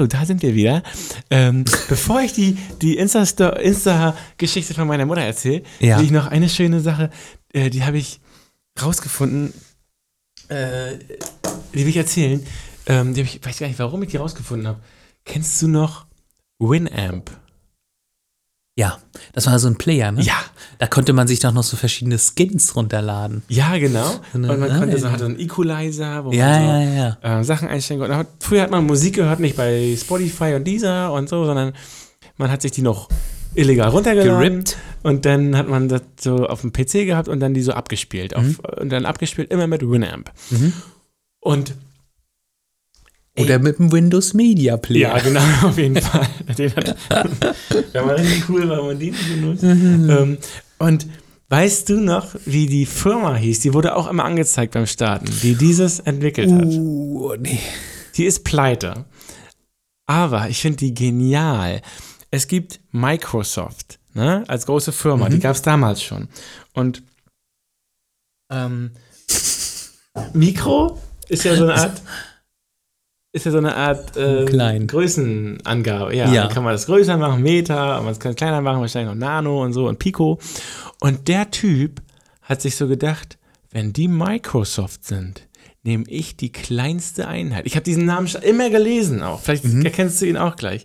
So, 0.00 0.06
da 0.06 0.24
sind 0.24 0.40
wir 0.40 0.54
wieder. 0.54 0.82
Ähm, 1.28 1.66
bevor 1.90 2.22
ich 2.22 2.32
die, 2.32 2.56
die 2.80 2.98
Insta- 2.98 3.54
Insta-Geschichte 3.58 4.72
von 4.72 4.88
meiner 4.88 5.04
Mutter 5.04 5.20
erzähle, 5.20 5.62
Ja. 5.78 5.98
will 5.98 6.06
ich 6.06 6.10
noch 6.10 6.26
eine 6.26 6.48
schöne 6.48 6.80
Sache, 6.80 7.10
äh, 7.52 7.68
die 7.68 7.84
habe 7.84 7.98
ich 7.98 8.18
rausgefunden, 8.82 9.52
äh, 10.48 10.94
die 11.74 11.80
will 11.80 11.88
ich 11.88 11.98
erzählen. 11.98 12.42
Ähm, 12.86 13.12
die 13.12 13.20
ich 13.20 13.44
weiß 13.44 13.58
gar 13.58 13.66
nicht, 13.68 13.78
warum 13.78 14.02
ich 14.02 14.08
die 14.08 14.16
rausgefunden 14.16 14.68
habe. 14.68 14.80
Kennst 15.26 15.60
du 15.60 15.68
noch 15.68 16.06
Winamp? 16.58 17.30
Ja, 18.80 18.98
das 19.34 19.46
war 19.46 19.58
so 19.58 19.68
ein 19.68 19.76
Player, 19.76 20.10
ne? 20.10 20.22
Ja, 20.22 20.36
Da 20.78 20.86
konnte 20.86 21.12
man 21.12 21.28
sich 21.28 21.38
doch 21.40 21.52
noch 21.52 21.62
so 21.64 21.76
verschiedene 21.76 22.18
Skins 22.18 22.74
runterladen. 22.74 23.42
ja, 23.48 23.76
genau. 23.76 24.10
Und 24.32 24.46
man 24.46 24.62
ah, 24.62 24.78
konnte 24.78 24.96
ja. 24.96 24.98
so, 25.02 25.10
hatte 25.12 25.26
einen 25.26 25.38
Equalizer, 25.38 26.24
wo 26.24 26.32
Ja, 26.32 26.46
man 26.60 26.88
so 26.88 26.94
ja, 26.96 27.16
ja. 27.22 27.40
äh, 27.40 27.44
Sachen 27.44 27.68
einstellen 27.68 28.00
konnte. 28.00 28.26
Früher 28.38 28.62
hat 28.62 28.70
man 28.70 28.86
Musik 28.86 29.16
gehört, 29.16 29.38
nicht 29.40 29.56
bei 29.56 29.94
Spotify 30.00 30.54
und 30.54 30.64
Deezer 30.66 31.12
und 31.12 31.28
so, 31.28 31.44
sondern 31.44 31.74
man 32.38 32.50
hat 32.50 32.62
sich 32.62 32.72
die 32.72 32.80
noch 32.80 33.08
illegal 33.54 33.90
runtergeladen. 33.90 34.38
Gerippt. 34.50 34.76
Und 35.02 35.26
dann 35.26 35.56
hat 35.56 35.68
man 35.68 35.88
das 35.88 36.02
so 36.18 36.46
auf 36.46 36.62
dem 36.62 36.72
PC 36.72 37.04
gehabt 37.06 37.28
und 37.28 37.40
dann 37.40 37.52
die 37.52 37.62
so 37.62 37.72
abgespielt. 37.72 38.34
Auf, 38.34 38.44
Mhm. 38.44 38.56
Und 38.80 38.88
dann 38.90 39.04
abgespielt 39.04 39.50
immer 39.50 39.66
mit 39.66 39.82
Winamp. 39.82 40.30
Mhm. 40.50 40.72
Und 41.40 41.74
Oder 43.38 43.58
mit 43.58 43.78
dem 43.78 43.92
Windows 43.92 44.34
Media 44.34 44.76
Player. 44.76 45.16
Ja, 45.16 45.18
genau, 45.18 45.40
auf 45.62 45.78
jeden 45.78 46.00
Fall. 46.00 46.26
Den 46.58 46.74
hat, 46.76 46.96
der 47.94 48.06
war 48.06 48.16
richtig 48.18 48.48
cool, 48.48 48.68
weil 48.68 48.82
man 48.82 48.98
den 48.98 49.14
benutzt. 49.28 49.62
Mhm. 49.62 50.10
ähm, 50.10 50.38
und 50.78 51.06
weißt 51.48 51.88
du 51.88 52.00
noch, 52.00 52.34
wie 52.44 52.66
die 52.66 52.86
Firma 52.86 53.36
hieß? 53.36 53.60
Die 53.60 53.72
wurde 53.72 53.94
auch 53.96 54.08
immer 54.08 54.24
angezeigt 54.24 54.74
beim 54.74 54.86
Starten, 54.86 55.26
die 55.42 55.54
dieses 55.54 56.00
entwickelt 56.00 56.50
hat. 56.50 56.64
Uh, 56.64 57.34
nee. 57.38 57.60
Die 58.16 58.24
ist 58.24 58.44
pleite. 58.44 59.04
Aber 60.06 60.48
ich 60.48 60.60
finde 60.60 60.78
die 60.78 60.92
genial. 60.94 61.82
Es 62.32 62.48
gibt 62.48 62.80
Microsoft, 62.90 64.00
ne, 64.14 64.44
als 64.48 64.66
große 64.66 64.90
Firma, 64.92 65.26
Mhm. 65.28 65.32
die 65.32 65.38
gab 65.40 65.54
es 65.54 65.62
damals 65.62 66.02
schon. 66.02 66.28
Und 66.72 67.02
ähm, 68.52 68.90
Mikro 70.32 70.98
ist 71.28 71.44
ja 71.44 71.54
so 71.56 71.64
eine 71.64 71.74
Art, 71.74 72.02
ist 73.32 73.46
ja 73.46 73.52
so 73.52 73.58
eine 73.58 73.76
Art 73.76 74.16
äh. 74.16 74.44
Größenangabe. 74.86 76.14
Ja, 76.16 76.32
Ja. 76.32 76.42
dann 76.44 76.52
kann 76.54 76.64
man 76.64 76.72
das 76.72 76.86
größer 76.86 77.16
machen, 77.16 77.42
Meter, 77.42 77.98
und 77.98 78.04
man 78.06 78.18
kann 78.18 78.30
es 78.32 78.36
kleiner 78.36 78.60
machen, 78.60 78.80
wahrscheinlich 78.80 79.14
noch 79.14 79.18
Nano 79.20 79.62
und 79.62 79.72
so 79.72 79.86
und 79.88 79.98
Pico. 79.98 80.38
Und 81.00 81.28
der 81.28 81.50
Typ 81.50 82.02
hat 82.42 82.60
sich 82.60 82.76
so 82.76 82.88
gedacht, 82.88 83.38
wenn 83.70 83.92
die 83.92 84.08
Microsoft 84.08 85.04
sind, 85.04 85.46
nehme 85.82 86.04
ich 86.08 86.36
die 86.36 86.50
kleinste 86.52 87.28
Einheit. 87.28 87.66
Ich 87.66 87.76
habe 87.76 87.84
diesen 87.84 88.04
Namen 88.04 88.26
schon 88.28 88.42
immer 88.42 88.68
gelesen 88.68 89.22
auch. 89.22 89.40
Vielleicht 89.40 89.64
Mhm. 89.64 89.84
erkennst 89.84 90.20
du 90.20 90.26
ihn 90.26 90.36
auch 90.36 90.56
gleich. 90.56 90.84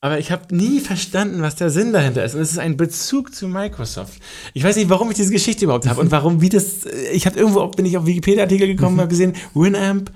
Aber 0.00 0.18
ich 0.18 0.30
habe 0.30 0.54
nie 0.54 0.80
verstanden, 0.80 1.42
was 1.42 1.56
der 1.56 1.70
Sinn 1.70 1.92
dahinter 1.92 2.24
ist. 2.24 2.34
Und 2.34 2.40
es 2.40 2.52
ist 2.52 2.58
ein 2.58 2.76
Bezug 2.76 3.34
zu 3.34 3.48
Microsoft. 3.48 4.14
Ich 4.54 4.62
weiß 4.64 4.76
nicht, 4.76 4.88
warum 4.88 5.10
ich 5.10 5.16
diese 5.16 5.32
Geschichte 5.32 5.64
überhaupt 5.64 5.88
habe 5.88 6.00
und 6.00 6.10
warum, 6.10 6.40
wie 6.40 6.48
das. 6.48 6.84
Ich 7.12 7.26
habe 7.26 7.38
irgendwo, 7.38 7.66
bin 7.68 7.86
ich 7.86 7.96
auf 7.96 8.06
Wikipedia-Artikel 8.06 8.66
gekommen, 8.68 8.98
habe 9.00 9.08
gesehen, 9.08 9.34
Winamp, 9.54 10.10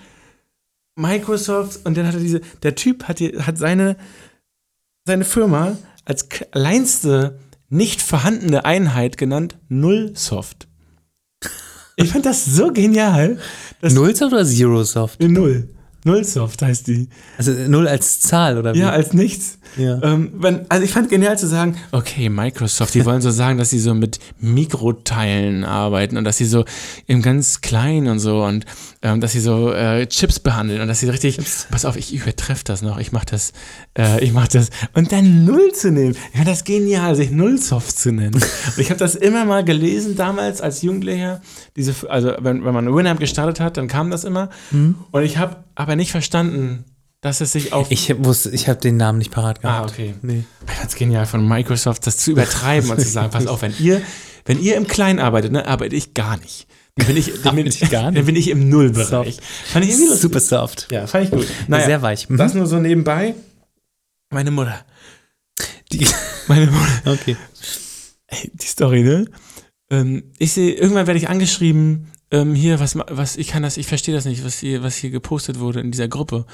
Microsoft 0.97 1.85
und 1.85 1.97
dann 1.97 2.07
hat 2.07 2.15
er 2.15 2.21
diese. 2.21 2.41
Der 2.63 2.75
Typ 2.75 3.05
hat, 3.05 3.19
die, 3.19 3.39
hat 3.41 3.59
seine, 3.59 3.97
seine 5.05 5.25
Firma 5.25 5.77
als 6.05 6.29
kleinste 6.29 7.39
nicht 7.69 8.03
vorhandene 8.03 8.65
Einheit 8.65 9.17
genannt 9.17 9.59
Nullsoft. 9.69 10.67
Ich 11.97 12.11
fand 12.11 12.27
das 12.27 12.45
so 12.45 12.73
genial. 12.73 13.39
Nullsoft 13.83 14.33
oder 14.33 14.45
Zerosoft? 14.45 15.21
Null. 15.21 15.69
Nullsoft 16.05 16.63
heißt 16.63 16.87
die. 16.87 17.09
Also 17.37 17.53
null 17.53 17.87
als 17.87 18.21
Zahl 18.21 18.57
oder 18.59 18.75
wie? 18.75 18.79
Ja, 18.79 18.91
als 18.91 19.13
nichts. 19.13 19.59
Ja. 19.77 20.03
Ähm, 20.03 20.33
wenn, 20.35 20.67
also 20.69 20.85
ich 20.85 20.91
fand 20.91 21.09
genial 21.09 21.39
zu 21.39 21.47
sagen, 21.47 21.77
okay, 21.93 22.29
Microsoft, 22.29 22.95
die 22.95 23.05
wollen 23.05 23.21
so 23.21 23.31
sagen, 23.31 23.59
dass 23.59 23.71
sie 23.71 23.79
so 23.79 23.95
mit 23.95 24.19
Mikroteilen 24.39 25.65
arbeiten 25.65 26.17
und 26.17 26.25
dass 26.25 26.39
sie 26.39 26.47
so 26.47 26.65
im 27.07 27.23
ganz 27.23 27.61
klein 27.61 28.09
und 28.09 28.19
so 28.19 28.43
und 28.45 28.65
ähm, 29.03 29.21
dass 29.21 29.33
sie 29.33 29.41
so 29.41 29.73
äh, 29.73 30.07
Chips 30.07 30.41
behandeln 30.41 30.81
und 30.81 30.89
dass 30.89 31.01
sie 31.01 31.09
richtig, 31.09 31.39
pass 31.71 31.85
auf, 31.85 31.97
ich 31.97 32.13
übertreffe 32.13 32.65
das 32.65 32.83
noch, 32.83 32.99
ich 32.99 33.13
mach 33.13 33.25
das, 33.25 33.53
äh, 33.97 34.23
ich 34.25 34.33
mach 34.33 34.49
das 34.49 34.71
und 34.95 35.13
dann 35.13 35.45
Null 35.45 35.73
zu 35.73 35.91
nehmen. 35.91 36.17
Ich 36.33 36.37
fand 36.37 36.49
das 36.49 36.65
genial, 36.65 37.15
sich 37.15 37.31
Nullsoft 37.31 37.97
zu 37.97 38.11
nennen. 38.13 38.35
und 38.35 38.79
ich 38.79 38.91
habe 38.91 38.99
das 38.99 39.15
immer 39.15 39.45
mal 39.45 39.65
gelesen 39.65 40.17
damals 40.17 40.61
als 40.61 40.83
Jugendlicher, 40.83 41.41
diese, 41.77 41.95
also 42.11 42.33
wenn, 42.41 42.65
wenn 42.65 42.75
man 42.75 42.93
Winamp 42.95 43.21
gestartet 43.21 43.61
hat, 43.61 43.77
dann 43.77 43.87
kam 43.87 44.11
das 44.11 44.25
immer 44.25 44.49
und 45.13 45.23
ich 45.23 45.39
habe 45.39 45.57
aber 45.75 45.90
nicht 45.97 46.11
verstanden, 46.11 46.85
dass 47.21 47.41
es 47.41 47.53
sich 47.53 47.73
auf 47.73 47.91
Ich 47.91 48.15
wusste, 48.25 48.51
ich 48.51 48.69
habe 48.69 48.81
den 48.81 48.97
Namen 48.97 49.19
nicht 49.19 49.31
parat 49.31 49.59
Ah, 49.59 49.81
gehabt. 49.81 49.91
okay. 49.91 50.15
Nee. 50.23 50.45
Fand's 50.67 50.95
genial 50.95 51.27
von 51.27 51.47
Microsoft, 51.47 52.07
das 52.07 52.17
zu 52.17 52.31
übertreiben 52.33 52.91
und 52.91 53.01
zu 53.01 53.09
sagen, 53.09 53.31
pass 53.31 53.47
auf, 53.47 53.63
wenn 53.63 53.75
ihr, 53.79 54.01
wenn 54.47 54.61
ihr 54.61 54.77
im 54.77 54.87
Kleinen 54.87 55.19
arbeitet, 55.19 55.53
ne, 55.53 55.67
arbeite 55.67 55.95
ich 55.97 56.15
gar 56.15 56.39
nicht. 56.39 56.67
Dann 56.97 57.07
bin 57.07 57.17
ich, 57.17 57.33
dann 57.43 57.57
bin, 57.57 57.67
ich 57.67 57.81
gar 57.91 58.11
nicht? 58.11 58.19
Dann 58.19 58.27
bin 58.27 58.37
ich 58.37 58.49
im 58.49 58.69
Nullbereich. 58.69 59.39
Fand 59.67 59.85
ich 59.85 59.93
irgendwie. 59.93 60.17
Super 60.17 60.41
soft. 60.41 60.89
Ja, 60.91 61.07
fand 61.07 61.25
ich 61.27 61.31
gut. 61.31 61.47
Naja, 61.69 61.87
Sehr 61.87 62.03
weich. 62.03 62.29
Mhm. 62.29 62.37
das 62.37 62.55
nur 62.55 62.67
so 62.67 62.79
nebenbei. 62.79 63.35
Meine 64.31 64.51
Mutter. 64.51 64.85
Die, 65.93 66.07
Meine 66.49 66.67
Mutter. 66.67 67.13
okay. 67.13 67.37
Ey, 68.29 68.51
die 68.55 68.67
Story, 68.67 69.03
ne? 69.03 69.27
Ähm, 69.91 70.25
ich 70.39 70.53
sehe, 70.53 70.73
irgendwann 70.75 71.07
werde 71.07 71.19
ich 71.19 71.29
angeschrieben, 71.29 72.11
ähm, 72.31 72.55
hier, 72.55 72.81
was, 72.81 72.97
was, 72.97 73.37
ich 73.37 73.49
kann 73.49 73.63
das, 73.63 73.77
ich 73.77 73.87
verstehe 73.87 74.15
das 74.15 74.25
nicht, 74.25 74.45
was 74.45 74.59
hier, 74.59 74.83
was 74.83 74.97
hier 74.97 75.11
gepostet 75.11 75.59
wurde 75.59 75.81
in 75.81 75.91
dieser 75.91 76.09
Gruppe. 76.09 76.47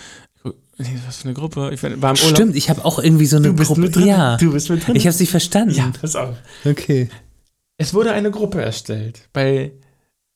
Was 0.78 1.16
für 1.18 1.24
eine 1.24 1.34
Gruppe? 1.34 1.70
Ich 1.72 1.82
war 1.82 1.90
im 1.90 2.00
Urlaub. 2.02 2.16
Stimmt, 2.18 2.54
ich 2.56 2.68
habe 2.70 2.84
auch 2.84 2.98
irgendwie 2.98 3.26
so 3.26 3.36
eine 3.38 3.48
Du 3.48 3.54
bist 3.54 3.68
Gruppe. 3.68 3.80
mit 3.80 3.96
drin. 3.96 4.06
Ja. 4.06 4.36
Du 4.36 4.52
bist 4.52 4.68
mit 4.70 4.86
drin. 4.86 4.94
Ich 4.96 5.02
habe 5.04 5.10
es 5.10 5.20
nicht 5.20 5.30
verstanden. 5.30 5.74
ja, 5.74 5.90
pass 6.00 6.14
auf. 6.14 6.36
Okay. 6.64 7.08
Es 7.78 7.94
wurde 7.94 8.12
eine 8.12 8.30
Gruppe 8.30 8.62
erstellt 8.62 9.28
bei 9.32 9.72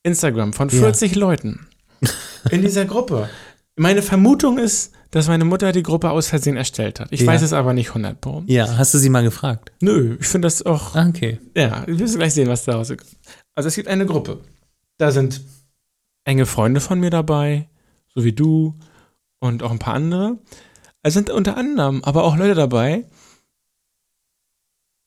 Instagram 0.03 0.53
von 0.53 0.68
Ja. 0.70 0.78
40 0.78 1.14
Leuten. 1.14 1.66
In 2.51 2.62
dieser 2.62 2.86
Gruppe. 2.86 3.28
Meine 3.76 4.03
Vermutung 4.03 4.59
ist, 4.59 4.93
dass 5.11 5.28
meine 5.28 5.45
Mutter 5.45 5.72
die 5.72 5.82
Gruppe 5.82 6.11
aus 6.11 6.28
Versehen 6.28 6.57
erstellt 6.57 7.01
hat. 7.01 7.09
Ich 7.12 7.20
Ja. 7.20 7.26
weiß 7.28 7.43
es 7.43 7.53
aber 7.53 7.72
nicht 7.74 7.88
100 7.91 8.20
Pro. 8.20 8.43
Ja, 8.47 8.76
hast 8.78 8.95
du 8.95 8.99
sie 8.99 9.11
mal 9.11 9.22
gefragt? 9.22 9.72
Nö, 9.80 10.16
ich 10.20 10.26
finde 10.26 10.47
das 10.47 10.64
auch. 10.64 10.95
Ah, 10.95 11.07
okay. 11.09 11.38
Ja, 11.57 11.84
wir 11.86 11.99
wirst 11.99 12.16
gleich 12.16 12.34
sehen, 12.34 12.49
was 12.49 12.64
da 12.64 12.74
rauskommt. 12.76 13.05
Also 13.55 13.68
es 13.68 13.74
gibt 13.74 13.88
eine 13.88 14.07
Gruppe. 14.07 14.41
Da 15.01 15.11
sind 15.12 15.40
enge 16.24 16.44
Freunde 16.44 16.80
von 16.82 17.01
mir 17.01 17.09
dabei, 17.09 17.70
so 18.14 18.22
wie 18.22 18.34
du 18.34 18.74
und 19.38 19.62
auch 19.62 19.70
ein 19.70 19.78
paar 19.78 19.94
andere. 19.94 20.38
Es 21.03 21.14
sind 21.14 21.30
unter 21.30 21.57
anderem 21.57 22.05
aber 22.05 22.22
auch 22.24 22.36
Leute 22.36 22.55
dabei, 22.55 23.07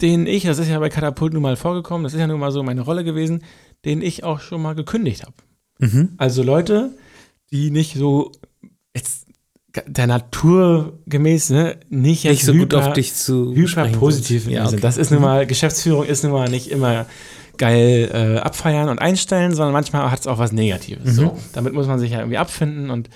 denen 0.02 0.26
ich, 0.26 0.46
das 0.46 0.58
ist 0.58 0.68
ja 0.70 0.80
bei 0.80 0.90
Katapult 0.90 1.34
nun 1.34 1.44
mal 1.44 1.56
vorgekommen, 1.56 2.04
das 2.04 2.14
ist 2.14 2.20
ja 2.20 2.26
nun 2.26 2.40
mal 2.40 2.52
so 2.52 2.64
meine 2.64 2.82
Rolle 2.82 3.04
gewesen, 3.04 3.44
denen 3.86 4.02
ich 4.02 4.24
auch 4.24 4.40
schon 4.40 4.64
mal 4.64 4.74
gekündigt 4.74 5.24
habe. 5.24 5.36
Mhm. 5.78 6.14
Also 6.18 6.42
Leute, 6.42 6.98
die 7.52 7.70
nicht 7.70 7.96
so 7.96 8.32
jetzt 8.96 9.28
der 9.86 10.08
Natur 10.08 10.98
gemäß, 11.06 11.52
ne, 11.52 11.78
nicht, 11.90 12.24
jetzt 12.24 12.32
Nicht 12.34 12.46
so 12.46 12.54
gut 12.54 12.74
hyper- 12.74 12.88
auf 12.88 12.94
dich 12.94 13.14
zu 13.14 13.54
hyper 13.54 13.88
positiv 13.90 14.44
sind. 14.44 14.54
in 14.54 14.58
ja, 14.58 14.66
okay. 14.68 14.80
Das 14.80 14.98
ist 14.98 15.12
nun 15.12 15.22
mal, 15.22 15.46
Geschäftsführung 15.46 16.04
ist 16.04 16.24
nun 16.24 16.34
mal 16.34 16.50
nicht 16.50 16.72
immer 16.72 17.06
geil 17.58 18.10
äh, 18.14 18.40
abfeiern 18.40 18.90
und 18.90 19.00
einstellen, 19.00 19.54
sondern 19.54 19.74
manchmal 19.74 20.10
hat 20.12 20.20
es 20.22 20.28
auch 20.28 20.38
was 20.38 20.52
Negatives. 20.52 21.06
Mhm. 21.06 21.12
So, 21.12 21.38
damit 21.54 21.74
muss 21.74 21.88
man 21.88 22.00
sich 22.00 22.12
ja 22.12 22.20
irgendwie 22.20 22.38
abfinden 22.38 22.90
und 22.90 23.10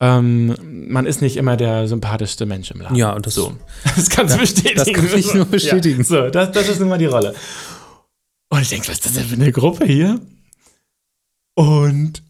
ähm, 0.00 0.54
man 0.88 1.06
ist 1.06 1.22
nicht 1.22 1.36
immer 1.36 1.56
der 1.56 1.86
sympathischste 1.88 2.46
Mensch 2.46 2.70
im 2.72 2.80
Laden. 2.80 2.96
Ja, 2.96 3.12
und 3.12 3.26
das- 3.26 3.34
so. 3.34 3.56
Das 3.96 4.10
kannst 4.10 4.34
du 4.34 4.38
bestätigen. 4.38 4.76
das 4.76 4.92
kann 4.92 5.18
ich 5.18 5.32
nur 5.34 5.44
bestätigen. 5.50 5.98
Ja, 5.98 6.04
so, 6.04 6.30
das, 6.30 6.52
das 6.52 6.68
ist 6.68 6.80
nun 6.80 6.88
mal 6.88 6.98
die 6.98 7.06
Rolle. 7.06 7.34
Und 8.50 8.60
ich 8.60 8.68
denke, 8.68 8.88
was 8.88 8.94
ist 8.94 9.06
das 9.06 9.12
denn 9.14 9.24
für 9.24 9.34
eine 9.36 9.52
Gruppe 9.52 9.84
hier? 9.86 10.20
Und 11.54 12.22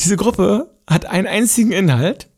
diese 0.00 0.16
Gruppe 0.16 0.70
hat 0.88 1.06
einen 1.06 1.26
einzigen 1.26 1.72
Inhalt. 1.72 2.28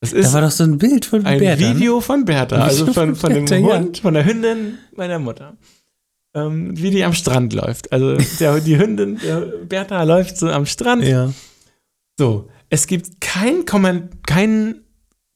Das 0.00 0.10
Da 0.12 0.16
ist 0.18 0.32
war 0.32 0.40
doch 0.42 0.50
so 0.50 0.64
ein 0.64 0.78
Bild 0.78 1.04
von 1.04 1.26
ein 1.26 1.38
Bertha. 1.38 1.68
ne? 1.68 1.74
Video 1.76 2.00
von 2.00 2.24
Bertha, 2.24 2.56
Ein 2.56 2.62
also 2.62 2.86
von, 2.86 3.16
von 3.16 3.34
von 3.34 3.46
dem 3.46 3.46
ja. 3.66 3.78
Hund, 3.78 3.98
von 3.98 4.14
der 4.14 4.24
Hündin 4.24 4.78
meiner 4.94 5.18
Mutter. 5.18 5.56
Ähm, 6.32 6.80
wie 6.80 6.90
die 6.90 7.04
am 7.04 7.12
Strand 7.12 7.52
läuft. 7.52 7.92
Also 7.92 8.16
der, 8.38 8.60
die 8.60 8.78
Hündin, 8.78 9.18
der 9.18 9.40
Bertha 9.40 10.02
läuft 10.04 10.36
so 10.36 10.48
am 10.48 10.64
Strand. 10.66 11.04
Ja. 11.04 11.32
So, 12.18 12.48
es 12.68 12.86
gibt 12.86 13.20
kein 13.20 13.66
Komment, 13.66 14.26
kein, 14.26 14.82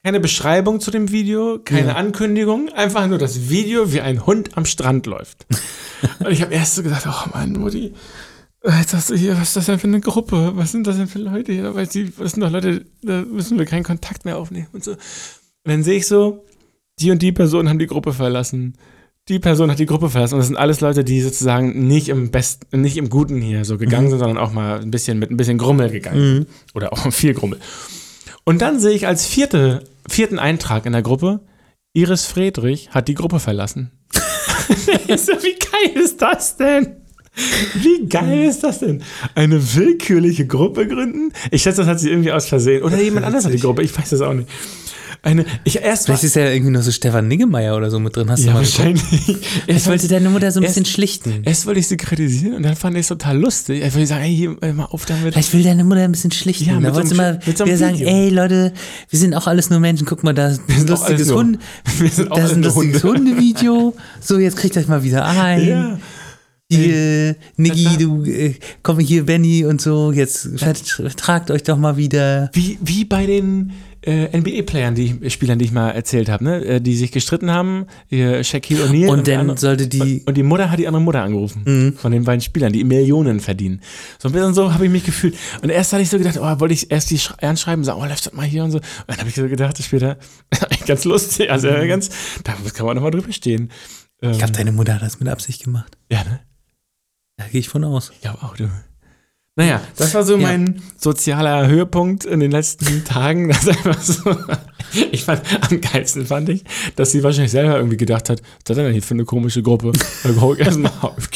keine 0.05 0.21
Beschreibung 0.21 0.81
zu 0.81 0.91
dem 0.93 1.11
Video, 1.11 1.59
keine 1.65 1.89
Ja. 1.89 1.95
Ankündigung, 1.97 2.69
einfach 2.69 3.09
nur 3.09 3.19
das 3.19 3.49
Video, 3.49 3.93
wie 3.93 4.03
ein 4.03 4.25
Hund 4.25 4.57
am 4.57 4.67
Strand 4.67 5.07
läuft. 5.07 5.47
Und 6.21 6.31
ich 6.31 6.43
habe 6.43 6.55
erst 6.55 6.77
so 6.77 6.83
gedacht, 6.83 7.07
oh 7.09 7.29
Mann, 7.33 7.55
Mutti, 7.55 7.93
jetzt 8.65 8.95
hast 8.95 9.11
du 9.11 9.17
hier, 9.17 9.33
was 9.33 9.49
ist 9.49 9.57
das 9.57 9.67
denn 9.67 9.79
für 9.81 9.89
eine 9.89 10.01
Gruppe? 10.01 10.53
Was 10.55 10.71
sind 10.71 10.87
das 10.87 10.97
denn 10.97 11.09
für 11.09 11.19
Leute 11.19 11.53
hier? 11.53 11.75
Weil 11.75 11.87
die, 11.89 12.13
das 12.17 12.33
sind 12.33 12.43
doch 12.43 12.51
Leute, 12.51 12.85
da 13.03 13.23
müssen 13.23 13.59
wir 13.59 13.67
keinen 13.67 13.85
Kontakt 13.85 14.25
mehr 14.25 14.39
aufnehmen 14.39 14.69
und 14.73 14.85
so. 14.85 14.93
Und 14.93 14.99
dann 15.65 15.83
sehe 15.83 15.97
ich 15.97 16.07
so, 16.07 16.45
die 17.01 17.11
und 17.11 17.21
die 17.21 17.33
Personen 17.33 17.69
haben 17.69 17.79
die 17.81 17.87
Gruppe 17.89 18.13
verlassen. 18.13 18.75
Die 19.31 19.39
Person 19.39 19.71
hat 19.71 19.79
die 19.79 19.87
Gruppe 19.87 20.11
verlassen 20.11 20.35
und 20.35 20.41
das 20.41 20.49
sind 20.49 20.57
alles 20.57 20.83
Leute, 20.83 21.03
die 21.03 21.23
sozusagen 21.23 21.87
nicht 21.87 22.11
im 22.11 22.31
Besten, 22.31 22.83
nicht 22.83 22.99
im 22.99 23.09
Guten 23.09 23.41
hier 23.41 23.65
so 23.65 23.79
gegangen 23.79 24.11
sind, 24.11 24.19
sondern 24.19 24.37
auch 24.37 24.53
mal 24.53 24.81
ein 24.81 24.91
bisschen 24.91 25.19
mit 25.19 25.31
ein 25.31 25.39
bisschen 25.39 25.57
Grummel 25.57 25.89
gegangen 25.89 26.21
sind. 26.21 26.49
Oder 26.75 26.93
auch 26.93 27.11
viel 27.11 27.33
Grummel. 27.33 27.59
Und 28.45 28.61
dann 28.61 28.79
sehe 28.81 28.93
ich 28.93 29.07
als 29.07 29.27
vierte, 29.27 29.85
vierten 30.07 30.39
Eintrag 30.39 30.85
in 30.85 30.93
der 30.93 31.01
Gruppe, 31.01 31.41
Iris 31.95 32.27
Friedrich 32.27 32.91
hat 32.91 33.09
die 33.09 33.15
Gruppe 33.15 33.41
verlassen. 33.41 33.93
So, 35.17 35.33
wie 35.33 35.59
geil 35.59 36.03
ist 36.03 36.23
das 36.23 36.57
denn? 36.57 36.97
Wie 37.75 38.07
geil 38.09 38.45
ist 38.45 38.65
das 38.65 38.79
denn? 38.81 39.03
Eine 39.35 39.75
willkürliche 39.75 40.47
Gruppe 40.47 40.87
gründen? 40.87 41.33
Ich 41.51 41.63
schätze, 41.63 41.83
das 41.83 41.89
hat 41.89 42.01
sie 42.01 42.09
irgendwie 42.11 42.33
aus 42.33 42.47
Versehen. 42.47 42.83
Oder 42.83 43.01
jemand 43.01 43.27
anders 43.27 43.45
hat 43.45 43.53
die 43.53 43.59
Gruppe, 43.59 43.83
ich 43.83 43.97
weiß 43.97 44.11
das 44.11 44.21
auch 44.23 44.33
nicht. 44.33 44.49
Eine, 45.25 45.45
ich 45.65 45.81
erst 45.81 46.05
Vielleicht 46.05 46.23
ist 46.25 46.37
ja 46.37 46.51
irgendwie 46.51 46.71
noch 46.73 46.83
so 46.83 46.93
Stefan 46.93 47.27
Niggemeier 47.29 47.75
oder 47.77 47.91
so 47.91 47.99
mit 47.99 48.15
drin. 48.15 48.31
Hast 48.31 48.43
du 48.43 48.49
ja, 48.49 48.53
mal 48.53 48.61
geguckt? 48.63 48.79
wahrscheinlich. 48.79 49.29
Ich 49.29 49.39
Erst 49.67 49.87
wollte 49.87 50.07
deine 50.07 50.29
Mutter 50.29 50.53
so 50.53 50.61
ein 50.61 50.65
erst- 50.65 50.75
bisschen 50.77 50.85
schlichten. 50.87 51.43
Erst 51.45 51.65
wollte 51.67 51.81
ich 51.81 51.89
sie 51.89 51.97
kritisieren 51.97 52.55
und 52.57 52.63
dann 52.63 52.77
fand 52.77 52.95
ich 52.97 53.01
es 53.01 53.09
total 53.09 53.39
lustig. 53.39 53.83
Ich 53.83 53.95
wollte 53.95 54.07
sagen, 54.07 54.23
hey, 54.23 54.37
hier, 54.37 54.57
äh, 54.63 54.73
mal 54.73 54.85
auf 54.85 55.07
damit. 55.07 55.33
Vielleicht 55.33 55.53
will 55.55 55.63
deine 55.63 55.83
Mutter 55.85 56.03
ein 56.03 56.13
bisschen 56.13 56.31
schlichten. 56.31 56.67
Ja, 56.67 56.79
da 56.79 56.91
so 56.91 56.95
wollte 56.97 57.09
sie 57.09 57.15
mal 57.15 57.41
so 57.57 57.65
wieder 57.65 57.77
sagen, 57.79 57.99
ey 58.01 58.29
Leute, 58.29 58.73
wir 59.11 59.19
sind 59.19 59.35
auch 59.35 59.47
alles 59.47 59.71
nur 59.71 59.81
Menschen. 59.81 60.07
Guck 60.07 60.23
mal, 60.25 60.35
da 60.35 60.49
ist 60.49 60.61
ein 60.69 60.87
lustiges 60.87 61.33
Hund. 61.33 61.59
wir 61.99 62.11
sind 62.11 62.31
auch 62.31 62.37
Da 62.37 62.45
ist 62.45 62.53
ein 62.53 62.63
lustiges 62.63 63.03
Hunde. 63.03 63.31
Hundevideo. 63.31 63.95
So, 64.21 64.39
jetzt 64.39 64.57
kriegt 64.57 64.77
euch 64.77 64.89
mal 64.89 65.03
wieder 65.03 65.25
ein. 65.27 65.67
Ja. 65.67 65.99
Hier, 66.71 67.37
Niggi, 67.57 67.99
du, 67.99 68.25
äh, 68.25 68.55
komm 68.83 68.99
hier, 68.99 69.27
Benny 69.27 69.65
und 69.67 69.81
so, 69.83 70.13
jetzt 70.13 70.49
vert- 70.57 70.79
vertragt 70.89 71.51
euch 71.51 71.63
doch 71.63 71.77
mal 71.77 71.97
wieder. 71.99 72.51
Wie, 72.55 72.79
wie 72.83 73.05
bei 73.05 73.27
den 73.27 73.73
äh, 74.07 74.37
NBA-Playern, 74.39 74.95
die 74.95 75.17
ich, 75.21 75.33
Spielern, 75.33 75.59
die 75.59 75.65
ich 75.65 75.73
mal 75.73 75.91
erzählt 75.91 76.29
habe, 76.29 76.45
ne? 76.45 76.65
Äh, 76.65 76.81
die 76.81 76.95
sich 76.97 77.11
gestritten 77.13 77.51
haben, 77.51 77.87
hier 78.09 78.45
Shaquille 78.45 78.85
O'Neal. 78.85 79.09
Und 79.09 79.27
der 79.27 79.35
dann 79.39 79.41
andere- 79.51 79.59
sollte 79.59 79.87
die, 79.89 79.99
Mhm. 79.99 80.13
und, 80.21 80.27
und 80.29 80.35
die 80.37 80.43
Mutter 80.43 80.71
hat 80.71 80.79
die 80.79 80.87
andere 80.87 81.03
Mutter 81.03 81.23
angerufen. 81.23 81.95
Von 81.97 82.13
den 82.13 82.25
beiden 82.25 82.41
Spielern, 82.41 82.73
die 82.73 82.85
Millionen 82.85 83.41
verdienen. 83.41 83.81
So 84.19 84.29
ein 84.29 84.33
bisschen 84.33 84.55
so 84.55 84.73
habe 84.75 84.85
ich 84.87 84.91
mich 84.91 85.05
gefühlt. 85.05 85.37
Und 85.63 85.71
erst 85.71 85.93
hatte 85.93 86.03
ich 86.03 86.11
so 86.11 86.19
gedacht, 86.19 86.37
oh, 86.39 86.61
wollte 86.61 86.75
ich 86.75 86.91
erst 86.91 87.11
die 87.11 87.19
sch- 87.19 87.39
anschreiben, 87.43 87.83
sagen, 87.85 88.01
oh, 88.03 88.05
läuft 88.07 88.27
das 88.27 88.33
mal 88.35 88.45
hier 88.47 88.65
und 88.65 88.71
so. 88.73 88.79
Und 88.79 88.85
dann 89.09 89.19
habe 89.19 89.29
ich 89.29 89.35
so 89.35 89.49
gedacht, 89.49 89.83
später, 89.83 90.19
ganz 90.87 91.05
lustig, 91.05 91.51
also 91.51 91.71
Mhm. 91.71 91.89
ganz, 91.89 92.11
da 92.45 92.53
kann 92.75 92.87
man 92.87 92.97
nochmal 92.97 93.11
drüber 93.11 93.33
stehen. 93.33 93.71
Ähm, 94.23 94.33
ich 94.33 94.39
glaube, 94.39 94.53
deine 94.53 94.73
Mutter 94.73 94.95
hat 94.95 95.03
das 95.03 95.19
mit 95.21 95.29
Absicht 95.29 95.65
gemacht. 95.65 95.97
ja, 96.11 96.23
ne? 96.25 96.41
Da 97.37 97.47
gehe 97.49 97.59
ich 97.61 97.69
von 97.69 97.83
aus. 97.85 98.11
Ich 98.15 98.21
glaube 98.21 98.43
auch, 98.43 98.57
du. 98.57 98.71
Naja, 99.57 99.81
das 99.97 100.13
war 100.15 100.25
so 100.25 100.35
Ja. 100.37 100.49
mein 100.49 100.83
sozialer 100.97 101.69
Höhepunkt 101.69 102.25
in 102.25 102.41
den 102.41 102.51
letzten 102.51 103.05
Tagen. 103.05 103.49
Das 103.49 103.59
ist 103.65 103.69
einfach 103.69 104.03
so. 104.03 104.37
Ich 105.13 105.23
fand, 105.25 105.43
am 105.71 105.81
geilsten 105.81 106.27
fand 106.27 106.49
ich, 106.49 106.65
dass 106.97 107.13
sie 107.13 107.23
wahrscheinlich 107.23 107.53
selber 107.53 107.77
irgendwie 107.77 107.97
gedacht 107.97 108.31
hat, 108.31 108.41
was 108.43 108.49
ist 108.59 108.69
das 108.71 108.77
denn 108.77 108.93
hier 108.93 109.03
für 109.03 109.15
eine 109.15 109.25
komische 109.25 109.63
Gruppe? 109.63 109.93
Erstmal 110.59 110.93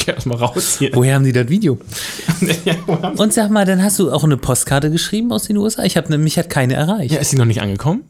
erst 0.06 0.26
mal 0.26 0.36
raus 0.36 0.76
hier. 0.80 0.90
Woher 0.94 1.14
haben 1.14 1.24
die 1.24 1.32
das 1.32 1.48
Video? 1.48 1.78
Ja, 2.64 2.74
Und 3.16 3.32
sag 3.32 3.50
mal, 3.50 3.64
dann 3.64 3.82
hast 3.82 3.98
du 4.00 4.10
auch 4.10 4.24
eine 4.24 4.36
Postkarte 4.36 4.90
geschrieben 4.90 5.30
aus 5.32 5.44
den 5.44 5.56
USA? 5.56 5.84
Ich 5.84 5.96
habe 5.96 6.16
mich 6.18 6.38
hat 6.38 6.50
keine 6.50 6.74
erreicht. 6.74 7.12
ja, 7.14 7.20
ist 7.20 7.30
sie 7.30 7.36
noch 7.36 7.44
nicht 7.44 7.62
angekommen? 7.62 8.02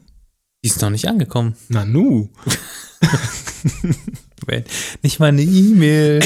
Die 0.63 0.69
ist 0.69 0.81
noch 0.81 0.89
nicht 0.89 1.07
angekommen. 1.07 1.55
Na 1.69 1.85
nu. 1.85 2.29
Wenn- 4.47 4.63
Nicht 5.03 5.19
mal 5.19 5.27
eine 5.27 5.41
E-Mail. 5.43 6.19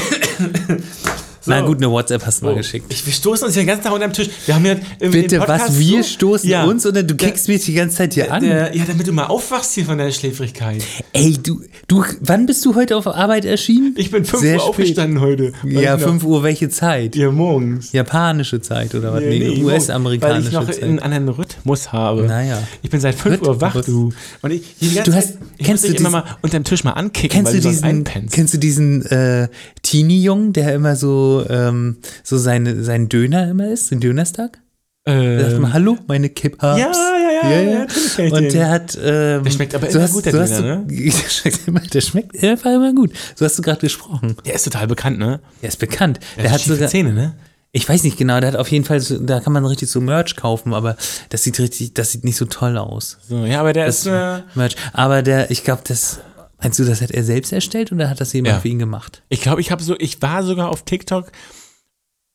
So. 1.44 1.50
Na 1.50 1.60
gut, 1.60 1.76
eine 1.76 1.90
WhatsApp 1.90 2.24
hast 2.24 2.40
du 2.40 2.46
mal 2.46 2.52
Oh, 2.54 2.56
geschickt. 2.56 2.86
Ich, 2.90 3.04
wir 3.04 3.12
stoßen 3.12 3.44
uns 3.44 3.52
hier 3.54 3.64
den 3.64 3.66
ganzen 3.66 3.84
Tag 3.84 3.92
unter 3.92 4.08
den 4.08 4.14
Tisch. 4.14 4.30
Wir 4.46 4.54
haben 4.54 4.64
ja 4.64 4.76
im, 4.98 5.10
Bitte, 5.10 5.34
im 5.36 5.40
Podcast 5.42 5.68
was? 5.68 5.78
Wir 5.78 6.02
so- 6.02 6.08
stoßen 6.08 6.48
Ja. 6.48 6.64
uns 6.64 6.86
oder 6.86 7.02
du 7.02 7.14
kickst 7.16 7.48
mich 7.48 7.64
die 7.66 7.74
ganze 7.74 7.96
Zeit 7.96 8.14
hier 8.14 8.32
an? 8.32 8.42
Der, 8.42 8.74
ja, 8.74 8.84
damit 8.86 9.06
du 9.06 9.12
mal 9.12 9.26
aufwachst 9.26 9.74
hier 9.74 9.84
von 9.84 9.98
der 9.98 10.10
Schläfrigkeit. 10.10 10.82
Ey, 11.12 11.34
du, 11.42 11.60
du, 11.86 12.02
wann 12.20 12.46
bist 12.46 12.64
du 12.64 12.74
heute 12.74 12.96
auf 12.96 13.06
Arbeit 13.06 13.44
erschienen? 13.44 13.94
Ich 13.98 14.10
bin 14.10 14.24
5 14.24 14.40
Sehr 14.42 14.54
Uhr 14.54 14.60
spät. 14.60 14.68
aufgestanden 14.70 15.20
heute. 15.20 15.52
Ja, 15.64 15.96
ich 15.96 16.00
noch- 16.00 16.08
5 16.08 16.24
Uhr, 16.24 16.42
welche 16.42 16.70
Zeit? 16.70 17.14
Ja, 17.14 17.30
morgens. 17.30 17.92
Japanische 17.92 18.62
Zeit 18.62 18.94
oder 18.94 19.12
was? 19.12 19.20
Nee, 19.20 19.38
Nee, 19.38 19.48
nee, 19.58 19.64
US-amerikanische 19.64 20.44
Weil 20.54 20.62
ich 20.62 20.68
noch 20.68 20.74
Zeit. 20.74 20.82
einen 20.82 20.98
anderen 20.98 21.28
Rhythmus 21.28 21.92
habe. 21.92 22.22
Naja. 22.22 22.58
Ich 22.82 22.88
bin 22.88 23.00
seit 23.00 23.16
5 23.16 23.42
Uhr 23.42 23.60
wach, 23.60 23.84
du. 23.84 24.12
Und 24.40 24.50
ich, 24.50 24.62
die 24.80 24.94
ganze 24.94 25.10
Du 25.10 25.16
hast- 25.16 25.26
Zeit, 25.34 25.38
ich 25.58 25.66
kennst 25.66 25.84
muss 25.84 25.90
dich 25.92 26.00
du 26.02 26.08
immer 26.08 26.20
diesen- 26.22 26.30
mal 26.30 26.36
unterm 26.40 26.64
Tisch 26.64 26.84
mal 26.84 26.92
ankicken, 26.92 27.28
Kennst 27.28 27.52
weil 27.52 27.60
du 27.60 27.66
du 27.66 27.68
diesen, 27.68 27.84
einpennst. 27.84 28.34
kennst 28.34 28.54
du 28.54 28.58
diesen 28.58 29.04
äh, 29.06 29.48
Teenie-Jungen, 29.82 30.54
der 30.54 30.74
immer 30.74 30.96
so, 30.96 31.33
ähm, 31.42 31.98
so 32.22 32.36
seine, 32.38 32.82
sein 32.84 33.08
Döner 33.08 33.48
immer 33.50 33.68
ist, 33.68 33.90
den 33.90 34.00
Dönerstag? 34.00 34.58
Der 35.06 35.40
sagt 35.40 35.50
Ähm, 35.52 35.56
immer, 35.58 35.72
hallo, 35.74 35.98
meine 36.06 36.30
Kip 36.30 36.56
ja, 36.62 36.78
ja, 36.78 37.50
ja, 37.50 37.60
ja, 37.60 37.78
natürlich 37.80 38.14
kenn 38.16 38.26
ich 38.26 38.32
Und 38.32 38.42
den. 38.44 38.52
der 38.54 38.70
hat, 38.70 38.98
ähm, 39.02 39.44
Der 39.44 39.50
schmeckt 39.50 39.74
aber 39.74 39.90
so 39.90 39.98
immer 39.98 40.02
hast, 40.04 40.12
gut, 40.14 40.24
der 40.24 40.32
so 40.32 40.62
Döner, 40.62 40.76
du, 40.76 40.94
Der 40.94 41.10
schmeckt 41.28 41.68
immer, 41.68 41.80
der 41.80 42.00
schmeckt 42.00 42.42
einfach 42.42 42.72
immer 42.72 42.94
gut. 42.94 43.12
So 43.34 43.44
hast 43.44 43.58
du 43.58 43.62
gerade 43.62 43.80
gesprochen. 43.80 44.36
der 44.46 44.54
ist 44.54 44.64
total 44.64 44.86
bekannt, 44.86 45.18
ne? 45.18 45.40
Der 45.60 45.68
ist 45.68 45.78
bekannt. 45.78 46.20
Der, 46.36 46.44
Der, 46.44 46.52
hat 46.52 46.60
sogar, 46.62 46.88
Zähne, 46.88 47.12
ne? 47.12 47.34
ich 47.72 47.86
weiß 47.86 48.02
nicht 48.04 48.16
genau, 48.16 48.40
der 48.40 48.52
hat 48.52 48.56
auf 48.58 48.68
jeden 48.68 48.84
Fall, 48.86 49.00
so, 49.00 49.18
da 49.18 49.40
kann 49.40 49.52
man 49.52 49.66
richtig 49.66 49.90
so 49.90 50.00
Merch 50.00 50.36
kaufen, 50.36 50.72
aber 50.72 50.96
das 51.28 51.42
sieht 51.42 51.58
richtig, 51.60 51.92
das 51.92 52.12
sieht 52.12 52.24
nicht 52.24 52.36
so 52.36 52.46
toll 52.46 52.78
aus. 52.78 53.18
So, 53.28 53.44
ja, 53.44 53.60
aber 53.60 53.74
der 53.74 53.84
Das 53.86 53.98
ist, 53.98 54.06
äh, 54.06 54.38
Merch. 54.54 54.76
Aber 54.94 55.20
der, 55.22 55.50
ich 55.50 55.64
glaube, 55.64 55.82
das, 55.86 56.20
meinst 56.64 56.78
du, 56.80 56.84
das 56.84 57.00
hat 57.00 57.10
er 57.12 57.22
selbst 57.22 57.52
erstellt 57.52 57.92
oder 57.92 58.10
hat 58.10 58.20
das 58.20 58.32
jemand 58.32 58.54
Ja. 58.56 58.60
für 58.60 58.68
ihn 58.68 58.78
gemacht? 58.80 59.22
ich 59.28 59.40
glaube, 59.40 59.60
ich 59.60 59.70
habe 59.70 59.82
so, 59.82 59.94
ich 59.98 60.20
war 60.22 60.42
sogar 60.42 60.68
auf 60.70 60.82
TikTok 60.84 61.30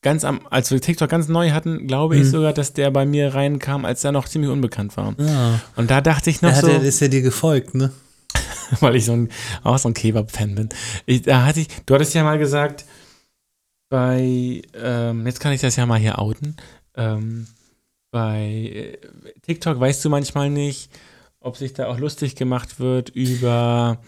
ganz 0.02 0.24
am, 0.24 0.46
als 0.48 0.70
wir 0.70 0.80
TikTok 0.80 1.10
ganz 1.10 1.28
neu 1.28 1.50
hatten, 1.50 1.86
glaube 1.86 2.16
Mhm. 2.16 2.22
ich 2.22 2.30
sogar, 2.30 2.54
dass 2.54 2.72
der 2.72 2.90
bei 2.90 3.04
mir 3.04 3.34
reinkam, 3.34 3.84
als 3.84 4.02
er 4.02 4.12
noch 4.12 4.26
ziemlich 4.28 4.50
unbekannt 4.50 4.96
war. 4.96 5.14
Ja. 5.18 5.60
Und 5.76 5.90
da 5.90 6.00
dachte 6.00 6.30
ich 6.30 6.40
noch 6.40 6.50
Da 6.52 6.60
so, 6.62 6.68
er, 6.68 6.80
ist 6.82 7.02
er 7.02 7.08
dir 7.10 7.20
gefolgt, 7.20 7.74
ne? 7.74 7.92
weil 8.80 8.96
ich 8.96 9.04
so 9.04 9.12
ein, 9.12 9.28
auch 9.62 9.76
so 9.78 9.88
ein 9.88 9.94
Kebab-Fan 9.94 10.54
bin. 10.54 10.68
Ich, 11.04 11.22
da 11.22 11.44
hatte 11.44 11.60
ich, 11.60 11.68
du 11.84 11.94
hattest 11.94 12.14
ja 12.14 12.24
mal 12.24 12.38
gesagt, 12.38 12.86
bei, 13.88 14.62
ähm, 14.74 15.26
jetzt 15.26 15.40
kann 15.40 15.52
ich 15.52 15.60
das 15.60 15.76
ja 15.76 15.84
mal 15.86 15.98
hier 15.98 16.18
outen, 16.18 16.56
ähm, 16.96 17.46
bei 18.12 18.40
äh, 18.42 18.98
TikTok 19.42 19.78
weißt 19.80 20.04
du 20.04 20.08
manchmal 20.10 20.48
nicht, 20.50 20.90
ob 21.40 21.56
sich 21.56 21.72
da 21.72 21.86
auch 21.88 21.98
lustig 21.98 22.36
gemacht 22.36 22.78
wird 22.80 23.08
über 23.10 23.98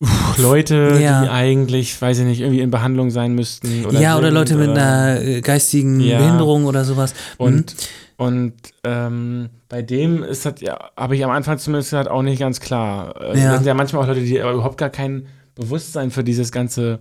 uff, 0.00 0.38
Leute, 0.38 0.98
Ja. 1.00 1.22
die 1.22 1.28
eigentlich, 1.28 2.00
weiß 2.00 2.20
ich 2.20 2.24
nicht, 2.24 2.40
irgendwie 2.40 2.60
in 2.60 2.70
Behandlung 2.70 3.10
sein 3.10 3.34
müssten. 3.34 3.84
Oder 3.86 4.00
ja, 4.00 4.16
oder 4.18 4.30
Leute 4.30 4.54
mit 4.56 4.68
oder- 4.70 4.82
einer 4.82 5.20
äh, 5.20 5.40
geistigen 5.40 6.00
Ja. 6.00 6.18
Behinderung 6.18 6.66
oder 6.66 6.84
sowas. 6.84 7.14
Und, 7.36 7.74
und 8.16 8.54
ähm, 8.84 9.48
bei 9.68 9.82
dem 9.82 10.22
ist 10.22 10.46
das 10.46 10.54
ja, 10.60 10.78
habe 10.96 11.16
ich 11.16 11.24
am 11.24 11.30
Anfang 11.30 11.58
zumindest 11.58 11.90
gesagt, 11.90 12.08
auch 12.10 12.22
nicht 12.22 12.38
ganz 12.40 12.60
klar. 12.60 13.14
Äh, 13.20 13.38
Ja. 13.38 13.44
Das 13.50 13.54
sind 13.58 13.66
ja 13.66 13.74
manchmal 13.74 14.02
auch 14.02 14.06
Leute, 14.08 14.20
die 14.20 14.38
überhaupt 14.38 14.78
gar 14.78 14.90
kein 14.90 15.26
Bewusstsein 15.54 16.10
für 16.10 16.22
dieses 16.24 16.52
ganze, 16.52 17.00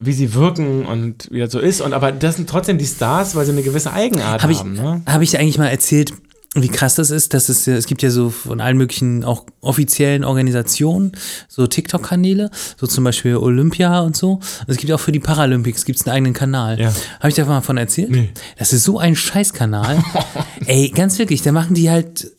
wie 0.00 0.12
sie 0.12 0.34
wirken 0.34 0.84
und 0.86 1.28
wie 1.30 1.38
das 1.38 1.52
so 1.52 1.60
ist. 1.60 1.80
Und 1.80 1.94
aber 1.94 2.10
das 2.12 2.36
sind 2.36 2.50
trotzdem 2.50 2.76
die 2.78 2.84
Stars, 2.86 3.36
weil 3.36 3.46
sie 3.46 3.52
eine 3.52 3.62
gewisse 3.62 3.92
Eigenart 3.92 4.42
Hab 4.42 4.50
ich- 4.50 4.58
haben. 4.58 4.74
Ne? 4.74 5.02
Habe 5.06 5.22
ich 5.24 5.30
dir 5.30 5.38
eigentlich 5.38 5.58
mal 5.58 5.68
erzählt, 5.68 6.12
wie 6.54 6.68
krass 6.68 6.94
das 6.94 7.10
ist, 7.10 7.34
dass 7.34 7.48
es, 7.48 7.66
ja- 7.66 7.74
es 7.74 7.86
gibt 7.86 8.02
ja 8.02 8.10
so 8.10 8.30
von 8.30 8.60
allen 8.60 8.76
möglichen 8.76 9.24
auch 9.24 9.44
offiziellen 9.60 10.22
Organisationen, 10.24 11.12
so 11.48 11.66
TikTok-Kanäle, 11.66 12.50
so 12.76 12.86
zum 12.86 13.02
Beispiel 13.04 13.36
Olympia 13.36 14.00
und 14.00 14.16
so. 14.16 14.34
Und 14.34 14.42
es 14.68 14.76
gibt 14.76 14.92
auch 14.92 15.00
für 15.00 15.10
die 15.12 15.20
Paralympics 15.20 15.84
gibt's 15.84 16.06
einen 16.06 16.14
eigenen 16.14 16.32
Kanal. 16.32 16.80
Ja. 16.80 16.92
Habe 17.18 17.28
ich 17.28 17.34
davon 17.34 17.54
mal 17.54 17.60
von 17.60 17.76
erzählt? 17.76 18.10
Nee. 18.10 18.30
Das 18.58 18.72
ist 18.72 18.84
so 18.84 18.98
ein 18.98 19.16
Scheißkanal. 19.16 20.02
Ey, 20.66 20.90
ganz 20.90 21.18
wirklich, 21.18 21.42
da 21.42 21.50
machen 21.52 21.74
die 21.74 21.90
halt, 21.90 22.30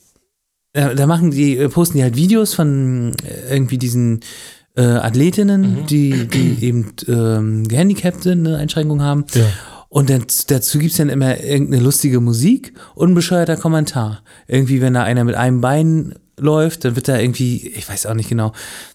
da, 0.73 0.93
da 0.93 1.07
machen 1.07 1.31
die, 1.31 1.57
äh, 1.57 1.69
posten 1.69 1.97
die 1.97 2.03
halt 2.03 2.15
Videos 2.15 2.53
von 2.53 3.11
äh, 3.25 3.53
irgendwie 3.53 3.77
diesen 3.77 4.21
äh, 4.77 4.81
Athletinnen, 4.81 5.81
Mhm. 5.81 5.85
die, 5.87 6.27
die 6.27 6.63
eben 6.65 6.93
ähm, 7.07 7.67
gehandicapt 7.67 8.23
sind, 8.23 8.45
eine 8.47 8.57
Einschränkung 8.57 9.01
haben. 9.01 9.25
Ja. 9.33 9.45
Und 9.89 10.09
dann, 10.09 10.25
dazu 10.47 10.79
gibt's 10.79 10.97
dann 10.97 11.09
immer 11.09 11.41
irgendeine 11.41 11.83
lustige 11.83 12.19
Musik 12.19 12.73
und 12.95 13.11
ein 13.11 13.15
bescheuerter 13.15 13.57
Kommentar. 13.57 14.23
Irgendwie, 14.47 14.81
wenn 14.81 14.93
da 14.93 15.03
einer 15.03 15.23
mit 15.23 15.35
einem 15.35 15.61
Bein 15.61 16.15
läuft, 16.37 16.83
dann 16.83 16.95
wird 16.95 17.07
da 17.07 17.17
irgendwie, 17.17 17.67
ich 17.67 17.87
weiß 17.87 18.05
auch 18.07 18.13
nicht 18.13 18.29
genau, 18.29 18.51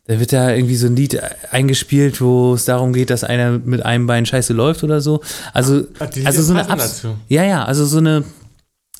da 0.06 0.20
wird 0.20 0.32
da 0.32 0.52
irgendwie 0.54 0.76
so 0.76 0.86
ein 0.86 0.96
Lied 0.96 1.20
eingespielt, 1.50 2.20
wo 2.20 2.54
es 2.54 2.66
darum 2.66 2.92
geht, 2.92 3.10
dass 3.10 3.24
einer 3.24 3.58
mit 3.58 3.84
einem 3.84 4.06
Bein 4.06 4.26
scheiße 4.26 4.52
läuft 4.52 4.84
oder 4.84 5.00
so. 5.00 5.22
Also, 5.52 5.84
Ach, 5.98 6.08
also 6.24 6.42
so 6.42 6.52
eine 6.52 6.68
Abs 6.68 7.00
dazu. 7.00 7.16
Ja, 7.28 7.44
ja, 7.44 7.64
also 7.64 7.86
so 7.86 7.98
eine, 7.98 8.24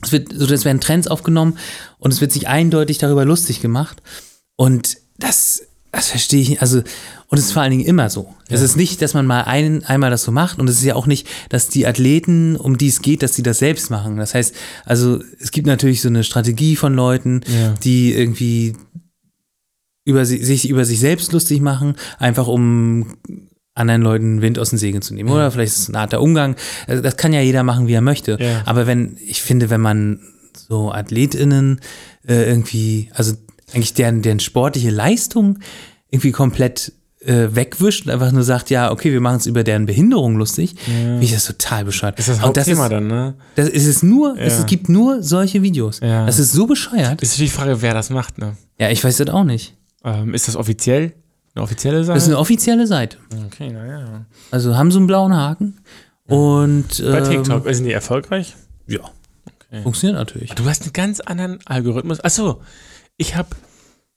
es 0.02 0.12
wird, 0.12 0.32
so 0.34 0.52
es 0.52 0.64
werden 0.64 0.80
Trends 0.80 1.08
aufgenommen 1.08 1.58
und 1.98 2.12
es 2.12 2.20
wird 2.20 2.32
sich 2.32 2.48
eindeutig 2.48 2.98
darüber 2.98 3.24
lustig 3.24 3.60
gemacht. 3.60 4.02
Und 4.56 4.96
das, 5.18 5.62
das 5.92 6.08
verstehe 6.08 6.40
ich 6.40 6.48
nicht. 6.50 6.62
Also, 6.62 6.78
und 7.28 7.38
es 7.38 7.46
ist 7.46 7.52
vor 7.52 7.62
allen 7.62 7.72
Dingen 7.72 7.84
immer 7.84 8.10
so. 8.10 8.34
Es 8.48 8.60
ist 8.60 8.76
nicht, 8.76 9.02
dass 9.02 9.14
man 9.14 9.26
mal 9.26 9.42
ein, 9.42 9.84
einmal 9.84 10.10
das 10.10 10.22
so 10.22 10.30
macht 10.32 10.58
und 10.58 10.68
es 10.68 10.76
ist 10.76 10.84
ja 10.84 10.94
auch 10.94 11.06
nicht, 11.06 11.26
dass 11.48 11.68
die 11.68 11.86
Athleten, 11.86 12.56
um 12.56 12.78
die 12.78 12.88
es 12.88 13.02
geht, 13.02 13.22
dass 13.22 13.34
sie 13.34 13.42
das 13.42 13.58
selbst 13.58 13.90
machen. 13.90 14.16
Das 14.16 14.34
heißt, 14.34 14.54
also 14.84 15.20
es 15.40 15.50
gibt 15.50 15.66
natürlich 15.66 16.00
so 16.00 16.08
eine 16.08 16.22
Strategie 16.24 16.76
von 16.76 16.94
Leuten, 16.94 17.40
Ja. 17.46 17.74
die 17.82 18.12
irgendwie 18.14 18.76
über 20.04 20.24
sie, 20.24 20.42
sich 20.44 20.68
über 20.68 20.84
sich 20.84 20.98
selbst 21.00 21.32
lustig 21.32 21.60
machen, 21.60 21.94
einfach 22.18 22.46
um 22.48 23.16
anderen 23.74 24.02
Leuten 24.02 24.42
Wind 24.42 24.58
aus 24.58 24.70
den 24.70 24.78
Segeln 24.78 25.02
zu 25.02 25.14
nehmen. 25.14 25.30
Oder 25.30 25.50
vielleicht 25.50 25.72
ist 25.72 25.78
es 25.80 25.88
ein 25.88 25.96
Art 25.96 26.12
der 26.12 26.20
Umgang. 26.22 26.56
Also 26.86 27.02
das 27.02 27.16
kann 27.16 27.32
ja 27.32 27.40
jeder 27.40 27.62
machen, 27.62 27.86
wie 27.86 27.92
er 27.94 28.00
möchte. 28.00 28.36
Ja. 28.40 28.62
Aber 28.66 28.86
wenn, 28.86 29.16
ich 29.24 29.42
finde, 29.42 29.70
wenn 29.70 29.80
man 29.80 30.20
so 30.56 30.90
AthletInnen 30.92 31.80
äh, 32.26 32.48
irgendwie, 32.48 33.10
also 33.14 33.34
eigentlich 33.72 33.94
deren, 33.94 34.22
deren 34.22 34.40
sportliche 34.40 34.90
Leistung 34.90 35.58
irgendwie 36.10 36.32
komplett 36.32 36.92
äh, 37.20 37.48
wegwischt 37.54 38.06
und 38.06 38.12
einfach 38.12 38.32
nur 38.32 38.42
sagt, 38.42 38.70
ja, 38.70 38.90
okay, 38.90 39.12
wir 39.12 39.20
machen 39.20 39.36
es 39.36 39.46
über 39.46 39.62
deren 39.62 39.84
Behinderung 39.86 40.36
lustig, 40.36 40.74
finde 40.84 41.22
ich 41.22 41.32
das 41.32 41.44
total 41.44 41.84
bescheuert. 41.84 42.18
Ist 42.18 42.28
das 42.28 42.42
Und 42.42 42.56
das 42.56 42.66
Hauptthema 42.66 42.84
ist, 42.86 42.90
dann, 42.92 43.06
ne? 43.08 43.34
das 43.56 43.68
ist 43.68 43.86
es 43.86 44.02
nur, 44.02 44.38
es 44.38 44.58
Ja. 44.58 44.64
gibt 44.64 44.88
nur 44.88 45.22
solche 45.22 45.62
Videos. 45.62 46.00
Ja. 46.00 46.24
Das 46.26 46.38
ist 46.38 46.52
so 46.52 46.66
bescheuert. 46.66 47.20
Ist 47.22 47.38
die 47.38 47.48
Frage, 47.48 47.82
wer 47.82 47.92
das 47.94 48.08
macht, 48.10 48.38
ne? 48.38 48.56
Ja, 48.78 48.88
ich 48.90 49.04
weiß 49.04 49.18
das 49.18 49.28
auch 49.28 49.44
nicht. 49.44 49.74
Ähm, 50.02 50.32
ist 50.32 50.48
das 50.48 50.56
offiziell? 50.56 51.12
Eine 51.54 51.64
offizielle 51.64 52.04
Sache? 52.04 52.14
Das 52.14 52.22
ist 52.22 52.28
eine 52.30 52.38
offizielle 52.38 52.86
Seite. 52.86 53.18
okay, 53.46 53.70
naja. 53.70 54.24
Also 54.50 54.76
haben 54.76 54.90
so 54.90 54.98
einen 54.98 55.06
blauen 55.06 55.34
Haken. 55.36 55.78
Und 56.26 57.02
Bei 57.04 57.18
ähm, 57.18 57.24
TikTok, 57.24 57.66
sind 57.74 57.84
die 57.84 57.92
erfolgreich? 57.92 58.54
Ja. 58.86 59.00
Funktioniert 59.82 60.18
natürlich. 60.18 60.50
Du 60.52 60.64
hast 60.64 60.82
einen 60.82 60.92
ganz 60.92 61.20
anderen 61.20 61.58
Algorithmus. 61.66 62.22
Achso, 62.24 62.60
ich 63.20 63.36
habe 63.36 63.50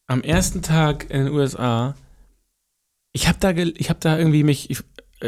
am 0.07 0.21
ersten 0.21 0.61
Tag 0.61 1.09
in 1.09 1.25
den 1.25 1.33
USA, 1.33 1.95
ich 3.11 3.27
habe 3.27 3.37
da, 3.39 3.51
ich 3.51 3.89
habe 3.89 3.99
da 3.99 4.17
irgendwie 4.17 4.43
mich 4.43 4.69
ich, 4.69 4.79
äh, 5.21 5.27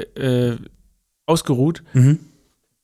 äh, 0.54 0.58
ausgeruht 1.26 1.84
Mhm. 1.94 2.20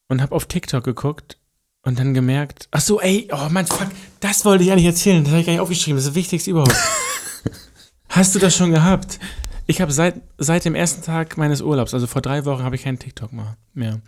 und 0.10 0.22
habe 0.22 0.36
auf 0.36 0.46
TikTok 0.48 0.84
geguckt 0.84 1.38
und 1.84 1.98
dann 1.98 2.14
gemerkt, 2.14 2.68
ach 2.72 2.82
so, 2.82 3.00
ey, 3.00 3.30
oh 3.32 3.48
Mann, 3.50 3.66
fuck, 3.68 3.88
das 4.20 4.44
wollte 4.46 4.64
ich 4.66 4.72
eigentlich 4.72 4.86
erzählen, 4.86 5.24
das 5.24 5.32
habe 5.32 5.40
ich 5.42 5.46
gar 5.48 5.54
nicht 5.54 5.62
aufgeschrieben, 5.62 5.96
das 5.96 6.04
ist 6.06 6.10
das 6.12 6.16
Wichtigste 6.16 6.52
überhaupt. 6.52 6.76
Hast 8.10 8.36
du 8.36 8.40
das 8.40 8.56
schon 8.56 8.72
gehabt? 8.72 9.20
Ich 9.68 9.80
habe 9.80 9.92
seit, 9.94 10.16
seit 10.38 10.66
dem 10.66 10.76
ersten 10.76 11.02
Tag 11.04 11.38
meines 11.38 11.62
Urlaubs, 11.62 11.94
also 11.94 12.06
vor 12.08 12.22
drei 12.22 12.44
Wochen, 12.44 12.64
habe 12.64 12.76
ich 12.76 12.84
keinen 12.84 13.00
TikTok 13.00 13.32
mehr. 13.32 13.56
mehr. 13.74 14.02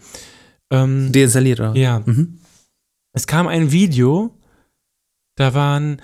Ähm, 0.71 1.11
Deinstalliert, 1.13 1.61
oder? 1.61 1.75
ja, 1.75 2.01
Mhm. 2.05 2.39
es 3.13 3.25
kam 3.27 3.47
ein 3.47 3.71
Video, 3.71 4.38
da 5.36 5.53
waren, 5.53 6.01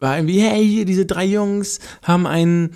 war 0.00 0.16
irgendwie, 0.16 0.40
hey, 0.40 0.66
hier 0.66 0.84
diese 0.84 1.06
drei 1.06 1.24
Jungs 1.26 1.78
haben 2.02 2.26
einen 2.26 2.74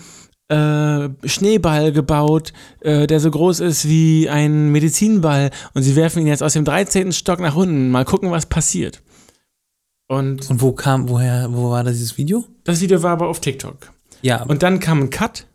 äh, 0.48 1.08
Schneeball 1.26 1.90
gebaut, 1.92 2.52
äh, 2.80 3.06
der 3.06 3.18
so 3.18 3.30
groß 3.30 3.60
ist 3.60 3.88
wie 3.88 4.28
ein 4.28 4.70
Medizinball 4.70 5.50
und 5.72 5.82
sie 5.82 5.96
werfen 5.96 6.20
ihn 6.20 6.26
jetzt 6.28 6.42
aus 6.42 6.52
dem 6.52 6.64
13. 6.66 7.12
Stock 7.12 7.40
nach 7.40 7.56
unten. 7.56 7.90
Mal 7.90 8.04
gucken, 8.04 8.30
was 8.30 8.46
passiert. 8.46 9.02
Und 10.06 10.48
Und 10.50 10.60
wo 10.60 10.72
kam, 10.72 11.08
woher, 11.08 11.48
wo 11.50 11.70
war 11.70 11.82
das 11.82 11.94
dieses 11.94 12.18
Video? 12.18 12.44
das 12.64 12.80
Video 12.82 13.02
war 13.02 13.12
aber 13.12 13.28
auf 13.28 13.40
TikTok. 13.40 13.90
Ja, 14.20 14.42
Und 14.42 14.62
dann 14.62 14.78
kam 14.80 15.00
ein 15.00 15.10
Cut 15.10 15.46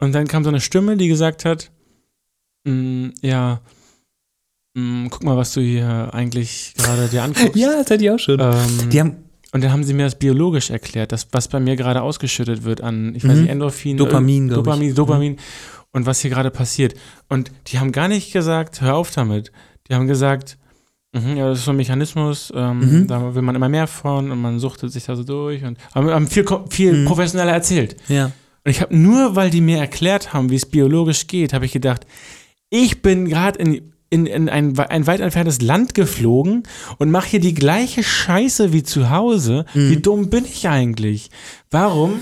und 0.00 0.12
dann 0.12 0.26
kam 0.28 0.44
so 0.44 0.50
eine 0.50 0.60
Stimme, 0.60 0.96
die 0.98 1.08
gesagt 1.08 1.44
hat, 1.46 1.70
"Mm, 2.64 3.08
ja, 3.22 3.60
mm, 4.74 5.08
guck 5.08 5.24
mal, 5.24 5.36
was 5.38 5.52
du 5.54 5.60
hier 5.62 6.10
eigentlich 6.12 6.74
gerade 6.76 7.08
dir 7.08 7.22
anguckst. 7.24 7.56
ja, 7.56 7.68
das 7.82 7.90
hatte 7.90 8.04
ich 8.04 8.10
auch 8.10 8.18
schon. 8.18 8.38
Ähm, 8.38 8.90
Die 8.90 9.00
haben 9.00 9.16
und 9.52 9.62
dann 9.64 9.72
haben 9.72 9.84
sie 9.84 9.94
mir 9.94 10.04
das 10.04 10.18
biologisch 10.18 10.70
erklärt, 10.70 11.12
das, 11.12 11.28
was 11.32 11.48
bei 11.48 11.60
mir 11.60 11.76
gerade 11.76 12.02
ausgeschüttet 12.02 12.64
wird 12.64 12.80
an, 12.82 13.14
ich 13.14 13.24
weiß 13.24 13.34
Mhm. 13.36 13.40
nicht, 13.42 13.50
Endorphin, 13.50 13.96
Dopamin, 13.96 14.46
äh, 14.46 14.48
glaub 14.48 14.60
ich. 14.60 14.64
Mhm. 14.64 14.64
Dopamin, 14.64 14.94
Dopamin 14.94 15.36
und 15.92 16.06
was 16.06 16.20
hier 16.20 16.30
gerade 16.30 16.50
passiert. 16.50 16.94
Und 17.28 17.50
die 17.68 17.78
haben 17.78 17.92
gar 17.92 18.08
nicht 18.08 18.32
gesagt, 18.32 18.80
hör 18.82 18.96
auf 18.96 19.10
damit. 19.10 19.50
Die 19.88 19.94
haben 19.94 20.06
gesagt, 20.06 20.58
mhm, 21.14 21.36
ja, 21.36 21.48
das 21.48 21.60
ist 21.60 21.64
so 21.64 21.70
ein 21.70 21.76
Mechanismus, 21.78 22.52
ähm, 22.54 22.80
Mhm. 23.02 23.06
da 23.06 23.34
will 23.34 23.42
man 23.42 23.54
immer 23.56 23.68
mehr 23.70 23.86
von 23.86 24.30
und 24.30 24.40
man 24.40 24.58
suchtet 24.58 24.92
sich 24.92 25.04
da 25.04 25.16
so 25.16 25.24
durch 25.24 25.64
und 25.64 25.78
haben, 25.94 26.10
haben 26.10 26.26
viel, 26.26 26.44
viel 26.68 26.92
Mhm. 26.92 27.04
professioneller 27.06 27.52
erzählt. 27.52 27.96
ja. 28.08 28.30
Und 28.64 28.72
ich 28.72 28.82
habe 28.82 28.94
nur, 28.94 29.34
weil 29.34 29.48
die 29.48 29.62
mir 29.62 29.78
erklärt 29.78 30.34
haben, 30.34 30.50
wie 30.50 30.56
es 30.56 30.66
biologisch 30.66 31.26
geht, 31.26 31.54
habe 31.54 31.64
ich 31.64 31.72
gedacht, 31.72 32.06
ich 32.68 33.00
bin 33.00 33.26
gerade 33.26 33.58
in, 33.60 33.92
in, 34.10 34.26
in 34.26 34.48
ein, 34.48 34.78
ein 34.78 35.06
weit 35.06 35.20
entferntes 35.20 35.60
Land 35.60 35.94
geflogen 35.94 36.62
und 36.98 37.10
mache 37.10 37.28
hier 37.28 37.40
die 37.40 37.54
gleiche 37.54 38.02
Scheiße 38.02 38.72
wie 38.72 38.82
zu 38.82 39.10
Hause. 39.10 39.64
Mhm. 39.74 39.90
Wie 39.90 39.96
dumm 39.96 40.30
bin 40.30 40.44
ich 40.44 40.68
eigentlich? 40.68 41.30
Warum 41.70 42.20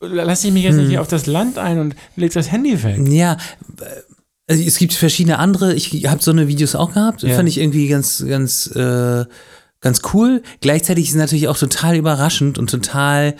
lasse 0.00 0.48
ich 0.48 0.52
mich 0.52 0.64
jetzt 0.64 0.74
Mhm. 0.74 0.80
nicht 0.82 0.90
hier 0.90 1.00
auf 1.00 1.08
das 1.08 1.26
Land 1.26 1.58
ein 1.58 1.78
und 1.78 1.94
leg 2.16 2.32
das 2.32 2.50
Handy 2.50 2.82
weg? 2.82 2.98
Ja, 3.08 3.36
äh, 4.48 4.54
es 4.54 4.78
gibt 4.78 4.92
verschiedene 4.94 5.38
andere. 5.38 5.74
Ich 5.74 5.92
habe 6.08 6.22
so 6.22 6.32
eine 6.32 6.48
Videos 6.48 6.74
auch 6.74 6.94
gehabt. 6.94 7.22
Ja. 7.22 7.36
Fand 7.36 7.48
ich 7.48 7.58
irgendwie 7.58 7.86
ganz, 7.86 8.24
ganz, 8.26 8.66
äh, 8.74 9.24
ganz 9.80 10.00
cool. 10.12 10.42
Gleichzeitig 10.60 11.04
ist 11.04 11.10
es 11.10 11.16
natürlich 11.16 11.46
auch 11.48 11.56
total 11.58 11.96
überraschend 11.96 12.58
und 12.58 12.68
total 12.70 13.36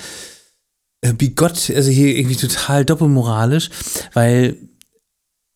äh, 1.03 1.13
bigott, 1.13 1.73
also 1.75 1.91
hier 1.91 2.17
irgendwie 2.17 2.37
total 2.37 2.85
doppelmoralisch, 2.85 3.71
weil 4.13 4.57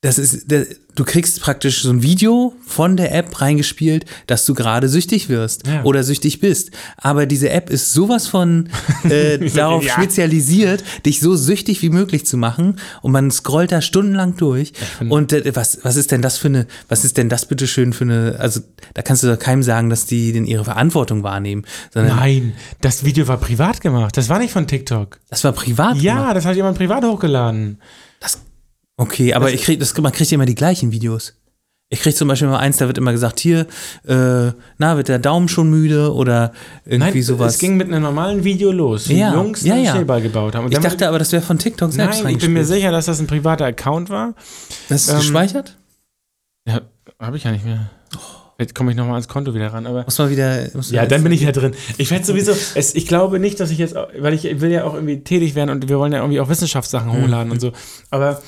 das 0.05 0.19
ist, 0.19 0.51
der, 0.51 0.67
du 0.95 1.05
kriegst 1.05 1.41
praktisch 1.41 1.81
so 1.83 1.91
ein 1.91 2.03
Video 2.03 2.55
von 2.67 2.97
der 2.99 3.15
App 3.15 3.41
reingespielt, 3.41 4.05
dass 4.27 4.45
du 4.45 4.53
gerade 4.53 4.87
süchtig 4.89 5.31
wirst 5.31 5.67
Ja. 5.67 5.83
oder 5.85 6.05
süchtig 6.05 6.41
bist. 6.41 6.71
Aber 6.99 7.25
diese 7.25 7.49
App 7.49 7.71
ist 7.71 7.95
sowas 7.95 8.27
von 8.27 8.69
äh, 9.05 9.39
darauf 9.51 9.81
genial. 9.81 9.97
spezialisiert, 10.03 10.85
dich 11.07 11.21
so 11.21 11.37
süchtig 11.37 11.81
wie 11.81 11.89
möglich 11.89 12.27
zu 12.27 12.37
machen. 12.37 12.77
Und 13.01 13.13
man 13.13 13.31
scrollt 13.31 13.73
da 13.73 13.81
stundenlang 13.81 14.37
durch. 14.37 14.75
Und 15.09 15.33
äh, 15.33 15.57
was, 15.57 15.79
was 15.85 15.97
ist 15.97 16.11
denn 16.13 16.21
das 16.21 16.37
für 16.37 16.49
eine, 16.49 16.67
was 16.89 17.07
ist 17.07 17.17
denn 17.17 17.31
das 17.31 17.47
bitte 17.47 17.67
schön 17.67 17.95
für 17.95 18.05
eine, 18.05 18.37
also 18.39 18.61
da 18.93 19.01
kannst 19.01 19.23
du 19.23 19.29
doch 19.29 19.39
keinem 19.39 19.63
sagen, 19.63 19.89
dass 19.89 20.05
die 20.05 20.33
denn 20.35 20.45
ihre 20.45 20.65
Verantwortung 20.65 21.23
wahrnehmen, 21.23 21.65
Nein, 21.95 22.53
das 22.83 23.05
Video 23.05 23.27
war 23.27 23.39
privat 23.39 23.81
gemacht. 23.81 24.17
Das 24.19 24.29
war 24.29 24.39
nicht 24.39 24.53
von 24.53 24.67
TikTok. 24.67 25.19
das 25.31 25.45
war 25.45 25.53
privat. 25.53 25.97
Ja, 26.03 26.17
gemacht. 26.19 26.37
das 26.37 26.45
hat 26.45 26.57
jemand 26.57 26.77
privat 26.77 27.05
hochgeladen. 27.05 27.79
Okay, 28.97 29.35
aber 29.35 29.53
ich 29.53 29.63
krieg, 29.63 29.81
das, 29.81 29.97
man 29.99 30.13
kriegt 30.13 30.31
ja 30.31 30.37
immer 30.37 30.47
die 30.47 30.55
gleichen 30.55 30.93
Videos. 30.93 31.35
Ich 31.91 32.01
krieg 32.01 32.17
zum 32.17 32.29
Beispiel 32.29 32.49
mal 32.49 32.59
eins, 32.59 32.79
da 32.79 32.87
wird 32.87 32.97
immer 32.99 33.13
gesagt, 33.13 33.39
hier, 33.41 33.67
äh, 34.07 34.53
na, 34.79 34.97
wird 34.97 35.09
der 35.09 35.19
Daumen 35.19 35.49
schon 35.49 35.69
müde 35.71 36.13
oder 36.15 36.53
irgendwie 36.85 37.19
Nein, 37.19 37.23
sowas. 37.23 37.55
es 37.55 37.59
ging 37.61 37.77
mit 37.77 37.89
einem 37.89 38.03
normalen 38.03 38.43
Video 38.43 38.73
los, 38.73 39.09
wie 39.09 39.19
Ja, 39.19 39.35
Jungs 39.35 39.63
ja, 39.63 39.75
einen 39.75 39.85
ja. 39.85 39.93
Schneeball 39.95 40.23
gebaut 40.23 40.55
haben. 40.55 40.65
Und 40.67 40.73
ich 40.73 40.79
dachte 40.79 41.07
aber, 41.09 41.19
das 41.19 41.31
wäre 41.33 41.43
von 41.43 41.59
TikTok 41.59 41.93
selbst 41.93 42.23
Nein, 42.25 42.35
ich 42.37 42.41
bin 42.41 42.53
mir 42.53 42.65
sicher, 42.65 42.91
dass 42.91 43.07
das 43.07 43.21
ein 43.21 43.27
privater 43.27 43.67
Account 43.67 44.11
war. 44.11 44.35
Das 44.89 45.03
ist 45.03 45.11
ähm, 45.11 45.17
gespeichert? 45.19 45.77
Ja, 46.67 46.81
habe 47.21 47.37
ich 47.37 47.45
ja 47.45 47.53
nicht 47.53 47.65
mehr. 47.65 47.91
Jetzt 48.59 48.75
komme 48.75 48.93
ich 48.93 48.97
nochmal 48.97 49.15
ans 49.15 49.29
Konto 49.29 49.53
wieder 49.55 49.73
ran, 49.73 49.87
aber. 49.87 50.05
Muss 50.05 50.17
man 50.19 50.31
wieder. 50.31 50.69
Muss 50.75 50.91
Ja, 50.91 51.07
dann 51.07 51.23
bin 51.23 51.33
ich 51.33 51.43
ja 51.43 51.51
drin. 51.53 51.75
Ich 51.99 52.11
werde 52.11 52.25
sowieso, 52.25 52.53
es, 52.75 52.95
ich 52.95 53.07
glaube 53.07 53.41
nicht, 53.41 53.59
dass 53.61 53.71
ich 53.71 53.79
jetzt, 53.79 53.95
weil 53.95 54.33
ich 54.33 54.45
will 54.61 54.71
ja 54.71 54.85
auch 54.85 54.95
irgendwie 54.95 55.21
tätig 55.21 55.55
werden 55.57 55.71
und 55.71 55.89
wir 55.89 55.99
wollen 55.99 56.13
ja 56.13 56.21
irgendwie 56.21 56.41
auch 56.41 56.49
Wissenschaftssachen 56.49 57.09
Mhm. 57.11 57.25
hochladen 57.25 57.53
und 57.53 57.61
so. 57.61 57.73
Aber 58.11 58.41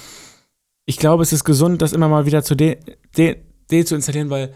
ich 0.86 0.96
glaube, 0.96 1.22
es 1.22 1.32
ist 1.32 1.44
gesund, 1.44 1.82
das 1.82 1.92
immer 1.92 2.08
mal 2.08 2.26
wieder 2.26 2.42
zu 2.42 2.54
de, 2.54 2.78
de, 3.16 3.36
de 3.70 3.84
zu 3.84 3.94
installieren, 3.94 4.30
weil 4.30 4.54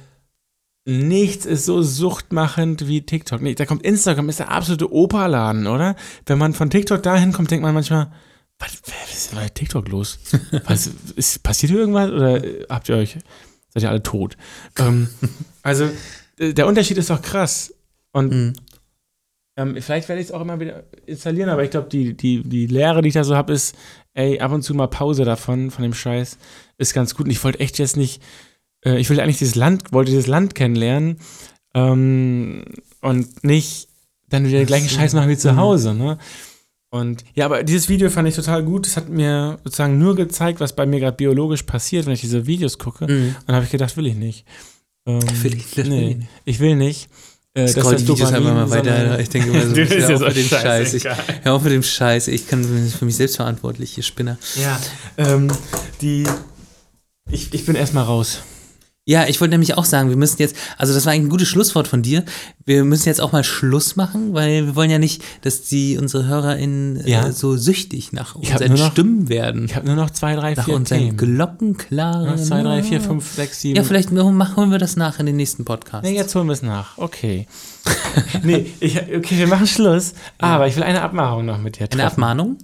nichts 0.87 1.45
ist 1.45 1.67
so 1.67 1.83
suchtmachend 1.83 2.87
wie 2.89 3.03
TikTok. 3.03 3.43
Nee, 3.43 3.55
da 3.55 3.67
kommt 3.67 3.83
Instagram, 3.83 4.29
ist 4.29 4.39
der 4.39 4.51
absolute 4.51 4.93
Operladen, 4.93 5.67
oder? 5.67 5.95
Wenn 6.27 6.39
man 6.39 6.55
von 6.55 6.71
TikTok 6.71 7.03
dahin 7.03 7.33
kommt, 7.33 7.51
denkt 7.51 7.63
man 7.63 7.75
manchmal, 7.75 8.11
was, 8.59 8.81
was 8.87 9.15
ist 9.15 9.31
denn 9.33 9.39
bei 9.39 9.49
TikTok 9.49 9.89
los? 9.89 10.19
Was, 10.67 10.91
ist, 11.17 11.43
passiert 11.43 11.71
hier 11.71 11.81
irgendwas 11.81 12.11
oder 12.11 12.45
äh, 12.45 12.67
habt 12.69 12.89
ihr 12.91 12.97
euch, 12.97 13.17
seid 13.73 13.83
ihr 13.83 13.91
alle 13.91 14.03
tot? 14.03 14.37
ähm, 14.79 15.09
also, 15.63 15.89
äh, 16.39 16.53
der 16.53 16.67
Unterschied 16.67 16.99
ist 16.99 17.11
doch 17.11 17.23
krass. 17.23 17.75
Und 18.13 18.33
Mhm. 18.33 18.53
ähm, 19.57 19.77
vielleicht 19.81 20.09
werde 20.09 20.21
ich 20.21 20.29
es 20.29 20.33
auch 20.33 20.43
immer 20.43 20.61
wieder 20.61 20.85
installieren, 21.07 21.49
aber 21.49 21.65
ich 21.65 21.71
glaube, 21.71 21.89
die, 21.89 22.15
die, 22.15 22.43
die 22.43 22.67
Lehre, 22.67 23.01
die 23.01 23.09
ich 23.09 23.15
da 23.15 23.25
so 23.25 23.35
habe, 23.35 23.53
ist, 23.55 23.75
ey, 24.15 24.41
ab 24.41 24.53
und 24.53 24.63
zu 24.63 24.75
mal 24.75 24.89
Pause 24.89 25.25
davon, 25.25 25.71
von 25.71 25.83
dem 25.83 25.95
Scheiß, 25.95 26.39
ist 26.79 26.95
ganz 26.95 27.15
gut. 27.15 27.27
Und 27.27 27.31
ich 27.33 27.43
wollte 27.45 27.61
echt 27.61 27.79
jetzt 27.79 27.97
nicht, 27.97 28.23
äh, 28.85 28.99
ich 28.99 29.09
will 29.11 29.21
eigentlich 29.21 29.39
dieses 29.39 29.55
Land, 29.55 29.93
wollte 29.93 30.11
dieses 30.11 30.27
Land 30.27 30.55
kennenlernen 30.55 31.19
ähm, 31.75 32.65
und 33.01 33.45
nicht 33.45 33.89
dann 34.29 34.47
wieder 34.47 34.59
den 34.59 34.67
gleichen. 34.67 34.89
Scheiß 34.89 35.15
machen 35.15 35.29
wie 35.29 35.37
zu 35.37 35.53
Mhm. 35.53 35.57
Hause, 35.57 35.95
ne? 35.95 36.19
Und 36.93 37.25
ja, 37.35 37.45
aber 37.45 37.63
dieses 37.63 37.89
Video 37.89 38.11
fand 38.11 38.27
ich 38.29 38.35
total 38.35 38.65
gut. 38.65 38.85
Es 38.87 38.97
hat 38.97 39.09
mir 39.09 39.59
sozusagen 39.63 39.99
nur 39.99 40.17
gezeigt, 40.17 40.59
was 40.59 40.75
bei 40.75 40.87
mir 40.87 40.99
gerade 40.99 41.17
biologisch 41.17 41.63
passiert, 41.63 42.07
wenn 42.07 42.15
ich 42.15 42.21
diese 42.21 42.47
Videos 42.49 42.79
gucke. 42.79 43.07
Mhm. 43.07 43.37
Dann 43.47 43.55
habe 43.57 43.65
ich 43.65 43.71
gedacht, 43.71 43.97
will 43.97 44.07
ich 44.09 44.17
nicht. 44.17 44.45
Ähm, 45.07 45.21
will 45.43 45.55
ich- 45.57 45.77
nee, 45.77 46.15
nicht. 46.17 46.29
ich 46.45 46.59
will 46.61 46.75
nicht. 46.75 47.09
Äh, 47.55 47.69
Scroll 47.69 47.93
das 47.93 48.03
die 48.03 48.09
Videos 48.09 48.33
einfach 48.33 48.55
mal 48.55 48.71
weiter. 48.71 49.19
Ich 49.19 49.29
denke 49.29 49.51
mal 49.51 49.67
so, 49.67 49.75
Du, 49.75 49.85
das 49.85 49.91
ist 49.91 50.03
hör 50.03 50.11
ja 50.11 50.17
auf 50.17 50.23
mit 50.23 50.37
dem 50.37 50.49
Scheiß. 50.49 50.95
Ich, 50.95 51.05
hör 51.05 51.55
auf 51.55 51.63
mit 51.63 51.73
dem 51.73 51.83
Scheiß. 51.83 52.29
Ich 52.29 52.47
kann 52.49 52.63
bin 52.63 52.89
für 52.89 53.05
mich 53.05 53.17
selbst 53.17 53.37
verantwortlich, 53.37 53.97
ihr 53.97 54.03
Spinner. 54.03 54.39
Ja, 54.57 54.81
ähm, 55.17 55.49
die. 56.01 56.25
Ich, 57.31 57.53
ich 57.55 57.67
bin 57.67 57.77
erstmal 57.77 58.05
raus. 58.05 58.41
Ja, 59.07 59.27
ich 59.27 59.41
wollte 59.41 59.53
nämlich 59.53 59.77
auch 59.77 59.87
sagen, 59.87 60.11
wir 60.11 60.17
müssen 60.17 60.37
jetzt, 60.41 60.55
also 60.77 60.93
das 60.93 61.05
war 61.07 61.13
eigentlich 61.13 61.27
ein 61.27 61.31
gutes 61.31 61.49
Schlusswort 61.49 61.89
von 61.89 62.03
dir. 62.03 62.23
Wir 62.65 62.85
müssen 62.85 63.09
jetzt 63.09 63.21
auch 63.21 63.33
mal 63.33 63.43
Schluss 63.43 63.97
machen, 63.97 64.35
weil 64.35 64.67
wir 64.67 64.77
wollen 64.77 64.91
ja 64.91 64.99
nicht, 64.99 65.23
dass 65.43 65.63
die 65.63 65.97
unsere 65.99 66.27
HörerInnen 66.27 67.07
Ja. 67.09 67.27
äh, 67.27 67.33
so 67.33 67.57
süchtig 67.57 68.13
nach 68.13 68.35
unseren 68.37 68.75
noch- 68.75 68.93
Stimmen 68.93 69.29
werden. 69.31 69.65
Ich 69.65 69.75
habe 69.75 69.87
nur 69.87 69.97
noch 69.97 70.11
zwei, 70.11 70.37
drei, 70.37 70.55
nach 70.55 70.67
vier 70.67 70.75
unseren 70.77 70.99
Themen. 70.99 71.17
glockenklaren. 71.17 72.29
Eins, 72.29 72.47
zwei, 72.47 72.63
drei, 72.63 72.83
vier, 72.83 73.01
fünf, 73.01 73.27
sechs, 73.33 73.63
sieben. 73.63 73.77
Ja, 73.77 73.85
vielleicht 73.85 74.13
machen, 74.13 74.71
wir 74.71 74.79
das 74.79 74.97
nach 74.97 75.19
in 75.19 75.27
den 75.27 75.37
nächsten 75.37 75.65
Podcast. 75.65 76.05
Nee, 76.05 76.15
jetzt 76.15 76.35
holen 76.35 76.47
wir 76.47 76.53
es 76.53 76.63
nach. 76.63 76.99
Okay. 76.99 77.47
nee, 78.43 78.67
ich, 78.81 78.97
okay, 79.01 79.39
wir 79.39 79.47
machen 79.47 79.67
Schluss. 79.67 80.13
Aber 80.39 80.69
ich 80.69 80.77
will 80.77 80.83
eine 80.83 81.01
Abmachung 81.03 81.47
noch 81.47 81.59
mit 81.59 81.77
dir 81.77 81.89
treffen. 81.89 82.01
Eine 82.01 82.11
Abmahnung? 82.11 82.59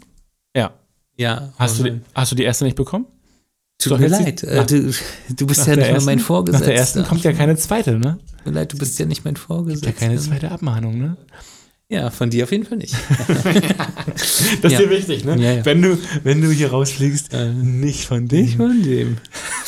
Ja. 0.55 0.71
Ja. 1.17 1.53
Hast 1.59 1.81
du, 1.81 1.85
die, 1.85 2.01
hast 2.15 2.31
du 2.31 2.37
die 2.37 2.45
erste 2.45 2.65
nicht 2.65 2.77
bekommen? 2.77 3.07
Tut 3.79 4.01
mir 4.01 4.09
leid. 4.09 4.43
Äh, 4.43 4.57
nach- 4.57 4.67
du, 4.67 4.93
du 5.31 5.47
bist 5.47 5.67
ja 5.67 5.77
nicht 5.77 5.91
mehr 5.93 6.01
mein 6.03 6.19
Vorgesetzter. 6.19 6.67
Nach 6.67 6.73
der 6.73 6.79
ersten 6.81 7.05
kommt 7.05 7.23
ja 7.25 7.33
keine 7.33 7.57
zweite, 7.57 7.99
ne? 7.99 8.19
Tut 8.39 8.47
mir 8.47 8.53
leid, 8.53 8.73
du 8.73 8.79
bist 8.79 8.99
ja 8.99 9.07
nicht 9.07 9.25
mein 9.25 9.35
Ja, 9.35 9.41
Vorgesetzter. 9.41 9.93
keine 9.93 10.17
zweite 10.19 10.51
Abmahnung, 10.51 10.99
ne? 10.99 11.17
Ja, 11.89 12.11
von 12.11 12.31
dir 12.31 12.45
auf 12.45 12.51
jeden 12.53 12.65
Fall 12.65 12.79
nicht. 12.79 12.95
Das 14.63 14.73
Ja. 14.73 14.79
ist 14.79 14.85
dir 14.87 14.91
wichtig, 14.91 15.25
ne? 15.25 15.37
Ja, 15.41 15.53
ja. 15.53 15.65
Wenn, 15.65 15.83
du, 15.83 15.99
wenn 16.25 16.41
du 16.41 16.51
hier 16.51 16.71
rausfliegst, 16.71 17.33
nicht 17.63 18.07
von 18.07 18.27
dich. 18.29 18.57
von 18.57 18.83
dem. 18.83 19.19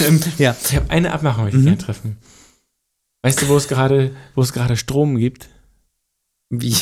Ähm, 0.00 0.20
Ja. 0.38 0.56
Ich 0.68 0.74
habe 0.76 0.90
eine 0.90 1.12
Abmachung, 1.12 1.44
möchte 1.44 1.58
ich 1.58 1.62
Mhm. 1.62 1.66
gerne 1.66 1.78
treffen. 1.82 2.16
Weißt 3.22 3.42
du, 3.42 3.48
wo 3.48 3.56
es 3.56 3.68
gerade, 3.68 4.12
wo 4.34 4.42
es 4.42 4.52
gerade 4.52 4.76
Strom 4.76 5.16
gibt? 5.18 5.48
Wie? 6.50 6.74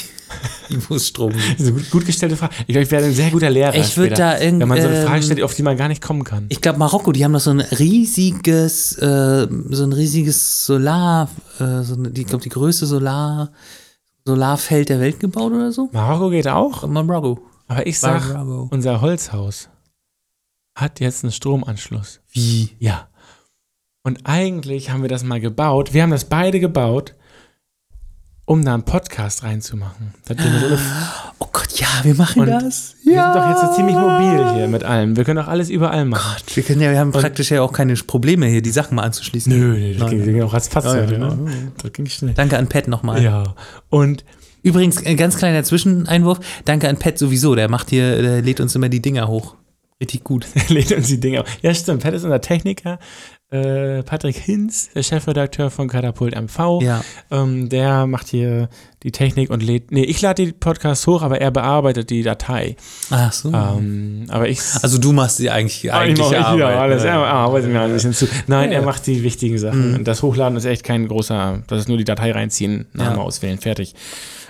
Wo 0.89 0.95
ist 0.95 1.09
Strom? 1.09 1.33
Das 1.33 1.61
ist 1.61 1.61
eine 1.61 1.73
gut, 1.73 1.91
gut 1.91 2.07
gestellte 2.07 2.37
Frage. 2.37 2.55
Ich 2.61 2.67
glaube, 2.67 2.83
ich 2.83 2.91
werde 2.91 3.07
ein 3.07 3.13
sehr 3.13 3.31
guter 3.31 3.51
Lehrer. 3.51 3.75
Ich 3.75 3.97
würde 3.97 4.15
da 4.15 4.39
irgendwie. 4.39 4.63
Wenn 4.63 4.69
man 4.69 4.81
so 4.81 4.89
eine 4.89 5.03
Frage 5.03 5.17
ähm, 5.19 5.23
stellt, 5.23 5.43
auf 5.43 5.55
die 5.55 5.63
man 5.63 5.77
gar 5.77 5.89
nicht 5.89 6.03
kommen 6.03 6.25
kann. 6.25 6.47
Ich 6.49 6.61
glaube, 6.61 6.79
Marokko, 6.79 7.13
die 7.13 7.25
haben 7.25 7.33
doch 7.33 7.41
so 7.41 7.51
ein 7.51 7.61
riesiges, 7.61 8.97
äh, 8.99 9.47
so 9.71 9.85
ein 9.85 9.93
riesiges 9.93 10.67
Solar, 10.67 11.29
äh, 11.59 11.83
so 11.83 11.95
eine, 11.95 12.11
die, 12.11 12.23
ich 12.23 12.27
glaube, 12.27 12.43
die 12.43 12.51
größte 12.51 12.87
Solar, 12.87 13.53
Solarfeld 14.25 14.89
der 14.89 15.01
Welt 15.01 15.21
gebaut 15.21 15.53
oder 15.53 15.73
so. 15.73 15.89
Marokko 15.93 16.31
geht 16.31 16.49
auch, 16.49 16.87
Marokko. 16.87 17.41
aber 17.69 17.87
ich 17.87 17.99
sag, 17.99 18.33
Marokko. 18.33 18.69
unser 18.71 19.01
Holzhaus 19.01 19.69
hat 20.75 21.01
jetzt 21.01 21.25
einen 21.25 21.33
Stromanschluss. 21.33 22.21
Wie? 22.31 22.71
Ja. 22.79 23.09
Und 24.03 24.21
eigentlich 24.25 24.91
haben 24.91 25.03
wir 25.03 25.09
das 25.09 25.25
mal 25.25 25.41
gebaut. 25.41 25.93
Wir 25.95 26.03
haben 26.03 26.11
das 26.11 26.27
beide 26.27 26.61
gebaut, 26.61 27.17
um 28.47 28.65
da 28.65 28.75
einen 28.75 28.85
Podcast 28.85 29.43
reinzumachen. 29.43 30.15
Wir, 30.27 30.37
Oh 31.39 31.49
Gott, 31.53 31.73
ja, 31.79 31.87
wir 32.05 32.15
machen 32.15 32.43
Und 32.43 32.47
das. 32.49 32.95
wir 33.05 33.15
Ja. 33.15 33.33
sind 33.33 33.43
doch 33.43 33.49
jetzt 33.51 33.61
so 33.61 33.75
ziemlich 33.77 33.97
mobil 33.97 34.55
hier 34.55 34.69
mit 34.69 34.85
allem. 34.85 35.17
Wir 35.17 35.25
können 35.25 35.37
doch 35.43 35.49
alles 35.49 35.69
überall 35.69 36.05
machen. 36.05 36.43
Wir 36.55 36.63
können 36.63 36.81
ja, 36.81 36.91
wir 36.93 36.99
haben 36.99 37.13
praktisch 37.13 37.51
ja 37.51 37.61
auch 37.61 37.73
keine 37.73 37.95
Probleme 37.95 38.47
hier, 38.47 38.63
die 38.63 38.71
Sachen 38.71 38.95
mal 38.95 39.03
anzuschließen. 39.03 39.53
Nö, 39.53 39.93
das 39.93 39.99
Nein, 40.01 40.11
ging, 40.11 40.19
das 40.21 40.27
ging 40.29 40.43
auch 40.43 40.53
Ja, 40.53 40.95
ja, 40.97 41.03
heute, 41.03 41.13
ja, 41.15 41.19
ne? 41.19 41.73
Das 41.83 41.93
ging 41.93 42.07
schnell. 42.07 42.35
Danke 42.35 42.57
an 42.57 42.69
Pat 42.69 42.89
nochmal. 42.89 43.23
Ja. 43.23 43.55
Und 43.91 44.25
Übrigens, 44.63 45.05
ein 45.07 45.17
ganz 45.17 45.37
kleiner 45.37 45.63
Zwischeneinwurf. 45.63 46.41
Danke 46.65 46.89
an 46.89 46.99
Pat 46.99 47.19
sowieso. 47.19 47.55
Der 47.55 47.69
macht 47.69 47.91
hier, 47.91 48.21
der 48.21 48.43
lädt 48.43 48.59
uns 48.59 48.75
immer 48.75 48.89
die 48.89 49.01
Dinger 49.01 49.29
hoch. 49.29 49.55
Richtig 50.01 50.25
gut. 50.25 50.47
er 50.55 50.69
lädt 50.75 50.91
uns 50.91 51.07
die 51.07 51.21
Dinge 51.21 51.43
auf. 51.43 51.47
Ja, 51.63 51.73
stimmt. 51.73 52.03
Pat 52.03 52.15
ist 52.15 52.25
unser 52.25 52.41
Techniker. 52.41 52.99
Äh, 53.49 54.03
Patrick 54.03 54.37
Hinz, 54.37 54.89
der 54.93 55.05
Chefredakteur 55.05 55.71
von 55.71 55.87
Katapult 55.87 56.35
MV. 56.35 56.81
Ja. 56.83 57.05
Ähm, 57.31 57.69
der 57.69 58.09
macht 58.09 58.27
hier 58.27 58.69
die 59.05 59.13
Technik 59.13 59.51
und 59.51 59.63
lädt. 59.63 59.93
Nee, 59.93 60.03
ich 60.03 60.21
lade 60.21 60.45
die 60.45 60.53
Podcasts 60.53 61.07
hoch, 61.07 61.23
aber 61.23 61.41
er 61.41 61.53
bearbeitet 61.53 62.11
die 62.11 62.25
Datei. 62.25 62.75
Ach 63.11 63.33
so. 63.33 63.53
Ähm, 63.53 64.27
aber 64.31 64.49
ich. 64.49 64.59
Also 64.83 64.99
du 64.99 65.13
machst 65.13 65.39
die 65.39 65.49
eigentlich 65.49 65.93
Ah, 65.93 66.05
ich 66.05 66.21
Arbeit. 66.21 66.55
wieder 66.57 66.69
alles. 66.81 67.05
ne? 67.05 67.11
Er 67.11 67.19
arbeitet 67.25 67.71
mir 67.71 67.83
ein 67.83 67.93
bisschen 67.93 68.15
zu. 68.15 68.27
Nein, 68.49 68.73
Ja. 68.73 68.81
er 68.81 68.85
macht 68.85 69.07
die 69.07 69.23
wichtigen 69.23 69.59
Sachen. 69.59 69.95
Und 69.95 70.09
das 70.09 70.23
Hochladen 70.25 70.59
ist 70.59 70.65
echt 70.65 70.83
kein 70.83 71.07
großer. 71.07 71.63
Das 71.69 71.79
ist 71.79 71.89
nur 71.89 71.99
die 71.99 72.05
Datei 72.05 72.33
reinziehen, 72.33 72.87
Name 72.95 73.15
Ja. 73.17 73.23
auswählen, 73.23 73.59
fertig. 73.59 73.95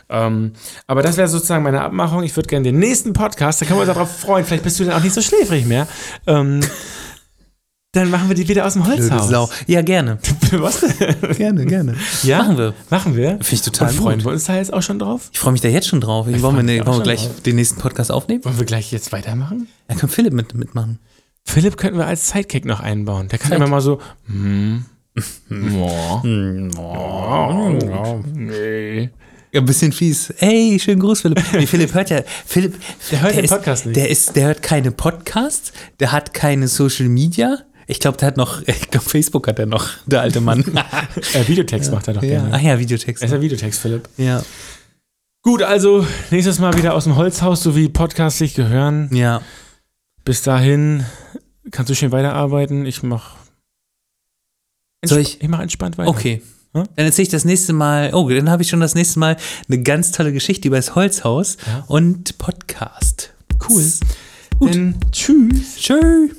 Ähm, 0.09 0.55
aber 0.87 1.03
das 1.03 1.19
wäre 1.19 1.29
sozusagen 1.29 1.65
meine 1.65 1.83
Abmachung. 1.83 2.23
Ich 2.23 2.35
würde 2.35 2.49
gerne 2.49 2.63
den 2.65 2.79
nächsten 2.79 3.13
Podcast, 3.13 3.61
da 3.61 3.67
können 3.67 3.79
wir 3.79 3.83
uns 3.83 3.93
darauf 3.93 4.21
freuen. 4.21 4.47
Vielleicht 4.47 4.63
bist 4.65 4.81
du 4.81 4.85
dann 4.85 4.95
auch 4.95 5.03
nicht 5.03 5.13
so 5.15 5.21
schläfrig 5.21 5.67
mehr. 5.67 5.87
Ähm, 6.27 6.61
dann 7.97 8.11
machen 8.11 8.29
wir 8.29 8.37
die 8.37 8.49
wieder 8.49 8.67
aus 8.67 8.75
dem 8.75 8.87
Holzhaus. 8.87 9.29
Sau. 9.29 9.49
Ja, 9.67 9.83
gerne. 9.83 10.19
Was? 10.53 10.85
Gerne, 11.37 11.67
gerne. 11.67 11.95
Ja? 12.23 12.39
Machen 12.43 12.59
wir. 12.59 12.75
Machen 12.91 13.17
wir. 13.17 13.31
Finde 13.31 13.47
ich 13.55 13.63
total 13.63 13.89
Und 13.89 13.95
freuen 13.97 14.19
gut. 14.19 14.27
wir 14.27 14.33
uns 14.33 14.45
da 14.45 14.57
jetzt 14.57 14.73
auch 14.73 14.83
schon 14.83 14.99
drauf? 14.99 15.31
Ich 15.33 15.39
freue 15.39 15.53
mich 15.53 15.61
da 15.63 15.69
jetzt 15.69 15.89
schon 15.89 16.01
drauf. 16.01 16.27
wollen 16.27 16.57
wir, 16.57 16.63
ne, 16.63 16.87
wollen 16.87 16.99
wir 16.99 17.03
gleich 17.05 17.25
drauf. 17.25 17.41
den 17.41 17.57
nächsten 17.57 17.81
Podcast 17.81 18.13
aufnehmen? 18.13 18.45
Wollen 18.45 18.59
wir 18.59 18.67
gleich 18.67 18.93
jetzt 18.93 19.13
weitermachen? 19.13 19.69
Da 19.89 19.95
kann 19.95 20.09
Philipp 20.09 20.33
mit, 20.33 20.55
mitmachen. 20.55 20.99
Philipp 21.45 21.77
könnten 21.77 21.99
wir 21.99 22.07
als 22.07 22.29
Sidekick 22.29 22.65
noch 22.65 22.81
einbauen. 22.81 23.29
Der 23.29 23.39
kann 23.39 23.49
Sidekick. 23.51 23.67
immer 23.67 23.77
mal 23.77 23.81
so. 23.81 24.01
Hm. 24.27 24.85
Nee. 28.35 29.11
Ja, 29.53 29.61
ein 29.61 29.67
bisschen 29.67 29.93
fies. 29.93 30.35
Hey, 30.39 30.79
schönen 30.79 31.01
Gruß, 31.01 31.23
Philipp. 31.23 31.43
Nee, 31.53 31.67
Philipp 31.67 31.95
hört 31.95 32.11
ja. 32.11 32.21
Philipp, 32.45 32.75
Der 33.11 33.23
hört 33.23 33.37
den 33.37 33.45
ist, 33.45 33.51
Podcast 33.51 33.87
nicht. 33.87 33.97
Der, 33.97 34.11
ist, 34.11 34.37
der 34.37 34.47
hört 34.49 34.63
keine 34.63 34.91
Podcasts, 34.91 35.73
der 36.01 36.13
hat 36.13 36.35
keine 36.35 36.69
Social 36.69 37.09
Media. 37.09 37.59
Ich 37.87 38.01
glaube, 38.01 38.17
der 38.19 38.29
hat 38.29 38.37
noch, 38.37 38.63
ich 38.67 38.91
glaube, 38.91 39.09
Facebook 39.09 39.47
hat 39.49 39.59
er 39.59 39.67
noch, 39.67 39.89
der 40.07 40.21
alte 40.23 40.41
Mann. 40.41 40.65
Äh, 41.35 41.49
Videotext 41.49 41.91
macht 41.93 42.09
er 42.09 42.15
doch 42.15 42.23
ja. 42.23 42.29
gerne. 42.41 42.51
Ach 42.53 42.61
ja, 42.61 42.79
Videotext. 42.79 43.23
Er 43.23 43.27
ist 43.27 43.33
ja 43.33 43.41
Videotext, 43.41 43.81
Philipp. 43.81 44.09
Ja. 44.17 44.43
Gut, 45.43 45.63
also 45.63 46.07
nächstes 46.31 46.59
Mal 46.59 46.77
wieder 46.77 46.95
aus 46.95 47.05
dem 47.05 47.17
Holzhaus, 47.17 47.63
so 47.63 47.75
wie 47.77 47.89
Podcasts 47.89 48.39
sich 48.39 48.55
gehören. 48.55 49.09
Ja. 49.15 49.41
Bis 50.25 50.43
dahin 50.43 51.05
kannst 51.71 51.89
du 51.91 51.95
schön 51.95 52.13
weiterarbeiten. 52.13 52.85
Ich 52.85 53.03
mach. 53.03 53.37
Soll 55.05 55.21
ich- 55.21 55.41
Ich 55.41 55.49
mach 55.49 55.61
entspannt 55.61 55.97
weiter. 55.99 56.11
Okay. 56.11 56.43
Hm? 56.75 56.85
Dann 56.97 57.07
erzähle 57.07 57.23
ich 57.25 57.29
das 57.31 57.45
nächste 57.45 57.73
Mal, 57.73 58.13
oh, 58.13 58.29
dann 58.29 58.51
habe 58.51 58.63
ich 58.63 58.69
schon 58.69 58.81
das 58.81 58.95
nächste 58.95 59.19
Mal 59.21 59.37
eine 59.69 59.83
ganz 59.83 60.11
tolle 60.13 60.33
Geschichte 60.33 60.69
über 60.69 60.77
das 60.77 60.95
Holzhaus 60.95 61.57
Ja. 61.67 61.85
und 61.87 62.37
Podcast. 62.39 63.33
Cool. 63.69 63.85
Gut. 64.59 64.75
Dann 64.75 64.97
tschüss. 65.13 65.77
Tschüss. 65.77 66.31